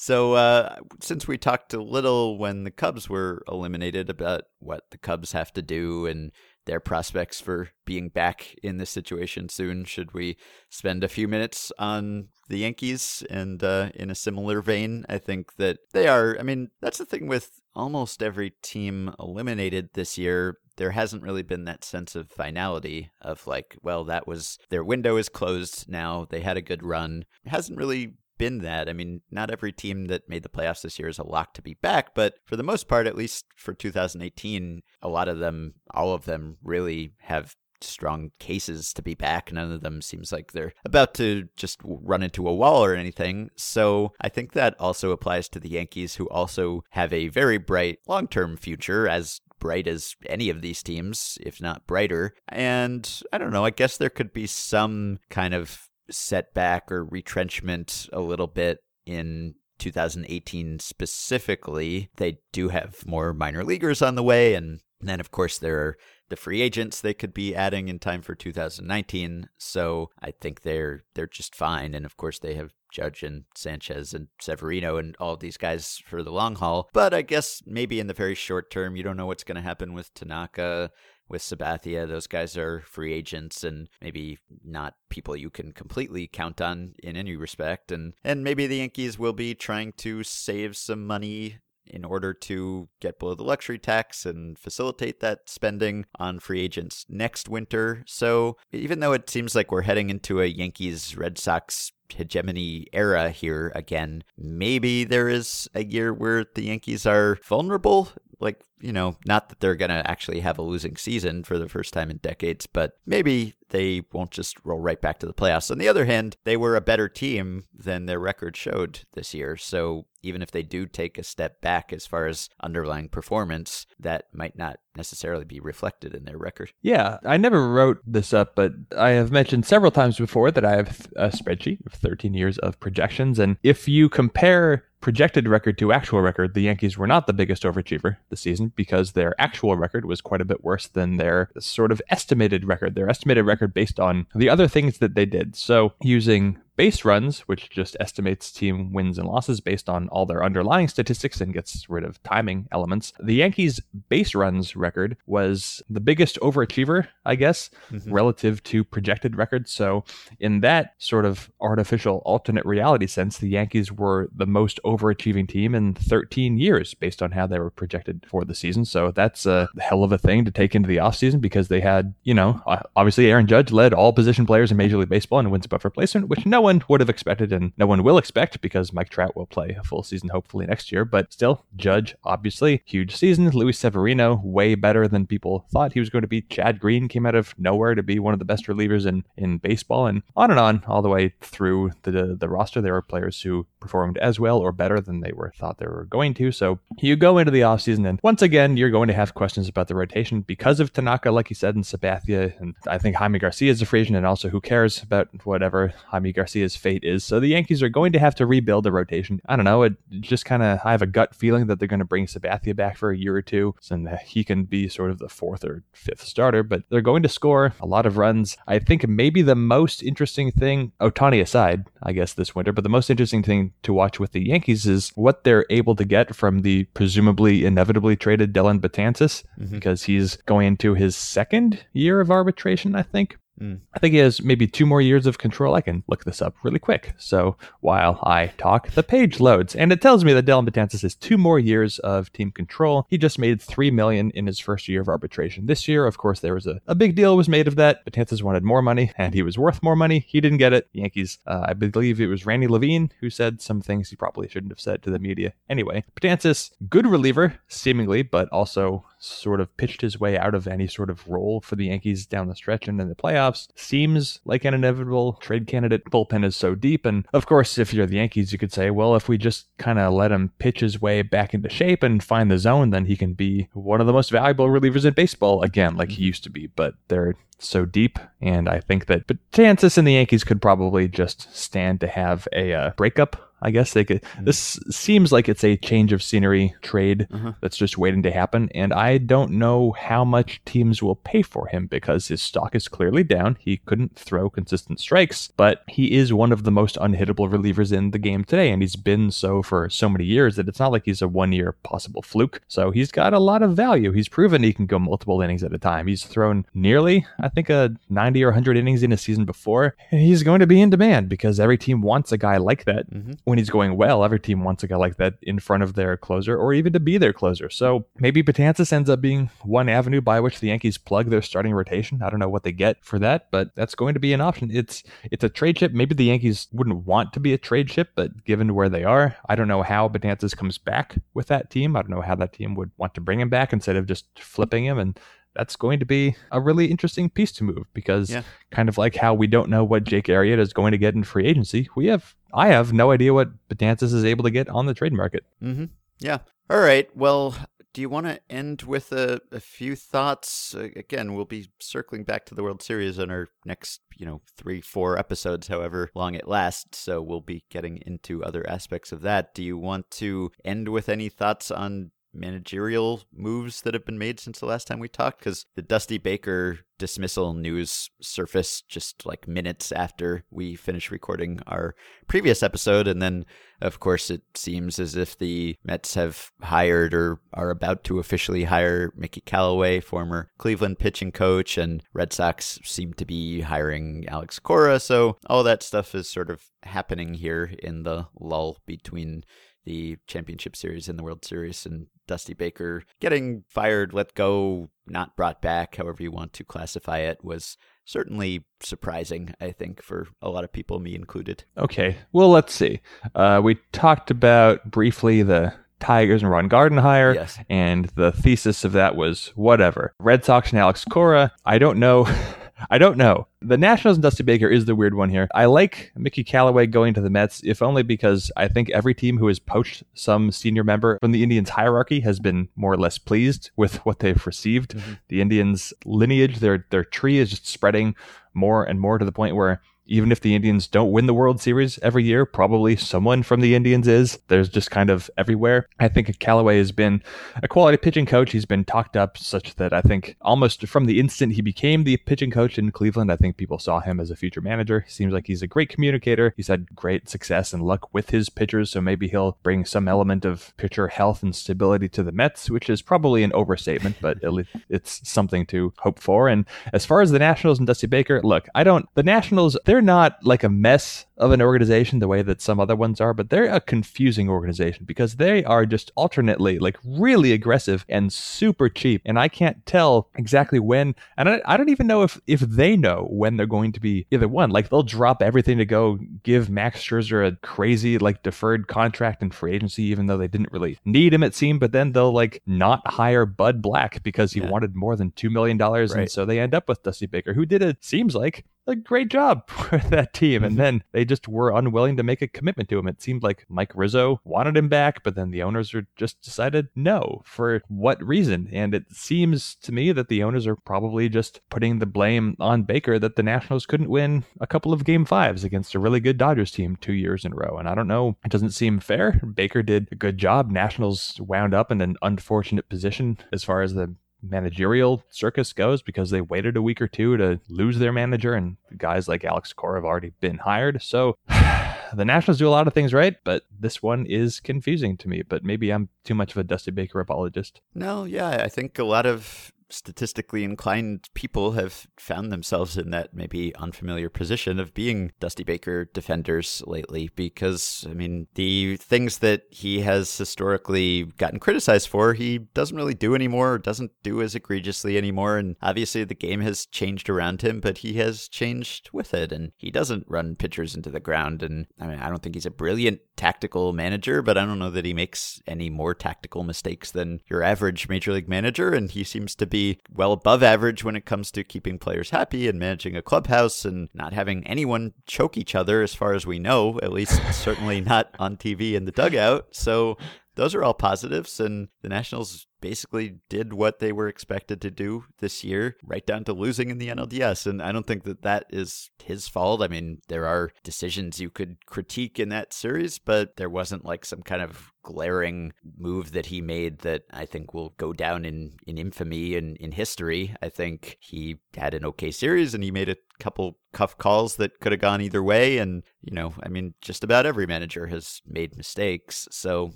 So 0.00 0.34
uh, 0.34 0.76
since 1.00 1.26
we 1.26 1.38
talked 1.38 1.74
a 1.74 1.82
little 1.82 2.38
when 2.38 2.62
the 2.62 2.70
Cubs 2.70 3.08
were 3.08 3.42
eliminated 3.48 4.08
about 4.08 4.42
what 4.60 4.84
the 4.92 4.96
Cubs 4.96 5.32
have 5.32 5.52
to 5.54 5.60
do 5.60 6.06
and 6.06 6.30
their 6.66 6.78
prospects 6.78 7.40
for 7.40 7.70
being 7.84 8.08
back 8.08 8.54
in 8.62 8.76
this 8.76 8.90
situation 8.90 9.48
soon, 9.48 9.84
should 9.84 10.14
we 10.14 10.36
spend 10.70 11.02
a 11.02 11.08
few 11.08 11.26
minutes 11.26 11.72
on 11.80 12.28
the 12.48 12.58
Yankees? 12.58 13.24
And 13.28 13.62
uh, 13.64 13.90
in 13.92 14.08
a 14.08 14.14
similar 14.14 14.62
vein, 14.62 15.04
I 15.08 15.18
think 15.18 15.56
that 15.56 15.78
they 15.92 16.06
are. 16.06 16.36
I 16.38 16.44
mean, 16.44 16.68
that's 16.80 16.98
the 16.98 17.04
thing 17.04 17.26
with 17.26 17.50
almost 17.74 18.22
every 18.22 18.52
team 18.62 19.12
eliminated 19.18 19.90
this 19.94 20.16
year 20.16 20.58
there 20.78 20.92
hasn't 20.92 21.24
really 21.24 21.42
been 21.42 21.64
that 21.64 21.82
sense 21.82 22.14
of 22.14 22.30
finality 22.30 23.10
of 23.20 23.46
like, 23.48 23.76
well, 23.82 24.04
that 24.04 24.28
was 24.28 24.58
their 24.70 24.84
window 24.84 25.16
is 25.16 25.28
closed 25.28 25.88
now. 25.88 26.26
They 26.30 26.40
had 26.40 26.56
a 26.56 26.62
good 26.62 26.84
run. 26.84 27.24
It 27.44 27.48
hasn't 27.48 27.78
really 27.78 28.14
been 28.38 28.58
that. 28.58 28.88
I 28.88 28.92
mean, 28.92 29.20
not 29.30 29.50
every 29.50 29.72
team 29.72 30.06
that 30.06 30.28
made 30.28 30.42
the 30.42 30.48
playoffs 30.48 30.82
this 30.82 30.98
year 30.98 31.08
is 31.08 31.18
a 31.18 31.26
lock 31.26 31.54
to 31.54 31.62
be 31.62 31.74
back, 31.74 32.14
but 32.14 32.34
for 32.46 32.56
the 32.56 32.62
most 32.62 32.88
part, 32.88 33.06
at 33.06 33.16
least 33.16 33.44
for 33.56 33.74
2018, 33.74 34.82
a 35.02 35.08
lot 35.08 35.28
of 35.28 35.38
them, 35.38 35.74
all 35.92 36.14
of 36.14 36.24
them 36.24 36.56
really 36.62 37.12
have 37.22 37.54
strong 37.80 38.30
cases 38.38 38.92
to 38.92 39.02
be 39.02 39.14
back. 39.14 39.52
None 39.52 39.72
of 39.72 39.82
them 39.82 40.02
seems 40.02 40.32
like 40.32 40.52
they're 40.52 40.72
about 40.84 41.14
to 41.14 41.48
just 41.56 41.80
run 41.84 42.22
into 42.22 42.48
a 42.48 42.54
wall 42.54 42.84
or 42.84 42.94
anything. 42.94 43.50
So 43.56 44.12
I 44.20 44.28
think 44.28 44.52
that 44.52 44.74
also 44.78 45.10
applies 45.10 45.48
to 45.50 45.60
the 45.60 45.70
Yankees, 45.70 46.16
who 46.16 46.28
also 46.28 46.82
have 46.90 47.12
a 47.12 47.28
very 47.28 47.58
bright 47.58 47.98
long 48.06 48.28
term 48.28 48.56
future, 48.56 49.08
as 49.08 49.40
bright 49.58 49.86
as 49.86 50.14
any 50.26 50.50
of 50.50 50.62
these 50.62 50.82
teams, 50.82 51.38
if 51.40 51.60
not 51.60 51.86
brighter. 51.86 52.34
And 52.48 53.20
I 53.32 53.38
don't 53.38 53.52
know, 53.52 53.64
I 53.64 53.70
guess 53.70 53.96
there 53.96 54.10
could 54.10 54.32
be 54.32 54.46
some 54.46 55.18
kind 55.30 55.54
of 55.54 55.87
setback 56.10 56.90
or 56.90 57.04
retrenchment 57.04 58.08
a 58.12 58.20
little 58.20 58.46
bit 58.46 58.78
in 59.06 59.54
2018 59.78 60.78
specifically. 60.80 62.10
They 62.16 62.38
do 62.52 62.68
have 62.68 63.06
more 63.06 63.32
minor 63.32 63.64
leaguers 63.64 64.02
on 64.02 64.14
the 64.14 64.22
way. 64.22 64.54
And 64.54 64.80
then, 65.00 65.20
of 65.20 65.30
course, 65.30 65.58
there 65.58 65.78
are 65.78 65.96
the 66.28 66.36
free 66.36 66.60
agents 66.60 67.00
they 67.00 67.14
could 67.14 67.32
be 67.32 67.54
adding 67.54 67.88
in 67.88 67.98
time 67.98 68.22
for 68.22 68.34
2019. 68.34 69.48
So 69.58 70.10
I 70.20 70.32
think 70.32 70.62
they're 70.62 71.04
they're 71.14 71.26
just 71.26 71.54
fine. 71.54 71.94
And 71.94 72.04
of 72.04 72.16
course, 72.16 72.38
they 72.38 72.54
have 72.54 72.72
Judge 72.90 73.22
and 73.22 73.44
Sanchez 73.54 74.14
and 74.14 74.28
Severino 74.40 74.96
and 74.96 75.16
all 75.20 75.36
these 75.36 75.56
guys 75.56 76.02
for 76.04 76.22
the 76.22 76.32
long 76.32 76.56
haul. 76.56 76.88
But 76.92 77.14
I 77.14 77.22
guess 77.22 77.62
maybe 77.66 78.00
in 78.00 78.06
the 78.06 78.14
very 78.14 78.34
short 78.34 78.70
term, 78.70 78.96
you 78.96 79.02
don't 79.02 79.16
know 79.16 79.26
what's 79.26 79.44
going 79.44 79.56
to 79.56 79.62
happen 79.62 79.92
with 79.92 80.12
Tanaka, 80.14 80.90
with 81.28 81.42
Sabathia. 81.42 82.08
Those 82.08 82.26
guys 82.26 82.56
are 82.56 82.80
free 82.80 83.12
agents 83.12 83.64
and 83.64 83.88
maybe 84.00 84.38
not 84.64 84.94
people 85.08 85.36
you 85.36 85.50
can 85.50 85.72
completely 85.72 86.26
count 86.26 86.60
on 86.60 86.94
in 87.02 87.16
any 87.16 87.36
respect. 87.36 87.92
And 87.92 88.14
and 88.24 88.44
maybe 88.44 88.66
the 88.66 88.76
Yankees 88.76 89.18
will 89.18 89.32
be 89.32 89.54
trying 89.54 89.92
to 89.98 90.22
save 90.22 90.76
some 90.76 91.06
money 91.06 91.58
in 91.90 92.04
order 92.04 92.32
to 92.34 92.88
get 93.00 93.18
below 93.18 93.34
the 93.34 93.42
luxury 93.42 93.78
tax 93.78 94.26
and 94.26 94.58
facilitate 94.58 95.20
that 95.20 95.40
spending 95.46 96.06
on 96.18 96.38
free 96.38 96.60
agents 96.60 97.06
next 97.08 97.48
winter. 97.48 98.02
So 98.06 98.56
even 98.72 99.00
though 99.00 99.12
it 99.12 99.30
seems 99.30 99.54
like 99.54 99.72
we're 99.72 99.82
heading 99.82 100.10
into 100.10 100.40
a 100.40 100.46
Yankees 100.46 101.16
Red 101.16 101.38
Sox 101.38 101.92
hegemony 102.10 102.86
era 102.92 103.30
here 103.30 103.72
again, 103.74 104.24
maybe 104.36 105.04
there 105.04 105.28
is 105.28 105.68
a 105.74 105.84
year 105.84 106.12
where 106.12 106.44
the 106.54 106.64
Yankees 106.64 107.06
are 107.06 107.38
vulnerable. 107.44 108.10
Like, 108.40 108.60
you 108.80 108.92
know, 108.92 109.16
not 109.26 109.48
that 109.48 109.60
they're 109.60 109.74
going 109.74 109.90
to 109.90 110.08
actually 110.08 110.40
have 110.40 110.58
a 110.58 110.62
losing 110.62 110.96
season 110.96 111.42
for 111.44 111.58
the 111.58 111.68
first 111.68 111.92
time 111.92 112.10
in 112.10 112.18
decades, 112.18 112.66
but 112.66 112.98
maybe 113.06 113.54
they 113.70 114.02
won't 114.12 114.30
just 114.30 114.56
roll 114.64 114.78
right 114.78 115.00
back 115.00 115.18
to 115.18 115.26
the 115.26 115.34
playoffs. 115.34 115.70
On 115.70 115.78
the 115.78 115.88
other 115.88 116.04
hand, 116.04 116.36
they 116.44 116.56
were 116.56 116.76
a 116.76 116.80
better 116.80 117.08
team 117.08 117.64
than 117.74 118.06
their 118.06 118.20
record 118.20 118.56
showed 118.56 119.00
this 119.14 119.34
year. 119.34 119.56
So 119.56 120.06
even 120.22 120.42
if 120.42 120.50
they 120.50 120.62
do 120.62 120.86
take 120.86 121.18
a 121.18 121.22
step 121.22 121.60
back 121.60 121.92
as 121.92 122.06
far 122.06 122.26
as 122.26 122.48
underlying 122.62 123.08
performance, 123.08 123.86
that 123.98 124.26
might 124.32 124.56
not 124.56 124.78
necessarily 124.96 125.44
be 125.44 125.60
reflected 125.60 126.14
in 126.14 126.24
their 126.24 126.38
record. 126.38 126.72
Yeah, 126.82 127.18
I 127.24 127.36
never 127.36 127.68
wrote 127.68 127.98
this 128.06 128.32
up, 128.32 128.54
but 128.54 128.72
I 128.96 129.10
have 129.10 129.30
mentioned 129.30 129.66
several 129.66 129.92
times 129.92 130.18
before 130.18 130.50
that 130.50 130.64
I 130.64 130.76
have 130.76 131.06
a 131.16 131.28
spreadsheet 131.28 131.84
of 131.86 131.92
13 131.92 132.34
years 132.34 132.58
of 132.58 132.80
projections. 132.80 133.38
And 133.38 133.56
if 133.62 133.86
you 133.86 134.08
compare 134.08 134.84
projected 135.00 135.48
record 135.48 135.78
to 135.78 135.92
actual 135.92 136.20
record, 136.20 136.54
the 136.54 136.62
Yankees 136.62 136.98
were 136.98 137.06
not 137.06 137.26
the 137.26 137.32
biggest 137.32 137.62
overachiever 137.62 138.16
this 138.30 138.40
season 138.40 138.72
because 138.74 139.12
their 139.12 139.34
actual 139.40 139.76
record 139.76 140.04
was 140.04 140.20
quite 140.20 140.40
a 140.40 140.44
bit 140.44 140.64
worse 140.64 140.88
than 140.88 141.16
their 141.16 141.50
sort 141.58 141.92
of 141.92 142.02
estimated 142.10 142.64
record. 142.64 142.94
Their 142.94 143.08
estimated 143.08 143.46
record 143.46 143.72
based 143.72 144.00
on 144.00 144.26
the 144.34 144.50
other 144.50 144.68
things 144.68 144.98
that 144.98 145.14
they 145.14 145.26
did. 145.26 145.56
So 145.56 145.92
using 146.02 146.58
base 146.78 147.04
runs, 147.04 147.40
which 147.40 147.70
just 147.70 147.96
estimates 147.98 148.52
team 148.52 148.92
wins 148.92 149.18
and 149.18 149.26
losses 149.26 149.60
based 149.60 149.88
on 149.88 150.08
all 150.10 150.24
their 150.24 150.44
underlying 150.44 150.86
statistics 150.86 151.40
and 151.40 151.52
gets 151.52 151.90
rid 151.90 152.04
of 152.04 152.22
timing 152.22 152.68
elements. 152.70 153.12
The 153.18 153.34
Yankees' 153.34 153.80
base 154.08 154.32
runs 154.32 154.76
record 154.76 155.16
was 155.26 155.82
the 155.90 155.98
biggest 156.00 156.38
overachiever, 156.40 157.08
I 157.26 157.34
guess, 157.34 157.68
mm-hmm. 157.90 158.12
relative 158.12 158.62
to 158.62 158.84
projected 158.84 159.36
records. 159.36 159.72
So, 159.72 160.04
in 160.38 160.60
that 160.60 160.94
sort 160.98 161.24
of 161.24 161.50
artificial 161.60 162.22
alternate 162.24 162.64
reality 162.64 163.08
sense, 163.08 163.38
the 163.38 163.48
Yankees 163.48 163.90
were 163.90 164.28
the 164.32 164.46
most 164.46 164.78
overachieving 164.84 165.48
team 165.48 165.74
in 165.74 165.94
13 165.94 166.58
years 166.58 166.94
based 166.94 167.22
on 167.22 167.32
how 167.32 167.48
they 167.48 167.58
were 167.58 167.70
projected 167.70 168.24
for 168.28 168.44
the 168.44 168.54
season. 168.54 168.84
So, 168.84 169.10
that's 169.10 169.46
a 169.46 169.68
hell 169.80 170.04
of 170.04 170.12
a 170.12 170.18
thing 170.18 170.44
to 170.44 170.52
take 170.52 170.76
into 170.76 170.86
the 170.86 170.98
offseason 170.98 171.40
because 171.40 171.66
they 171.66 171.80
had, 171.80 172.14
you 172.22 172.34
know, 172.34 172.62
obviously 172.94 173.28
Aaron 173.28 173.48
Judge 173.48 173.72
led 173.72 173.92
all 173.92 174.12
position 174.12 174.46
players 174.46 174.70
in 174.70 174.76
Major 174.76 174.96
League 174.96 175.08
Baseball 175.08 175.40
in 175.40 175.50
wins 175.50 175.66
above 175.66 175.84
replacement, 175.84 176.28
which 176.28 176.46
no 176.46 176.60
one 176.60 176.67
one 176.68 176.84
would 176.88 177.00
have 177.00 177.08
expected, 177.08 177.50
and 177.50 177.72
no 177.78 177.86
one 177.86 178.02
will 178.02 178.18
expect 178.18 178.60
because 178.60 178.92
Mike 178.92 179.08
Trout 179.08 179.34
will 179.34 179.46
play 179.46 179.74
a 179.78 179.82
full 179.82 180.02
season 180.02 180.28
hopefully 180.28 180.66
next 180.66 180.92
year. 180.92 181.06
But 181.06 181.32
still, 181.32 181.64
Judge, 181.76 182.14
obviously, 182.24 182.82
huge 182.84 183.16
season. 183.16 183.48
Luis 183.48 183.78
Severino, 183.78 184.42
way 184.44 184.74
better 184.74 185.08
than 185.08 185.26
people 185.26 185.64
thought 185.72 185.94
he 185.94 186.00
was 186.00 186.10
going 186.10 186.22
to 186.22 186.28
be. 186.28 186.42
Chad 186.42 186.78
Green 186.78 187.08
came 187.08 187.24
out 187.24 187.34
of 187.34 187.54
nowhere 187.58 187.94
to 187.94 188.02
be 188.02 188.18
one 188.18 188.34
of 188.34 188.38
the 188.38 188.44
best 188.44 188.66
relievers 188.66 189.06
in, 189.06 189.24
in 189.38 189.56
baseball, 189.56 190.06
and 190.06 190.22
on 190.36 190.50
and 190.50 190.60
on, 190.60 190.84
all 190.86 191.00
the 191.00 191.08
way 191.08 191.32
through 191.40 191.92
the, 192.02 192.36
the 192.38 192.48
roster. 192.50 192.82
There 192.82 192.92
were 192.92 193.00
players 193.00 193.40
who 193.40 193.66
performed 193.80 194.18
as 194.18 194.38
well 194.38 194.58
or 194.58 194.72
better 194.72 195.00
than 195.00 195.20
they 195.20 195.32
were 195.32 195.52
thought 195.56 195.78
they 195.78 195.86
were 195.86 196.04
going 196.10 196.34
to. 196.34 196.52
So 196.52 196.80
you 196.98 197.16
go 197.16 197.38
into 197.38 197.50
the 197.50 197.60
offseason, 197.60 198.06
and 198.06 198.20
once 198.22 198.42
again, 198.42 198.76
you're 198.76 198.90
going 198.90 199.08
to 199.08 199.14
have 199.14 199.34
questions 199.34 199.68
about 199.68 199.88
the 199.88 199.94
rotation 199.94 200.42
because 200.42 200.80
of 200.80 200.92
Tanaka, 200.92 201.30
like 201.30 201.48
you 201.48 201.56
said, 201.56 201.74
and 201.74 201.84
Sabathia. 201.84 202.60
And 202.60 202.74
I 202.86 202.98
think 202.98 203.16
Jaime 203.16 203.38
Garcia 203.38 203.70
is 203.70 203.80
a 203.80 203.86
free 203.86 204.02
agent, 204.02 204.18
and 204.18 204.26
also 204.26 204.50
who 204.50 204.60
cares 204.60 205.02
about 205.02 205.28
whatever 205.44 205.94
Jaime 206.08 206.32
Garcia 206.32 206.57
Garcia's 206.58 206.76
fate 206.76 207.04
is. 207.04 207.24
So 207.24 207.40
the 207.40 207.48
Yankees 207.48 207.82
are 207.82 207.88
going 207.88 208.12
to 208.12 208.18
have 208.18 208.34
to 208.36 208.46
rebuild 208.46 208.84
the 208.84 208.92
rotation. 208.92 209.40
I 209.46 209.56
don't 209.56 209.64
know. 209.64 209.82
It 209.82 209.94
just 210.20 210.44
kind 210.44 210.62
of, 210.62 210.80
I 210.84 210.90
have 210.90 211.02
a 211.02 211.06
gut 211.06 211.34
feeling 211.34 211.66
that 211.66 211.78
they're 211.78 211.88
going 211.88 211.98
to 212.00 212.04
bring 212.04 212.26
Sabathia 212.26 212.74
back 212.74 212.96
for 212.96 213.10
a 213.10 213.16
year 213.16 213.36
or 213.36 213.42
two 213.42 213.74
and 213.90 214.08
he 214.24 214.44
can 214.44 214.64
be 214.64 214.88
sort 214.88 215.10
of 215.10 215.18
the 215.18 215.28
fourth 215.28 215.64
or 215.64 215.84
fifth 215.92 216.22
starter, 216.22 216.62
but 216.62 216.82
they're 216.90 217.00
going 217.00 217.22
to 217.22 217.28
score 217.28 217.74
a 217.80 217.86
lot 217.86 218.06
of 218.06 218.16
runs. 218.16 218.56
I 218.66 218.78
think 218.78 219.06
maybe 219.06 219.42
the 219.42 219.54
most 219.54 220.02
interesting 220.02 220.50
thing, 220.50 220.92
Ohtani 221.00 221.40
aside, 221.40 221.84
I 222.02 222.12
guess 222.12 222.32
this 222.32 222.54
winter, 222.54 222.72
but 222.72 222.84
the 222.84 222.90
most 222.90 223.10
interesting 223.10 223.42
thing 223.42 223.72
to 223.82 223.92
watch 223.92 224.18
with 224.18 224.32
the 224.32 224.46
Yankees 224.46 224.86
is 224.86 225.10
what 225.14 225.44
they're 225.44 225.66
able 225.70 225.94
to 225.96 226.04
get 226.04 226.34
from 226.34 226.62
the 226.62 226.84
presumably 226.94 227.64
inevitably 227.64 228.16
traded 228.16 228.52
Dellin 228.52 228.80
Betances 228.80 229.44
mm-hmm. 229.58 229.70
because 229.70 230.04
he's 230.04 230.36
going 230.46 230.66
into 230.66 230.94
his 230.94 231.16
second 231.16 231.84
year 231.92 232.20
of 232.20 232.30
arbitration, 232.30 232.94
I 232.94 233.02
think. 233.02 233.36
Mm. 233.60 233.80
I 233.94 233.98
think 233.98 234.12
he 234.12 234.18
has 234.18 234.42
maybe 234.42 234.66
two 234.66 234.86
more 234.86 235.00
years 235.00 235.26
of 235.26 235.38
control. 235.38 235.74
I 235.74 235.80
can 235.80 236.04
look 236.06 236.24
this 236.24 236.42
up 236.42 236.54
really 236.62 236.78
quick. 236.78 237.14
So 237.18 237.56
while 237.80 238.20
I 238.22 238.48
talk, 238.58 238.90
the 238.90 239.02
page 239.02 239.40
loads, 239.40 239.74
and 239.74 239.92
it 239.92 240.00
tells 240.00 240.24
me 240.24 240.32
that 240.32 240.46
Dellin 240.46 240.68
Betances 240.68 241.02
has 241.02 241.14
two 241.14 241.38
more 241.38 241.58
years 241.58 241.98
of 242.00 242.32
team 242.32 242.50
control. 242.50 243.06
He 243.08 243.18
just 243.18 243.38
made 243.38 243.60
three 243.60 243.90
million 243.90 244.30
in 244.32 244.46
his 244.46 244.58
first 244.58 244.88
year 244.88 245.00
of 245.00 245.08
arbitration. 245.08 245.66
This 245.66 245.88
year, 245.88 246.06
of 246.06 246.18
course, 246.18 246.40
there 246.40 246.54
was 246.54 246.66
a, 246.66 246.80
a 246.86 246.94
big 246.94 247.14
deal 247.14 247.36
was 247.36 247.48
made 247.48 247.68
of 247.68 247.76
that. 247.76 248.04
Betances 248.06 248.42
wanted 248.42 248.62
more 248.62 248.82
money, 248.82 249.12
and 249.16 249.34
he 249.34 249.42
was 249.42 249.58
worth 249.58 249.82
more 249.82 249.96
money. 249.96 250.20
He 250.20 250.40
didn't 250.40 250.58
get 250.58 250.72
it. 250.72 250.88
Yankees, 250.92 251.38
uh, 251.46 251.64
I 251.68 251.74
believe 251.74 252.20
it 252.20 252.26
was 252.26 252.46
Randy 252.46 252.68
Levine 252.68 253.12
who 253.20 253.30
said 253.30 253.60
some 253.60 253.80
things 253.80 254.10
he 254.10 254.16
probably 254.16 254.48
shouldn't 254.48 254.72
have 254.72 254.80
said 254.80 255.02
to 255.02 255.10
the 255.10 255.18
media. 255.18 255.52
Anyway, 255.68 256.04
Betances, 256.20 256.70
good 256.88 257.06
reliever, 257.06 257.54
seemingly, 257.68 258.22
but 258.22 258.48
also 258.50 259.04
sort 259.18 259.60
of 259.60 259.76
pitched 259.76 260.00
his 260.00 260.18
way 260.18 260.38
out 260.38 260.54
of 260.54 260.66
any 260.66 260.86
sort 260.86 261.10
of 261.10 261.28
role 261.28 261.60
for 261.60 261.76
the 261.76 261.86
Yankees 261.86 262.26
down 262.26 262.48
the 262.48 262.54
stretch 262.54 262.88
and 262.88 263.00
in 263.00 263.08
the 263.08 263.14
playoffs. 263.14 263.68
Seems 263.74 264.40
like 264.44 264.64
an 264.64 264.74
inevitable 264.74 265.34
trade 265.34 265.66
candidate. 265.66 266.04
Bullpen 266.04 266.44
is 266.44 266.56
so 266.56 266.74
deep. 266.74 267.04
And 267.04 267.26
of 267.32 267.46
course, 267.46 267.78
if 267.78 267.92
you're 267.92 268.06
the 268.06 268.16
Yankees, 268.16 268.52
you 268.52 268.58
could 268.58 268.72
say, 268.72 268.90
well, 268.90 269.14
if 269.16 269.28
we 269.28 269.38
just 269.38 269.66
kind 269.78 269.98
of 269.98 270.12
let 270.12 270.32
him 270.32 270.52
pitch 270.58 270.80
his 270.80 271.00
way 271.00 271.22
back 271.22 271.54
into 271.54 271.68
shape 271.68 272.02
and 272.02 272.22
find 272.22 272.50
the 272.50 272.58
zone, 272.58 272.90
then 272.90 273.06
he 273.06 273.16
can 273.16 273.34
be 273.34 273.68
one 273.72 274.00
of 274.00 274.06
the 274.06 274.12
most 274.12 274.30
valuable 274.30 274.68
relievers 274.68 275.04
in 275.04 275.14
baseball 275.14 275.62
again, 275.62 275.96
like 275.96 276.10
he 276.10 276.24
used 276.24 276.44
to 276.44 276.50
be. 276.50 276.68
But 276.68 276.94
they're 277.08 277.34
so 277.58 277.84
deep. 277.84 278.18
And 278.40 278.68
I 278.68 278.80
think 278.80 279.06
that 279.06 279.26
Betances 279.26 279.98
and 279.98 280.06
the 280.06 280.12
Yankees 280.12 280.44
could 280.44 280.62
probably 280.62 281.08
just 281.08 281.54
stand 281.56 282.00
to 282.00 282.06
have 282.06 282.46
a 282.52 282.72
uh, 282.72 282.90
breakup 282.90 283.47
I 283.60 283.70
guess 283.70 283.92
they 283.92 284.04
could. 284.04 284.22
Mm-hmm. 284.22 284.44
This 284.44 284.78
seems 284.90 285.32
like 285.32 285.48
it's 285.48 285.64
a 285.64 285.76
change 285.76 286.12
of 286.12 286.22
scenery 286.22 286.74
trade 286.82 287.26
uh-huh. 287.32 287.52
that's 287.60 287.76
just 287.76 287.98
waiting 287.98 288.22
to 288.22 288.30
happen, 288.30 288.68
and 288.74 288.92
I 288.92 289.18
don't 289.18 289.52
know 289.52 289.92
how 289.92 290.24
much 290.24 290.60
teams 290.64 291.02
will 291.02 291.16
pay 291.16 291.42
for 291.42 291.66
him 291.68 291.86
because 291.86 292.28
his 292.28 292.42
stock 292.42 292.74
is 292.74 292.88
clearly 292.88 293.24
down. 293.24 293.56
He 293.60 293.78
couldn't 293.78 294.16
throw 294.16 294.50
consistent 294.50 295.00
strikes, 295.00 295.50
but 295.56 295.82
he 295.88 296.12
is 296.12 296.32
one 296.32 296.52
of 296.52 296.64
the 296.64 296.70
most 296.70 296.96
unhittable 296.96 297.50
relievers 297.50 297.92
in 297.92 298.12
the 298.12 298.18
game 298.18 298.44
today, 298.44 298.70
and 298.70 298.82
he's 298.82 298.96
been 298.96 299.30
so 299.30 299.62
for 299.62 299.88
so 299.90 300.08
many 300.08 300.24
years 300.24 300.56
that 300.56 300.68
it's 300.68 300.80
not 300.80 300.92
like 300.92 301.04
he's 301.04 301.22
a 301.22 301.28
one-year 301.28 301.72
possible 301.82 302.22
fluke. 302.22 302.62
So 302.68 302.90
he's 302.90 303.10
got 303.10 303.32
a 303.32 303.38
lot 303.38 303.62
of 303.62 303.74
value. 303.74 304.12
He's 304.12 304.28
proven 304.28 304.62
he 304.62 304.72
can 304.72 304.86
go 304.86 304.98
multiple 304.98 305.40
innings 305.42 305.62
at 305.62 305.74
a 305.74 305.78
time. 305.78 306.06
He's 306.06 306.24
thrown 306.24 306.64
nearly, 306.74 307.26
I 307.40 307.48
think, 307.48 307.70
a 307.70 307.96
90 308.08 308.44
or 308.44 308.48
100 308.48 308.76
innings 308.76 309.02
in 309.02 309.12
a 309.12 309.16
season 309.16 309.44
before, 309.44 309.96
and 310.10 310.20
he's 310.20 310.42
going 310.42 310.60
to 310.60 310.66
be 310.66 310.80
in 310.80 310.90
demand 310.90 311.28
because 311.28 311.58
every 311.58 311.78
team 311.78 312.02
wants 312.02 312.32
a 312.32 312.38
guy 312.38 312.56
like 312.58 312.84
that. 312.84 313.10
Mm-hmm 313.10 313.32
when 313.48 313.58
he's 313.58 313.70
going 313.70 313.96
well, 313.96 314.24
every 314.24 314.38
team 314.38 314.62
wants 314.62 314.82
a 314.82 314.86
guy 314.86 314.96
like 314.96 315.16
that 315.16 315.34
in 315.42 315.58
front 315.58 315.82
of 315.82 315.94
their 315.94 316.16
closer 316.16 316.56
or 316.56 316.72
even 316.72 316.92
to 316.92 317.00
be 317.00 317.18
their 317.18 317.32
closer. 317.32 317.70
So 317.70 318.06
maybe 318.18 318.42
Betances 318.42 318.92
ends 318.92 319.08
up 319.08 319.20
being 319.20 319.50
one 319.62 319.88
avenue 319.88 320.20
by 320.20 320.40
which 320.40 320.60
the 320.60 320.68
Yankees 320.68 320.98
plug 320.98 321.30
their 321.30 321.42
starting 321.42 321.72
rotation. 321.72 322.22
I 322.22 322.30
don't 322.30 322.40
know 322.40 322.48
what 322.48 322.62
they 322.62 322.72
get 322.72 323.04
for 323.04 323.18
that, 323.20 323.50
but 323.50 323.74
that's 323.74 323.94
going 323.94 324.14
to 324.14 324.20
be 324.20 324.32
an 324.32 324.40
option. 324.40 324.70
It's 324.70 325.02
it's 325.30 325.44
a 325.44 325.48
trade 325.48 325.76
chip. 325.76 325.92
Maybe 325.92 326.14
the 326.14 326.24
Yankees 326.24 326.68
wouldn't 326.72 327.06
want 327.06 327.32
to 327.32 327.40
be 327.40 327.52
a 327.52 327.58
trade 327.58 327.88
chip, 327.88 328.10
but 328.14 328.44
given 328.44 328.74
where 328.74 328.88
they 328.88 329.04
are, 329.04 329.36
I 329.48 329.56
don't 329.56 329.68
know 329.68 329.82
how 329.82 330.08
Betances 330.08 330.56
comes 330.56 330.78
back 330.78 331.16
with 331.34 331.46
that 331.48 331.70
team. 331.70 331.96
I 331.96 332.02
don't 332.02 332.10
know 332.10 332.20
how 332.20 332.34
that 332.36 332.52
team 332.52 332.74
would 332.74 332.90
want 332.96 333.14
to 333.14 333.20
bring 333.20 333.40
him 333.40 333.48
back 333.48 333.72
instead 333.72 333.96
of 333.96 334.06
just 334.06 334.26
flipping 334.38 334.84
him 334.84 334.98
and 334.98 335.18
that's 335.58 335.76
going 335.76 335.98
to 335.98 336.06
be 336.06 336.34
a 336.52 336.60
really 336.60 336.86
interesting 336.86 337.28
piece 337.28 337.52
to 337.52 337.64
move 337.64 337.84
because 337.92 338.30
Yeah. 338.30 338.42
kind 338.70 338.88
of 338.88 338.96
like 338.96 339.16
how 339.16 339.34
we 339.34 339.46
don't 339.46 339.68
know 339.68 339.84
what 339.84 340.04
Jake 340.04 340.26
Arrieta 340.26 340.60
is 340.60 340.72
going 340.72 340.92
to 340.92 340.98
get 340.98 341.14
in 341.14 341.24
free 341.24 341.46
agency, 341.46 341.88
we 341.96 342.06
have 342.06 342.34
I 342.54 342.68
have 342.68 342.92
no 342.94 343.10
idea 343.10 343.34
what 343.34 343.50
Betances 343.68 344.14
is 344.14 344.24
able 344.24 344.44
to 344.44 344.50
get 344.50 344.68
on 344.70 344.86
the 344.86 344.94
trade 344.94 345.12
market. 345.12 345.44
Mm-hmm. 345.62 345.86
Yeah. 346.20 346.38
All 346.70 346.80
right. 346.80 347.14
Well, 347.14 347.54
do 347.92 348.00
you 348.00 348.08
want 348.08 348.26
to 348.26 348.38
end 348.48 348.82
with 348.82 349.12
a, 349.12 349.40
a 349.50 349.60
few 349.60 349.96
thoughts? 349.96 350.74
Uh, 350.74 350.88
again, 350.96 351.34
we'll 351.34 351.44
be 351.44 351.68
circling 351.80 352.22
back 352.24 352.44
to 352.46 352.54
the 352.54 352.62
World 352.62 352.82
Series 352.82 353.18
in 353.18 353.30
our 353.30 353.48
next, 353.64 354.00
you 354.16 354.24
know, 354.26 354.40
three, 354.56 354.80
four 354.80 355.18
episodes, 355.18 355.68
however 355.68 356.10
long 356.14 356.34
it 356.34 356.46
lasts. 356.46 356.98
So 356.98 357.20
we'll 357.20 357.40
be 357.40 357.64
getting 357.70 357.98
into 358.06 358.44
other 358.44 358.68
aspects 358.68 359.10
of 359.12 359.22
that. 359.22 359.54
Do 359.54 359.62
you 359.62 359.76
want 359.76 360.10
to 360.12 360.52
end 360.64 360.88
with 360.88 361.08
any 361.08 361.28
thoughts 361.28 361.70
on 361.70 362.10
managerial 362.32 363.22
moves 363.32 363.82
that 363.82 363.94
have 363.94 364.04
been 364.04 364.18
made 364.18 364.40
since 364.40 364.60
the 364.60 364.66
last 364.66 364.86
time 364.86 364.98
we 364.98 365.08
talked? 365.08 365.38
Because 365.38 365.66
the 365.76 365.82
Dusty 365.82 366.18
Baker 366.18 366.80
dismissal 366.98 367.54
news 367.54 368.10
surfaced 368.20 368.88
just 368.88 369.24
like 369.24 369.46
minutes 369.46 369.92
after 369.92 370.44
we 370.50 370.74
finished 370.74 371.10
recording 371.10 371.60
our 371.66 371.94
previous 372.26 372.62
episode. 372.62 373.06
And 373.06 373.22
then, 373.22 373.46
of 373.80 374.00
course, 374.00 374.30
it 374.30 374.42
seems 374.54 374.98
as 374.98 375.14
if 375.14 375.38
the 375.38 375.76
Mets 375.84 376.14
have 376.14 376.50
hired 376.60 377.14
or 377.14 377.40
are 377.54 377.70
about 377.70 378.04
to 378.04 378.18
officially 378.18 378.64
hire 378.64 379.12
Mickey 379.16 379.40
Callaway, 379.40 380.00
former 380.00 380.50
Cleveland 380.58 380.98
pitching 380.98 381.32
coach, 381.32 381.78
and 381.78 382.02
Red 382.12 382.32
Sox 382.32 382.80
seem 382.84 383.14
to 383.14 383.24
be 383.24 383.60
hiring 383.60 384.26
Alex 384.28 384.58
Cora. 384.58 385.00
So 385.00 385.38
all 385.46 385.62
that 385.62 385.82
stuff 385.82 386.14
is 386.14 386.28
sort 386.28 386.50
of 386.50 386.64
happening 386.82 387.34
here 387.34 387.72
in 387.78 388.02
the 388.02 388.26
lull 388.38 388.78
between 388.86 389.44
the 389.84 390.18
championship 390.26 390.76
series 390.76 391.08
and 391.08 391.18
the 391.18 391.22
World 391.22 391.44
Series 391.44 391.86
and 391.86 392.08
Dusty 392.28 392.54
Baker 392.54 393.02
getting 393.20 393.64
fired, 393.68 394.12
let 394.14 394.34
go, 394.34 394.90
not 395.08 395.34
brought 395.34 395.60
back, 395.60 395.96
however 395.96 396.22
you 396.22 396.30
want 396.30 396.52
to 396.52 396.64
classify 396.64 397.18
it, 397.18 397.42
was 397.42 397.76
certainly 398.04 398.64
surprising, 398.80 399.52
I 399.60 399.72
think, 399.72 400.00
for 400.02 400.28
a 400.40 400.48
lot 400.48 400.62
of 400.64 400.72
people, 400.72 401.00
me 401.00 401.14
included. 401.16 401.64
Okay, 401.76 402.16
well, 402.32 402.50
let's 402.50 402.72
see. 402.72 403.00
Uh, 403.34 403.60
we 403.64 403.78
talked 403.92 404.30
about 404.30 404.90
briefly 404.90 405.42
the 405.42 405.74
Tigers 406.00 406.42
and 406.42 406.50
Ron 406.52 406.68
Gardenhire, 406.68 407.34
Yes. 407.34 407.58
and 407.68 408.04
the 408.14 408.30
thesis 408.30 408.84
of 408.84 408.92
that 408.92 409.16
was 409.16 409.48
whatever. 409.56 410.14
Red 410.20 410.44
Sox 410.44 410.70
and 410.70 410.78
Alex 410.78 411.04
Cora. 411.04 411.50
I 411.64 411.78
don't 411.78 411.98
know. 411.98 412.28
I 412.90 412.98
don't 412.98 413.16
know. 413.16 413.46
The 413.60 413.76
Nationals 413.76 414.16
and 414.16 414.22
Dusty 414.22 414.42
Baker 414.42 414.68
is 414.68 414.84
the 414.84 414.94
weird 414.94 415.14
one 415.14 415.30
here. 415.30 415.48
I 415.54 415.64
like 415.64 416.12
Mickey 416.16 416.44
Callaway 416.44 416.86
going 416.86 417.14
to 417.14 417.20
the 417.20 417.30
Mets, 417.30 417.60
if 417.64 417.82
only 417.82 418.02
because 418.02 418.52
I 418.56 418.68
think 418.68 418.90
every 418.90 419.14
team 419.14 419.38
who 419.38 419.48
has 419.48 419.58
poached 419.58 420.04
some 420.14 420.52
senior 420.52 420.84
member 420.84 421.18
from 421.20 421.32
the 421.32 421.42
Indians 421.42 421.70
hierarchy 421.70 422.20
has 422.20 422.38
been 422.40 422.68
more 422.76 422.92
or 422.92 422.96
less 422.96 423.18
pleased 423.18 423.70
with 423.76 423.96
what 424.06 424.20
they've 424.20 424.46
received. 424.46 424.94
Mm-hmm. 424.94 425.12
The 425.28 425.40
Indians 425.40 425.92
lineage, 426.04 426.58
their 426.58 426.86
their 426.90 427.04
tree 427.04 427.38
is 427.38 427.50
just 427.50 427.66
spreading 427.66 428.14
more 428.54 428.84
and 428.84 429.00
more 429.00 429.18
to 429.18 429.24
the 429.24 429.32
point 429.32 429.56
where 429.56 429.80
even 430.08 430.32
if 430.32 430.40
the 430.40 430.54
Indians 430.54 430.86
don't 430.86 431.12
win 431.12 431.26
the 431.26 431.34
World 431.34 431.60
Series 431.60 431.98
every 432.00 432.24
year, 432.24 432.44
probably 432.46 432.96
someone 432.96 433.42
from 433.42 433.60
the 433.60 433.74
Indians 433.74 434.08
is. 434.08 434.38
There's 434.48 434.68
just 434.68 434.90
kind 434.90 435.10
of 435.10 435.30
everywhere. 435.36 435.88
I 436.00 436.08
think 436.08 436.38
Callaway 436.38 436.78
has 436.78 436.92
been 436.92 437.22
a 437.62 437.68
quality 437.68 437.98
pitching 437.98 438.26
coach. 438.26 438.52
He's 438.52 438.64
been 438.64 438.84
talked 438.84 439.16
up 439.16 439.38
such 439.38 439.76
that 439.76 439.92
I 439.92 440.00
think 440.00 440.36
almost 440.40 440.86
from 440.86 441.06
the 441.06 441.20
instant 441.20 441.52
he 441.52 441.62
became 441.62 442.04
the 442.04 442.16
pitching 442.16 442.50
coach 442.50 442.78
in 442.78 442.90
Cleveland, 442.90 443.30
I 443.30 443.36
think 443.36 443.56
people 443.56 443.78
saw 443.78 444.00
him 444.00 444.20
as 444.20 444.30
a 444.30 444.36
future 444.36 444.60
manager. 444.60 445.00
He 445.00 445.10
seems 445.10 445.32
like 445.32 445.46
he's 445.46 445.62
a 445.62 445.66
great 445.66 445.88
communicator. 445.88 446.54
He's 446.56 446.68
had 446.68 446.94
great 446.94 447.28
success 447.28 447.72
and 447.72 447.82
luck 447.82 448.12
with 448.12 448.30
his 448.30 448.48
pitchers, 448.48 448.90
so 448.90 449.00
maybe 449.00 449.28
he'll 449.28 449.58
bring 449.62 449.84
some 449.84 450.08
element 450.08 450.44
of 450.44 450.74
pitcher 450.76 451.08
health 451.08 451.42
and 451.42 451.54
stability 451.54 452.08
to 452.08 452.22
the 452.22 452.32
Mets, 452.32 452.70
which 452.70 452.88
is 452.88 453.02
probably 453.02 453.42
an 453.42 453.52
overstatement, 453.52 454.16
but 454.20 454.42
at 454.42 454.52
least 454.52 454.70
it's 454.88 455.28
something 455.28 455.66
to 455.66 455.92
hope 455.98 456.18
for. 456.18 456.48
And 456.48 456.64
as 456.92 457.04
far 457.04 457.20
as 457.20 457.30
the 457.30 457.38
Nationals 457.38 457.78
and 457.78 457.86
Dusty 457.86 458.06
Baker, 458.06 458.40
look, 458.42 458.68
I 458.74 458.84
don't, 458.84 459.06
the 459.14 459.22
Nationals, 459.22 459.76
they're 459.84 459.97
not 460.02 460.38
like 460.44 460.62
a 460.64 460.68
mess 460.68 461.26
of 461.36 461.52
an 461.52 461.62
organization 461.62 462.18
the 462.18 462.26
way 462.26 462.42
that 462.42 462.60
some 462.60 462.80
other 462.80 462.96
ones 462.96 463.20
are, 463.20 463.32
but 463.32 463.48
they're 463.48 463.72
a 463.72 463.80
confusing 463.80 464.48
organization 464.48 465.04
because 465.04 465.36
they 465.36 465.62
are 465.64 465.86
just 465.86 466.10
alternately 466.16 466.78
like 466.80 466.96
really 467.04 467.52
aggressive 467.52 468.04
and 468.08 468.32
super 468.32 468.88
cheap. 468.88 469.22
And 469.24 469.38
I 469.38 469.46
can't 469.48 469.84
tell 469.86 470.28
exactly 470.36 470.80
when, 470.80 471.14
and 471.36 471.48
I, 471.48 471.60
I 471.64 471.76
don't 471.76 471.90
even 471.90 472.08
know 472.08 472.22
if, 472.24 472.40
if 472.48 472.60
they 472.60 472.96
know 472.96 473.28
when 473.30 473.56
they're 473.56 473.66
going 473.66 473.92
to 473.92 474.00
be 474.00 474.26
either 474.32 474.48
one. 474.48 474.70
Like 474.70 474.88
they'll 474.88 475.04
drop 475.04 475.40
everything 475.42 475.78
to 475.78 475.84
go 475.84 476.18
give 476.42 476.68
Max 476.68 477.00
Scherzer 477.00 477.46
a 477.46 477.54
crazy 477.64 478.18
like 478.18 478.42
deferred 478.42 478.88
contract 478.88 479.40
and 479.40 479.54
free 479.54 479.74
agency, 479.74 480.02
even 480.04 480.26
though 480.26 480.38
they 480.38 480.48
didn't 480.48 480.72
really 480.72 480.98
need 481.04 481.32
him, 481.32 481.44
it 481.44 481.54
seemed, 481.54 481.78
but 481.78 481.92
then 481.92 482.12
they'll 482.12 482.32
like 482.32 482.62
not 482.66 483.06
hire 483.06 483.46
Bud 483.46 483.80
Black 483.80 484.22
because 484.24 484.52
he 484.52 484.60
Yeah. 484.60 484.70
wanted 484.70 484.96
more 484.96 485.14
than 485.14 485.30
$2 485.32 485.50
million. 485.52 485.80
And 485.80 486.28
so 486.30 486.44
they 486.44 486.58
end 486.58 486.74
up 486.74 486.88
with 486.88 487.02
Dusty 487.04 487.26
Baker, 487.26 487.52
who 487.54 487.64
did 487.64 487.80
it, 487.80 488.04
seems 488.04 488.34
like, 488.34 488.64
a 488.88 488.96
great 488.96 489.28
job 489.28 489.68
for 489.70 489.98
that 489.98 490.32
team. 490.32 490.64
And 490.64 490.72
mm-hmm. 490.72 490.82
then 490.82 491.04
they 491.12 491.24
just 491.24 491.46
were 491.46 491.70
unwilling 491.70 492.16
to 492.16 492.22
make 492.22 492.42
a 492.42 492.48
commitment 492.48 492.88
to 492.88 492.98
him. 492.98 493.06
It 493.06 493.22
seemed 493.22 493.42
like 493.42 493.66
Mike 493.68 493.92
Rizzo 493.94 494.40
wanted 494.44 494.76
him 494.76 494.88
back, 494.88 495.22
but 495.22 495.34
then 495.34 495.50
the 495.50 495.62
owners 495.62 495.94
are 495.94 496.06
just 496.16 496.40
decided 496.42 496.88
no. 496.96 497.42
For 497.44 497.82
what 497.88 498.22
reason? 498.26 498.68
And 498.72 498.94
it 498.94 499.04
seems 499.12 499.76
to 499.82 499.92
me 499.92 500.12
that 500.12 500.28
the 500.28 500.42
owners 500.42 500.66
are 500.66 500.76
probably 500.76 501.28
just 501.28 501.60
putting 501.70 501.98
the 501.98 502.06
blame 502.06 502.56
on 502.58 502.82
Baker 502.82 503.18
that 503.18 503.36
the 503.36 503.42
Nationals 503.42 503.86
couldn't 503.86 504.10
win 504.10 504.44
a 504.60 504.66
couple 504.66 504.92
of 504.92 505.04
game 505.04 505.24
fives 505.24 505.64
against 505.64 505.94
a 505.94 505.98
really 505.98 506.20
good 506.20 506.38
Dodgers 506.38 506.72
team 506.72 506.96
two 506.96 507.12
years 507.12 507.44
in 507.44 507.52
a 507.52 507.56
row. 507.56 507.76
And 507.78 507.88
I 507.88 507.94
don't 507.94 508.08
know, 508.08 508.36
it 508.44 508.50
doesn't 508.50 508.70
seem 508.70 509.00
fair. 509.00 509.40
Baker 509.54 509.82
did 509.82 510.08
a 510.10 510.16
good 510.16 510.38
job. 510.38 510.70
Nationals 510.70 511.40
wound 511.40 511.74
up 511.74 511.92
in 511.92 512.00
an 512.00 512.16
unfortunate 512.22 512.88
position 512.88 513.38
as 513.52 513.64
far 513.64 513.82
as 513.82 513.94
the 513.94 514.14
managerial 514.42 515.22
circus 515.30 515.72
goes 515.72 516.02
because 516.02 516.30
they 516.30 516.40
waited 516.40 516.76
a 516.76 516.82
week 516.82 517.00
or 517.00 517.08
two 517.08 517.36
to 517.36 517.60
lose 517.68 517.98
their 517.98 518.12
manager 518.12 518.54
and 518.54 518.76
guys 518.96 519.28
like 519.28 519.44
Alex 519.44 519.72
Cora 519.72 519.98
have 519.98 520.04
already 520.04 520.32
been 520.40 520.58
hired. 520.58 521.02
So 521.02 521.36
the 521.48 522.24
Nationals 522.24 522.58
do 522.58 522.68
a 522.68 522.70
lot 522.70 522.86
of 522.86 522.94
things 522.94 523.12
right, 523.12 523.36
but 523.44 523.64
this 523.78 524.02
one 524.02 524.26
is 524.26 524.60
confusing 524.60 525.16
to 525.18 525.28
me. 525.28 525.42
But 525.42 525.64
maybe 525.64 525.90
I'm 525.90 526.08
too 526.24 526.34
much 526.34 526.52
of 526.52 526.58
a 526.58 526.64
Dusty 526.64 526.90
Baker 526.90 527.20
apologist. 527.20 527.80
No, 527.94 528.24
yeah, 528.24 528.62
I 528.62 528.68
think 528.68 528.98
a 528.98 529.04
lot 529.04 529.26
of 529.26 529.72
statistically 529.90 530.64
inclined 530.64 531.28
people 531.34 531.72
have 531.72 532.06
found 532.18 532.52
themselves 532.52 532.96
in 532.96 533.10
that 533.10 533.34
maybe 533.34 533.74
unfamiliar 533.76 534.28
position 534.28 534.78
of 534.78 534.94
being 534.94 535.32
Dusty 535.40 535.64
Baker 535.64 536.04
defenders 536.06 536.82
lately 536.86 537.30
because, 537.34 538.06
I 538.08 538.12
mean, 538.12 538.48
the 538.54 538.96
things 538.96 539.38
that 539.38 539.62
he 539.70 540.00
has 540.00 540.36
historically 540.36 541.24
gotten 541.24 541.58
criticized 541.58 542.08
for, 542.08 542.34
he 542.34 542.58
doesn't 542.58 542.96
really 542.96 543.14
do 543.14 543.34
anymore, 543.34 543.78
doesn't 543.78 544.12
do 544.22 544.42
as 544.42 544.54
egregiously 544.54 545.16
anymore. 545.16 545.58
And 545.58 545.76
obviously, 545.82 546.24
the 546.24 546.34
game 546.34 546.60
has 546.60 546.86
changed 546.86 547.30
around 547.30 547.62
him, 547.62 547.80
but 547.80 547.98
he 547.98 548.14
has 548.14 548.48
changed 548.48 549.10
with 549.12 549.32
it. 549.34 549.52
And 549.52 549.72
he 549.76 549.90
doesn't 549.90 550.26
run 550.28 550.56
pitchers 550.56 550.94
into 550.94 551.10
the 551.10 551.20
ground. 551.20 551.62
And 551.62 551.86
I 552.00 552.06
mean, 552.06 552.18
I 552.18 552.28
don't 552.28 552.42
think 552.42 552.54
he's 552.54 552.66
a 552.66 552.70
brilliant 552.70 553.20
tactical 553.36 553.92
manager, 553.92 554.42
but 554.42 554.58
I 554.58 554.64
don't 554.64 554.78
know 554.78 554.90
that 554.90 555.04
he 555.04 555.14
makes 555.14 555.62
any 555.66 555.88
more 555.88 556.14
tactical 556.14 556.64
mistakes 556.64 557.10
than 557.10 557.40
your 557.48 557.62
average 557.62 558.08
major 558.08 558.32
league 558.32 558.48
manager. 558.48 558.92
And 558.92 559.10
he 559.10 559.24
seems 559.24 559.54
to 559.56 559.66
be 559.66 559.77
well 560.12 560.32
above 560.32 560.62
average 560.62 561.04
when 561.04 561.16
it 561.16 561.26
comes 561.26 561.50
to 561.52 561.64
keeping 561.64 561.98
players 561.98 562.30
happy 562.30 562.68
and 562.68 562.78
managing 562.78 563.16
a 563.16 563.22
clubhouse 563.22 563.84
and 563.84 564.08
not 564.14 564.32
having 564.32 564.66
anyone 564.66 565.14
choke 565.26 565.56
each 565.56 565.74
other, 565.74 566.02
as 566.02 566.14
far 566.14 566.34
as 566.34 566.46
we 566.46 566.58
know, 566.58 566.98
at 567.02 567.12
least 567.12 567.40
certainly 567.52 568.00
not 568.00 568.34
on 568.38 568.56
TV 568.56 568.94
in 568.94 569.04
the 569.04 569.12
dugout. 569.12 569.68
So 569.72 570.16
those 570.58 570.74
are 570.74 570.82
all 570.82 570.94
positives. 570.94 571.60
And 571.60 571.88
the 572.02 572.08
Nationals 572.08 572.66
basically 572.80 573.36
did 573.48 573.72
what 573.72 574.00
they 574.00 574.12
were 574.12 574.28
expected 574.28 574.80
to 574.80 574.90
do 574.90 575.24
this 575.38 575.62
year, 575.62 575.96
right 576.02 576.26
down 576.26 576.44
to 576.44 576.52
losing 576.52 576.90
in 576.90 576.98
the 576.98 577.08
NLDS. 577.08 577.66
And 577.66 577.80
I 577.80 577.92
don't 577.92 578.06
think 578.06 578.24
that 578.24 578.42
that 578.42 578.66
is 578.70 579.10
his 579.22 579.46
fault. 579.46 579.82
I 579.82 579.88
mean, 579.88 580.20
there 580.26 580.46
are 580.46 580.70
decisions 580.82 581.40
you 581.40 581.48
could 581.48 581.86
critique 581.86 582.40
in 582.40 582.48
that 582.48 582.72
series, 582.72 583.18
but 583.18 583.56
there 583.56 583.70
wasn't 583.70 584.04
like 584.04 584.24
some 584.24 584.42
kind 584.42 584.60
of 584.60 584.92
glaring 585.08 585.72
move 585.96 586.32
that 586.32 586.44
he 586.44 586.60
made 586.60 586.98
that 586.98 587.22
I 587.32 587.46
think 587.46 587.72
will 587.72 587.94
go 587.96 588.12
down 588.12 588.44
in, 588.44 588.76
in 588.86 588.98
infamy 588.98 589.56
and 589.56 589.74
in 589.78 589.92
history. 589.92 590.54
I 590.60 590.68
think 590.68 591.16
he 591.18 591.56
had 591.74 591.94
an 591.94 592.04
okay 592.04 592.30
series 592.30 592.74
and 592.74 592.84
he 592.84 592.90
made 592.90 593.08
a 593.08 593.16
couple 593.40 593.78
cuff 593.94 594.18
calls 594.18 594.56
that 594.56 594.80
could 594.80 594.92
have 594.92 595.00
gone 595.00 595.22
either 595.22 595.42
way. 595.42 595.78
And, 595.78 596.02
you 596.20 596.34
know, 596.34 596.52
I 596.62 596.68
mean, 596.68 596.92
just 597.00 597.24
about 597.24 597.46
every 597.46 597.66
manager 597.66 598.08
has 598.08 598.42
made 598.46 598.76
mistakes. 598.76 599.48
So 599.50 599.92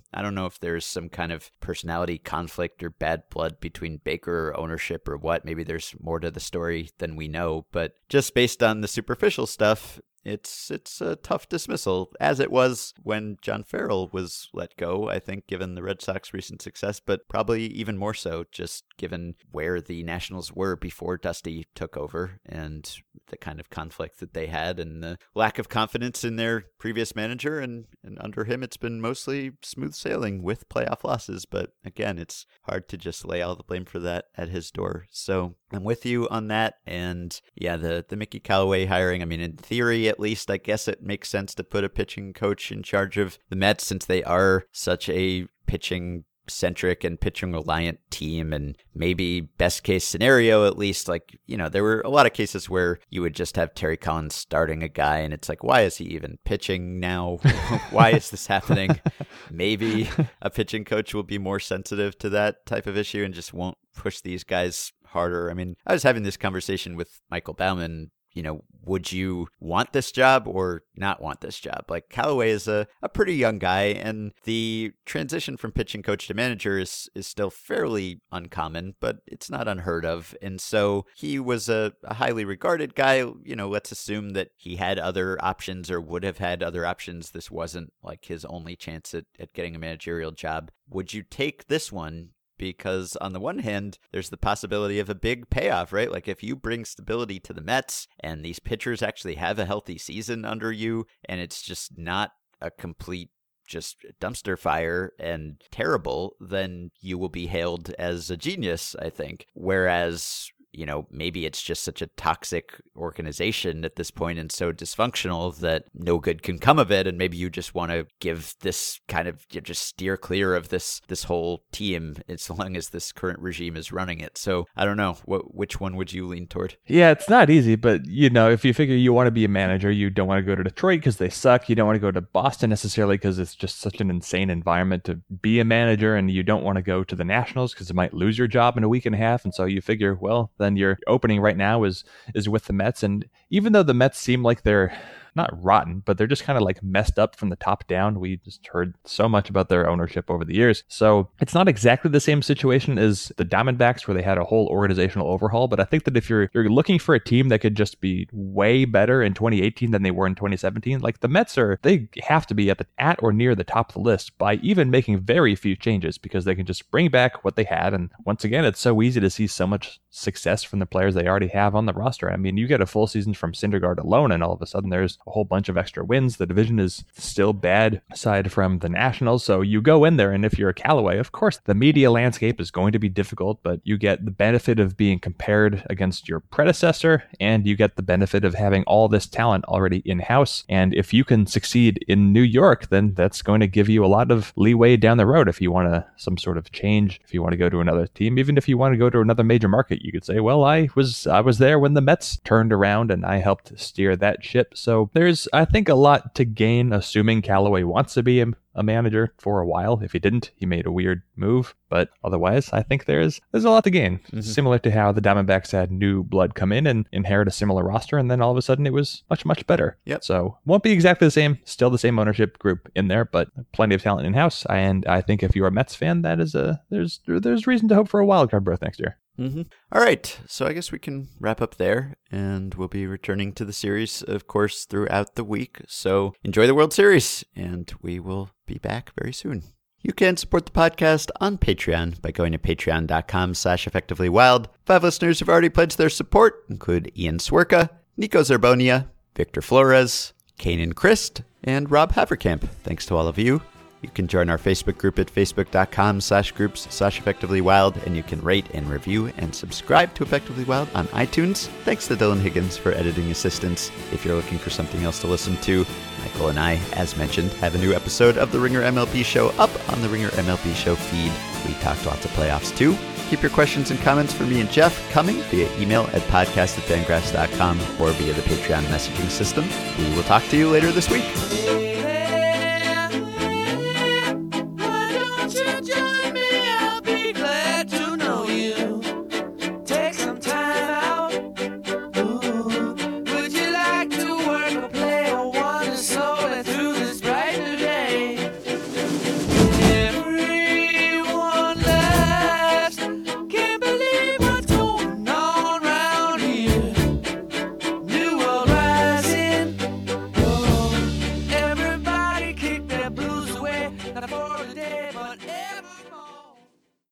I 0.14 0.22
don't 0.22 0.34
know 0.34 0.46
if 0.46 0.58
there's 0.60 0.86
some 0.86 1.10
kind 1.10 1.30
of 1.30 1.50
personality 1.60 2.16
conflict 2.16 2.82
or 2.82 2.88
bad 2.88 3.24
blood 3.28 3.60
between 3.60 4.00
Baker 4.02 4.48
or 4.48 4.58
ownership 4.58 5.06
or 5.06 5.18
what. 5.18 5.44
Maybe 5.44 5.62
there's 5.62 5.94
more 6.00 6.20
to 6.20 6.30
the 6.30 6.40
story 6.40 6.88
than 6.96 7.16
we 7.16 7.28
know. 7.28 7.66
But 7.70 7.92
just 8.08 8.34
based 8.34 8.62
on 8.62 8.80
the 8.80 8.88
superficial 8.88 9.46
stuff, 9.46 10.00
it's 10.24 10.70
it's 10.70 11.00
a 11.00 11.16
tough 11.16 11.48
dismissal, 11.48 12.12
as 12.20 12.40
it 12.40 12.50
was 12.50 12.94
when 13.02 13.36
John 13.42 13.64
Farrell 13.64 14.08
was 14.12 14.48
let 14.52 14.76
go. 14.76 15.08
I 15.08 15.18
think, 15.18 15.46
given 15.46 15.74
the 15.74 15.82
Red 15.82 16.00
Sox 16.00 16.32
recent 16.32 16.62
success, 16.62 17.00
but 17.00 17.28
probably 17.28 17.66
even 17.66 17.98
more 17.98 18.14
so, 18.14 18.44
just 18.52 18.84
given 18.96 19.34
where 19.50 19.80
the 19.80 20.02
Nationals 20.02 20.52
were 20.52 20.76
before 20.76 21.16
Dusty 21.16 21.66
took 21.74 21.96
over 21.96 22.40
and 22.46 23.02
the 23.28 23.36
kind 23.36 23.58
of 23.58 23.70
conflict 23.70 24.20
that 24.20 24.34
they 24.34 24.46
had 24.46 24.78
and 24.78 25.02
the 25.02 25.18
lack 25.34 25.58
of 25.58 25.68
confidence 25.68 26.22
in 26.22 26.36
their 26.36 26.66
previous 26.78 27.16
manager. 27.16 27.58
And, 27.58 27.86
and 28.04 28.18
under 28.20 28.44
him, 28.44 28.62
it's 28.62 28.76
been 28.76 29.00
mostly 29.00 29.52
smooth 29.62 29.94
sailing 29.94 30.42
with 30.42 30.68
playoff 30.68 31.02
losses. 31.02 31.46
But 31.46 31.72
again, 31.84 32.18
it's 32.18 32.46
hard 32.62 32.88
to 32.90 32.96
just 32.96 33.26
lay 33.26 33.42
all 33.42 33.56
the 33.56 33.62
blame 33.62 33.86
for 33.86 33.98
that 34.00 34.26
at 34.36 34.50
his 34.50 34.70
door. 34.70 35.06
So 35.10 35.56
I'm 35.72 35.84
with 35.84 36.04
you 36.04 36.28
on 36.28 36.48
that. 36.48 36.74
And 36.86 37.38
yeah, 37.54 37.76
the, 37.76 38.04
the 38.08 38.16
Mickey 38.16 38.40
Callaway 38.40 38.86
hiring, 38.86 39.22
I 39.22 39.24
mean, 39.24 39.40
in 39.40 39.56
theory, 39.56 40.08
at 40.08 40.20
least, 40.20 40.50
I 40.50 40.56
guess 40.56 40.88
it 40.88 41.02
makes 41.02 41.28
sense 41.28 41.54
to 41.54 41.64
put 41.64 41.84
a 41.84 41.88
pitching 41.88 42.32
coach 42.32 42.70
in 42.70 42.82
charge 42.82 43.18
of 43.18 43.38
the 43.48 43.56
Mets 43.56 43.86
since 43.86 44.04
they 44.04 44.22
are 44.24 44.64
such 44.72 45.08
a 45.08 45.46
pitching 45.66 46.24
centric 46.48 47.04
and 47.04 47.20
pitching 47.20 47.52
reliant 47.52 47.98
team 48.10 48.52
and 48.52 48.76
maybe 48.94 49.40
best 49.40 49.82
case 49.82 50.04
scenario 50.04 50.66
at 50.66 50.76
least 50.76 51.08
like 51.08 51.38
you 51.46 51.56
know 51.56 51.68
there 51.68 51.82
were 51.82 52.00
a 52.00 52.10
lot 52.10 52.26
of 52.26 52.32
cases 52.32 52.68
where 52.68 52.98
you 53.10 53.22
would 53.22 53.34
just 53.34 53.56
have 53.56 53.74
Terry 53.74 53.96
Collins 53.96 54.34
starting 54.34 54.82
a 54.82 54.88
guy 54.88 55.18
and 55.18 55.32
it's 55.32 55.48
like 55.48 55.62
why 55.62 55.82
is 55.82 55.96
he 55.96 56.04
even 56.04 56.38
pitching 56.44 57.00
now? 57.00 57.38
Why 57.90 58.10
is 58.10 58.30
this 58.30 58.46
happening? 58.46 59.00
Maybe 59.50 60.08
a 60.40 60.50
pitching 60.50 60.84
coach 60.84 61.14
will 61.14 61.22
be 61.22 61.38
more 61.38 61.60
sensitive 61.60 62.18
to 62.18 62.28
that 62.30 62.66
type 62.66 62.86
of 62.86 62.96
issue 62.96 63.24
and 63.24 63.34
just 63.34 63.52
won't 63.52 63.78
push 63.94 64.20
these 64.20 64.44
guys 64.44 64.92
harder. 65.06 65.50
I 65.50 65.54
mean 65.54 65.76
i 65.86 65.92
was 65.92 66.02
having 66.02 66.22
this 66.22 66.36
conversation 66.36 66.96
with 66.96 67.20
Michael 67.30 67.54
Baumann 67.54 68.10
you 68.32 68.42
know, 68.42 68.64
would 68.84 69.12
you 69.12 69.48
want 69.60 69.92
this 69.92 70.10
job 70.10 70.48
or 70.48 70.82
not 70.96 71.22
want 71.22 71.40
this 71.40 71.58
job? 71.58 71.84
Like 71.88 72.08
Callaway 72.08 72.50
is 72.50 72.66
a, 72.66 72.86
a 73.02 73.08
pretty 73.08 73.34
young 73.34 73.58
guy, 73.58 73.84
and 73.84 74.32
the 74.44 74.92
transition 75.06 75.56
from 75.56 75.72
pitching 75.72 76.02
coach 76.02 76.26
to 76.26 76.34
manager 76.34 76.78
is, 76.78 77.08
is 77.14 77.26
still 77.26 77.50
fairly 77.50 78.20
uncommon, 78.32 78.94
but 79.00 79.18
it's 79.26 79.50
not 79.50 79.68
unheard 79.68 80.04
of. 80.04 80.34
And 80.42 80.60
so 80.60 81.06
he 81.14 81.38
was 81.38 81.68
a, 81.68 81.92
a 82.04 82.14
highly 82.14 82.44
regarded 82.44 82.94
guy. 82.94 83.18
You 83.18 83.56
know, 83.56 83.68
let's 83.68 83.92
assume 83.92 84.30
that 84.30 84.50
he 84.56 84.76
had 84.76 84.98
other 84.98 85.42
options 85.44 85.90
or 85.90 86.00
would 86.00 86.24
have 86.24 86.38
had 86.38 86.62
other 86.62 86.84
options. 86.84 87.30
This 87.30 87.50
wasn't 87.50 87.92
like 88.02 88.24
his 88.24 88.44
only 88.46 88.76
chance 88.76 89.14
at, 89.14 89.26
at 89.38 89.52
getting 89.52 89.76
a 89.76 89.78
managerial 89.78 90.32
job. 90.32 90.70
Would 90.90 91.14
you 91.14 91.22
take 91.22 91.68
this 91.68 91.92
one 91.92 92.30
because 92.58 93.16
on 93.16 93.32
the 93.32 93.40
one 93.40 93.60
hand, 93.60 93.98
there's 94.12 94.30
the 94.30 94.36
possibility 94.36 94.98
of 94.98 95.10
a 95.10 95.14
big 95.14 95.50
payoff, 95.50 95.92
right? 95.92 96.10
Like 96.10 96.28
if 96.28 96.42
you 96.42 96.56
bring 96.56 96.84
stability 96.84 97.40
to 97.40 97.52
the 97.52 97.60
Mets 97.60 98.06
and 98.20 98.44
these 98.44 98.58
pitchers 98.58 99.02
actually 99.02 99.36
have 99.36 99.58
a 99.58 99.66
healthy 99.66 99.98
season 99.98 100.44
under 100.44 100.72
you 100.72 101.06
and 101.24 101.40
it's 101.40 101.62
just 101.62 101.98
not 101.98 102.32
a 102.60 102.70
complete 102.70 103.30
just 103.66 103.96
dumpster 104.20 104.58
fire 104.58 105.12
and 105.18 105.62
terrible, 105.70 106.36
then 106.40 106.90
you 107.00 107.18
will 107.18 107.28
be 107.28 107.46
hailed 107.46 107.90
as 107.98 108.30
a 108.30 108.36
genius, 108.36 108.94
I 109.00 109.08
think. 109.10 109.46
Whereas 109.54 110.50
you 110.72 110.86
know, 110.86 111.06
maybe 111.10 111.46
it's 111.46 111.62
just 111.62 111.82
such 111.82 112.02
a 112.02 112.06
toxic 112.08 112.80
organization 112.96 113.84
at 113.84 113.96
this 113.96 114.10
point 114.10 114.38
and 114.38 114.50
so 114.50 114.72
dysfunctional 114.72 115.56
that 115.58 115.84
no 115.94 116.18
good 116.18 116.42
can 116.42 116.58
come 116.58 116.78
of 116.78 116.90
it. 116.90 117.06
And 117.06 117.18
maybe 117.18 117.36
you 117.36 117.50
just 117.50 117.74
want 117.74 117.92
to 117.92 118.06
give 118.20 118.54
this 118.60 119.00
kind 119.08 119.28
of 119.28 119.46
just 119.48 119.82
steer 119.82 120.16
clear 120.16 120.54
of 120.54 120.68
this 120.68 121.00
this 121.08 121.24
whole 121.24 121.64
team 121.72 122.16
as 122.28 122.48
long 122.50 122.76
as 122.76 122.88
this 122.88 123.12
current 123.12 123.40
regime 123.40 123.76
is 123.76 123.92
running 123.92 124.20
it. 124.20 124.38
So 124.38 124.66
I 124.76 124.84
don't 124.84 124.96
know 124.96 125.18
what 125.24 125.54
which 125.54 125.80
one 125.80 125.96
would 125.96 126.12
you 126.12 126.26
lean 126.26 126.46
toward? 126.46 126.76
Yeah, 126.86 127.10
it's 127.10 127.28
not 127.28 127.50
easy, 127.50 127.76
but 127.76 128.06
you 128.06 128.30
know, 128.30 128.50
if 128.50 128.64
you 128.64 128.72
figure 128.72 128.96
you 128.96 129.12
want 129.12 129.26
to 129.26 129.32
be 129.32 129.44
a 129.44 129.48
manager, 129.48 129.90
you 129.90 130.10
don't 130.10 130.28
want 130.28 130.38
to 130.38 130.42
go 130.42 130.54
to 130.54 130.64
Detroit 130.64 131.00
because 131.00 131.18
they 131.18 131.28
suck. 131.30 131.68
You 131.68 131.74
don't 131.74 131.86
want 131.86 131.96
to 131.96 132.00
go 132.00 132.10
to 132.10 132.20
Boston 132.20 132.70
necessarily 132.70 133.16
because 133.16 133.38
it's 133.38 133.54
just 133.54 133.80
such 133.80 134.00
an 134.00 134.10
insane 134.10 134.50
environment 134.50 135.04
to 135.04 135.16
be 135.40 135.60
a 135.60 135.64
manager, 135.64 136.16
and 136.16 136.30
you 136.30 136.42
don't 136.42 136.64
want 136.64 136.76
to 136.76 136.82
go 136.82 137.04
to 137.04 137.14
the 137.14 137.24
Nationals 137.24 137.74
because 137.74 137.88
you 137.88 137.94
might 137.94 138.14
lose 138.14 138.38
your 138.38 138.48
job 138.48 138.76
in 138.76 138.84
a 138.84 138.88
week 138.88 139.06
and 139.06 139.14
a 139.14 139.18
half. 139.18 139.44
And 139.44 139.54
so 139.54 139.64
you 139.64 139.80
figure, 139.80 140.14
well, 140.14 140.50
then 140.62 140.76
your 140.76 140.98
opening 141.06 141.40
right 141.40 141.56
now 141.56 141.84
is 141.84 142.04
is 142.34 142.48
with 142.48 142.66
the 142.66 142.72
Mets. 142.72 143.02
And 143.02 143.28
even 143.50 143.72
though 143.72 143.82
the 143.82 143.94
Mets 143.94 144.18
seem 144.18 144.42
like 144.42 144.62
they're 144.62 144.96
not 145.34 145.50
rotten, 145.62 146.02
but 146.04 146.18
they're 146.18 146.26
just 146.26 146.44
kind 146.44 146.56
of 146.56 146.62
like 146.62 146.82
messed 146.82 147.18
up 147.18 147.36
from 147.36 147.48
the 147.48 147.56
top 147.56 147.86
down. 147.86 148.20
We 148.20 148.36
just 148.36 148.66
heard 148.66 148.94
so 149.04 149.28
much 149.28 149.48
about 149.48 149.68
their 149.68 149.88
ownership 149.88 150.30
over 150.30 150.44
the 150.44 150.54
years. 150.54 150.84
So 150.88 151.30
it's 151.40 151.54
not 151.54 151.68
exactly 151.68 152.10
the 152.10 152.20
same 152.20 152.42
situation 152.42 152.98
as 152.98 153.32
the 153.36 153.44
Diamondbacks 153.44 154.06
where 154.06 154.14
they 154.14 154.22
had 154.22 154.38
a 154.38 154.44
whole 154.44 154.66
organizational 154.68 155.28
overhaul. 155.28 155.68
But 155.68 155.80
I 155.80 155.84
think 155.84 156.04
that 156.04 156.16
if 156.16 156.28
you're 156.28 156.50
you're 156.52 156.68
looking 156.68 156.98
for 156.98 157.14
a 157.14 157.24
team 157.24 157.48
that 157.48 157.60
could 157.60 157.76
just 157.76 158.00
be 158.00 158.28
way 158.32 158.84
better 158.84 159.22
in 159.22 159.34
2018 159.34 159.90
than 159.90 160.02
they 160.02 160.10
were 160.10 160.26
in 160.26 160.34
2017, 160.34 161.00
like 161.00 161.20
the 161.20 161.28
Mets 161.28 161.56
are, 161.56 161.78
they 161.82 162.08
have 162.22 162.46
to 162.46 162.54
be 162.54 162.70
at 162.70 162.78
the 162.78 162.86
at 162.98 163.22
or 163.22 163.32
near 163.32 163.54
the 163.54 163.64
top 163.64 163.90
of 163.90 163.94
the 163.94 164.00
list 164.00 164.36
by 164.38 164.54
even 164.56 164.90
making 164.90 165.20
very 165.20 165.54
few 165.54 165.76
changes 165.76 166.18
because 166.18 166.44
they 166.44 166.54
can 166.54 166.66
just 166.66 166.90
bring 166.90 167.08
back 167.08 167.44
what 167.44 167.56
they 167.56 167.64
had. 167.64 167.94
And 167.94 168.10
once 168.24 168.44
again, 168.44 168.64
it's 168.64 168.80
so 168.80 169.00
easy 169.02 169.20
to 169.20 169.30
see 169.30 169.46
so 169.46 169.66
much 169.66 170.00
success 170.12 170.62
from 170.62 170.78
the 170.78 170.86
players 170.86 171.14
they 171.14 171.26
already 171.26 171.48
have 171.48 171.74
on 171.74 171.86
the 171.86 171.92
roster. 171.92 172.30
I 172.30 172.36
mean, 172.36 172.56
you 172.56 172.66
get 172.66 172.80
a 172.80 172.86
full 172.86 173.06
season 173.06 173.34
from 173.34 173.52
Syndergaard 173.52 173.98
alone, 173.98 174.30
and 174.30 174.42
all 174.42 174.52
of 174.52 174.62
a 174.62 174.66
sudden 174.66 174.90
there's 174.90 175.18
a 175.26 175.30
whole 175.30 175.44
bunch 175.44 175.68
of 175.68 175.76
extra 175.76 176.04
wins. 176.04 176.36
The 176.36 176.46
division 176.46 176.78
is 176.78 177.04
still 177.14 177.52
bad 177.52 178.02
aside 178.10 178.52
from 178.52 178.78
the 178.78 178.88
Nationals. 178.88 179.42
So 179.42 179.62
you 179.62 179.80
go 179.80 180.04
in 180.04 180.16
there, 180.16 180.32
and 180.32 180.44
if 180.44 180.58
you're 180.58 180.68
a 180.68 180.74
Callaway, 180.74 181.18
of 181.18 181.32
course, 181.32 181.60
the 181.64 181.74
media 181.74 182.10
landscape 182.10 182.60
is 182.60 182.70
going 182.70 182.92
to 182.92 182.98
be 182.98 183.08
difficult, 183.08 183.60
but 183.62 183.80
you 183.84 183.96
get 183.96 184.24
the 184.24 184.30
benefit 184.30 184.78
of 184.78 184.96
being 184.96 185.18
compared 185.18 185.84
against 185.88 186.28
your 186.28 186.40
predecessor, 186.40 187.24
and 187.40 187.66
you 187.66 187.74
get 187.74 187.96
the 187.96 188.02
benefit 188.02 188.44
of 188.44 188.54
having 188.54 188.84
all 188.84 189.08
this 189.08 189.26
talent 189.26 189.64
already 189.64 190.02
in 190.04 190.18
house. 190.18 190.64
And 190.68 190.94
if 190.94 191.14
you 191.14 191.24
can 191.24 191.46
succeed 191.46 192.04
in 192.06 192.32
New 192.32 192.42
York, 192.42 192.88
then 192.90 193.14
that's 193.14 193.40
going 193.40 193.60
to 193.60 193.66
give 193.66 193.88
you 193.88 194.04
a 194.04 194.06
lot 194.06 194.30
of 194.30 194.52
leeway 194.56 194.96
down 194.96 195.16
the 195.16 195.26
road 195.26 195.48
if 195.48 195.60
you 195.60 195.72
want 195.72 195.88
to 195.88 196.06
some 196.16 196.36
sort 196.36 196.58
of 196.58 196.70
change, 196.72 197.20
if 197.24 197.32
you 197.32 197.42
want 197.42 197.52
to 197.52 197.56
go 197.56 197.70
to 197.70 197.80
another 197.80 198.06
team, 198.06 198.38
even 198.38 198.58
if 198.58 198.68
you 198.68 198.76
want 198.76 198.92
to 198.92 198.98
go 198.98 199.08
to 199.08 199.20
another 199.20 199.44
major 199.44 199.68
market, 199.68 200.01
you 200.02 200.12
could 200.12 200.24
say, 200.24 200.40
well, 200.40 200.64
I 200.64 200.88
was 200.94 201.26
I 201.26 201.40
was 201.40 201.58
there 201.58 201.78
when 201.78 201.94
the 201.94 202.00
Mets 202.00 202.38
turned 202.44 202.72
around 202.72 203.10
and 203.10 203.24
I 203.24 203.36
helped 203.36 203.78
steer 203.78 204.16
that 204.16 204.44
ship. 204.44 204.76
So 204.76 205.10
there's 205.14 205.48
I 205.52 205.64
think, 205.64 205.88
a 205.88 205.94
lot 205.94 206.34
to 206.36 206.44
gain, 206.44 206.92
assuming 206.92 207.42
Callaway 207.42 207.82
wants 207.82 208.14
to 208.14 208.22
be 208.22 208.40
a, 208.40 208.46
a, 208.74 208.82
manager 208.82 209.34
for 209.38 209.60
a 209.60 209.66
while. 209.66 210.00
If 210.02 210.12
he 210.12 210.18
didn't, 210.18 210.50
he 210.56 210.66
made 210.66 210.86
a 210.86 210.92
weird 210.92 211.22
move. 211.36 211.74
But 211.88 212.10
otherwise, 212.24 212.70
I 212.72 212.82
think 212.82 213.04
there's 213.04 213.40
there's 213.50 213.64
a 213.64 213.70
lot 213.70 213.84
to 213.84 213.90
gain. 213.90 214.18
Mm-hmm. 214.18 214.40
Similar 214.40 214.78
to 214.80 214.90
how 214.90 215.12
the 215.12 215.20
Diamondbacks 215.20 215.72
had 215.72 215.92
new 215.92 216.22
blood 216.22 216.54
come 216.54 216.72
in 216.72 216.86
and 216.86 217.06
inherit 217.12 217.48
a 217.48 217.52
similar 217.52 217.84
roster, 217.84 218.18
and 218.18 218.30
then 218.30 218.40
all 218.40 218.50
of 218.50 218.56
a 218.56 218.62
sudden 218.62 218.86
it 218.86 218.92
was 218.92 219.22
much 219.28 219.44
much 219.44 219.66
better. 219.66 219.98
Yep. 220.06 220.24
So 220.24 220.58
won't 220.64 220.82
be 220.82 220.92
exactly 220.92 221.26
the 221.26 221.32
same. 221.32 221.58
Still 221.64 221.90
the 221.90 221.98
same 221.98 222.18
ownership 222.18 222.58
group 222.58 222.90
in 222.94 223.08
there, 223.08 223.24
but 223.24 223.48
plenty 223.72 223.94
of 223.94 224.02
talent 224.02 224.26
in 224.26 224.34
house. 224.34 224.64
And 224.66 225.04
I 225.06 225.20
think 225.20 225.42
if 225.42 225.54
you're 225.54 225.66
a 225.66 225.72
Mets 225.72 225.94
fan, 225.94 226.22
that 226.22 226.40
is 226.40 226.54
a 226.54 226.80
there's 226.90 227.20
there's 227.26 227.66
reason 227.66 227.88
to 227.88 227.94
hope 227.94 228.08
for 228.08 228.20
a 228.20 228.26
wild 228.26 228.50
card 228.50 228.64
berth 228.64 228.82
next 228.82 229.00
year. 229.00 229.18
Mm-hmm. 229.38 229.62
All 229.90 230.02
right. 230.02 230.38
So 230.46 230.66
I 230.66 230.72
guess 230.72 230.92
we 230.92 230.98
can 230.98 231.28
wrap 231.40 231.62
up 231.62 231.76
there, 231.76 232.16
and 232.30 232.74
we'll 232.74 232.88
be 232.88 233.06
returning 233.06 233.52
to 233.54 233.64
the 233.64 233.72
series, 233.72 234.22
of 234.22 234.46
course, 234.46 234.84
throughout 234.84 235.34
the 235.34 235.44
week. 235.44 235.80
So 235.88 236.34
enjoy 236.44 236.66
the 236.66 236.74
World 236.74 236.92
Series, 236.92 237.44
and 237.56 237.92
we 238.02 238.20
will 238.20 238.50
be 238.66 238.78
back 238.78 239.12
very 239.18 239.32
soon. 239.32 239.62
You 240.02 240.12
can 240.12 240.36
support 240.36 240.66
the 240.66 240.72
podcast 240.72 241.30
on 241.40 241.58
Patreon 241.58 242.20
by 242.20 242.32
going 242.32 242.50
to 242.52 242.58
patreon.com 242.58 243.54
slash 243.54 243.86
effectivelywild. 243.86 244.66
Five 244.84 245.04
listeners 245.04 245.38
have 245.38 245.48
already 245.48 245.68
pledged 245.68 245.96
their 245.96 246.10
support, 246.10 246.64
include 246.68 247.12
Ian 247.16 247.38
Swerka, 247.38 247.88
Nico 248.16 248.40
Zarbonia, 248.40 249.08
Victor 249.36 249.62
Flores, 249.62 250.32
Kanan 250.58 250.94
Christ, 250.94 251.42
and 251.62 251.90
Rob 251.90 252.14
Haverkamp. 252.14 252.68
Thanks 252.82 253.06
to 253.06 253.16
all 253.16 253.28
of 253.28 253.38
you. 253.38 253.62
You 254.02 254.08
can 254.08 254.26
join 254.26 254.50
our 254.50 254.58
Facebook 254.58 254.98
group 254.98 255.20
at 255.20 255.32
facebook.com 255.32 256.20
slash 256.20 256.50
groups 256.50 256.88
slash 256.90 257.20
effectively 257.20 257.60
wild, 257.60 257.96
and 257.98 258.16
you 258.16 258.24
can 258.24 258.42
rate 258.42 258.66
and 258.74 258.90
review 258.90 259.32
and 259.38 259.54
subscribe 259.54 260.12
to 260.14 260.24
Effectively 260.24 260.64
Wild 260.64 260.88
on 260.92 261.06
iTunes. 261.08 261.68
Thanks 261.84 262.08
to 262.08 262.16
Dylan 262.16 262.40
Higgins 262.40 262.76
for 262.76 262.90
editing 262.92 263.30
assistance. 263.30 263.92
If 264.12 264.24
you're 264.24 264.34
looking 264.34 264.58
for 264.58 264.70
something 264.70 265.04
else 265.04 265.20
to 265.20 265.28
listen 265.28 265.56
to, 265.58 265.86
Michael 266.20 266.48
and 266.48 266.58
I, 266.58 266.80
as 266.94 267.16
mentioned, 267.16 267.52
have 267.54 267.76
a 267.76 267.78
new 267.78 267.92
episode 267.92 268.36
of 268.36 268.50
the 268.50 268.58
Ringer 268.58 268.82
MLB 268.82 269.24
Show 269.24 269.50
up 269.50 269.70
on 269.92 270.02
the 270.02 270.08
Ringer 270.08 270.30
MLB 270.30 270.74
Show 270.74 270.96
feed. 270.96 271.32
We 271.66 271.80
talked 271.80 272.04
lots 272.04 272.24
of 272.24 272.32
playoffs 272.32 272.76
too. 272.76 272.96
Keep 273.30 273.42
your 273.42 273.52
questions 273.52 273.92
and 273.92 274.00
comments 274.00 274.32
for 274.32 274.42
me 274.42 274.60
and 274.60 274.70
Jeff 274.70 275.10
coming 275.12 275.36
via 275.42 275.68
email 275.80 276.02
at 276.12 276.22
podcast 276.22 276.76
at 276.76 276.84
fangraphs.com 276.84 277.80
or 278.00 278.10
via 278.10 278.32
the 278.32 278.42
Patreon 278.42 278.82
messaging 278.86 279.30
system. 279.30 279.64
We 279.96 280.14
will 280.16 280.24
talk 280.24 280.42
to 280.48 280.56
you 280.56 280.68
later 280.68 280.90
this 280.90 281.08
week. 281.08 281.91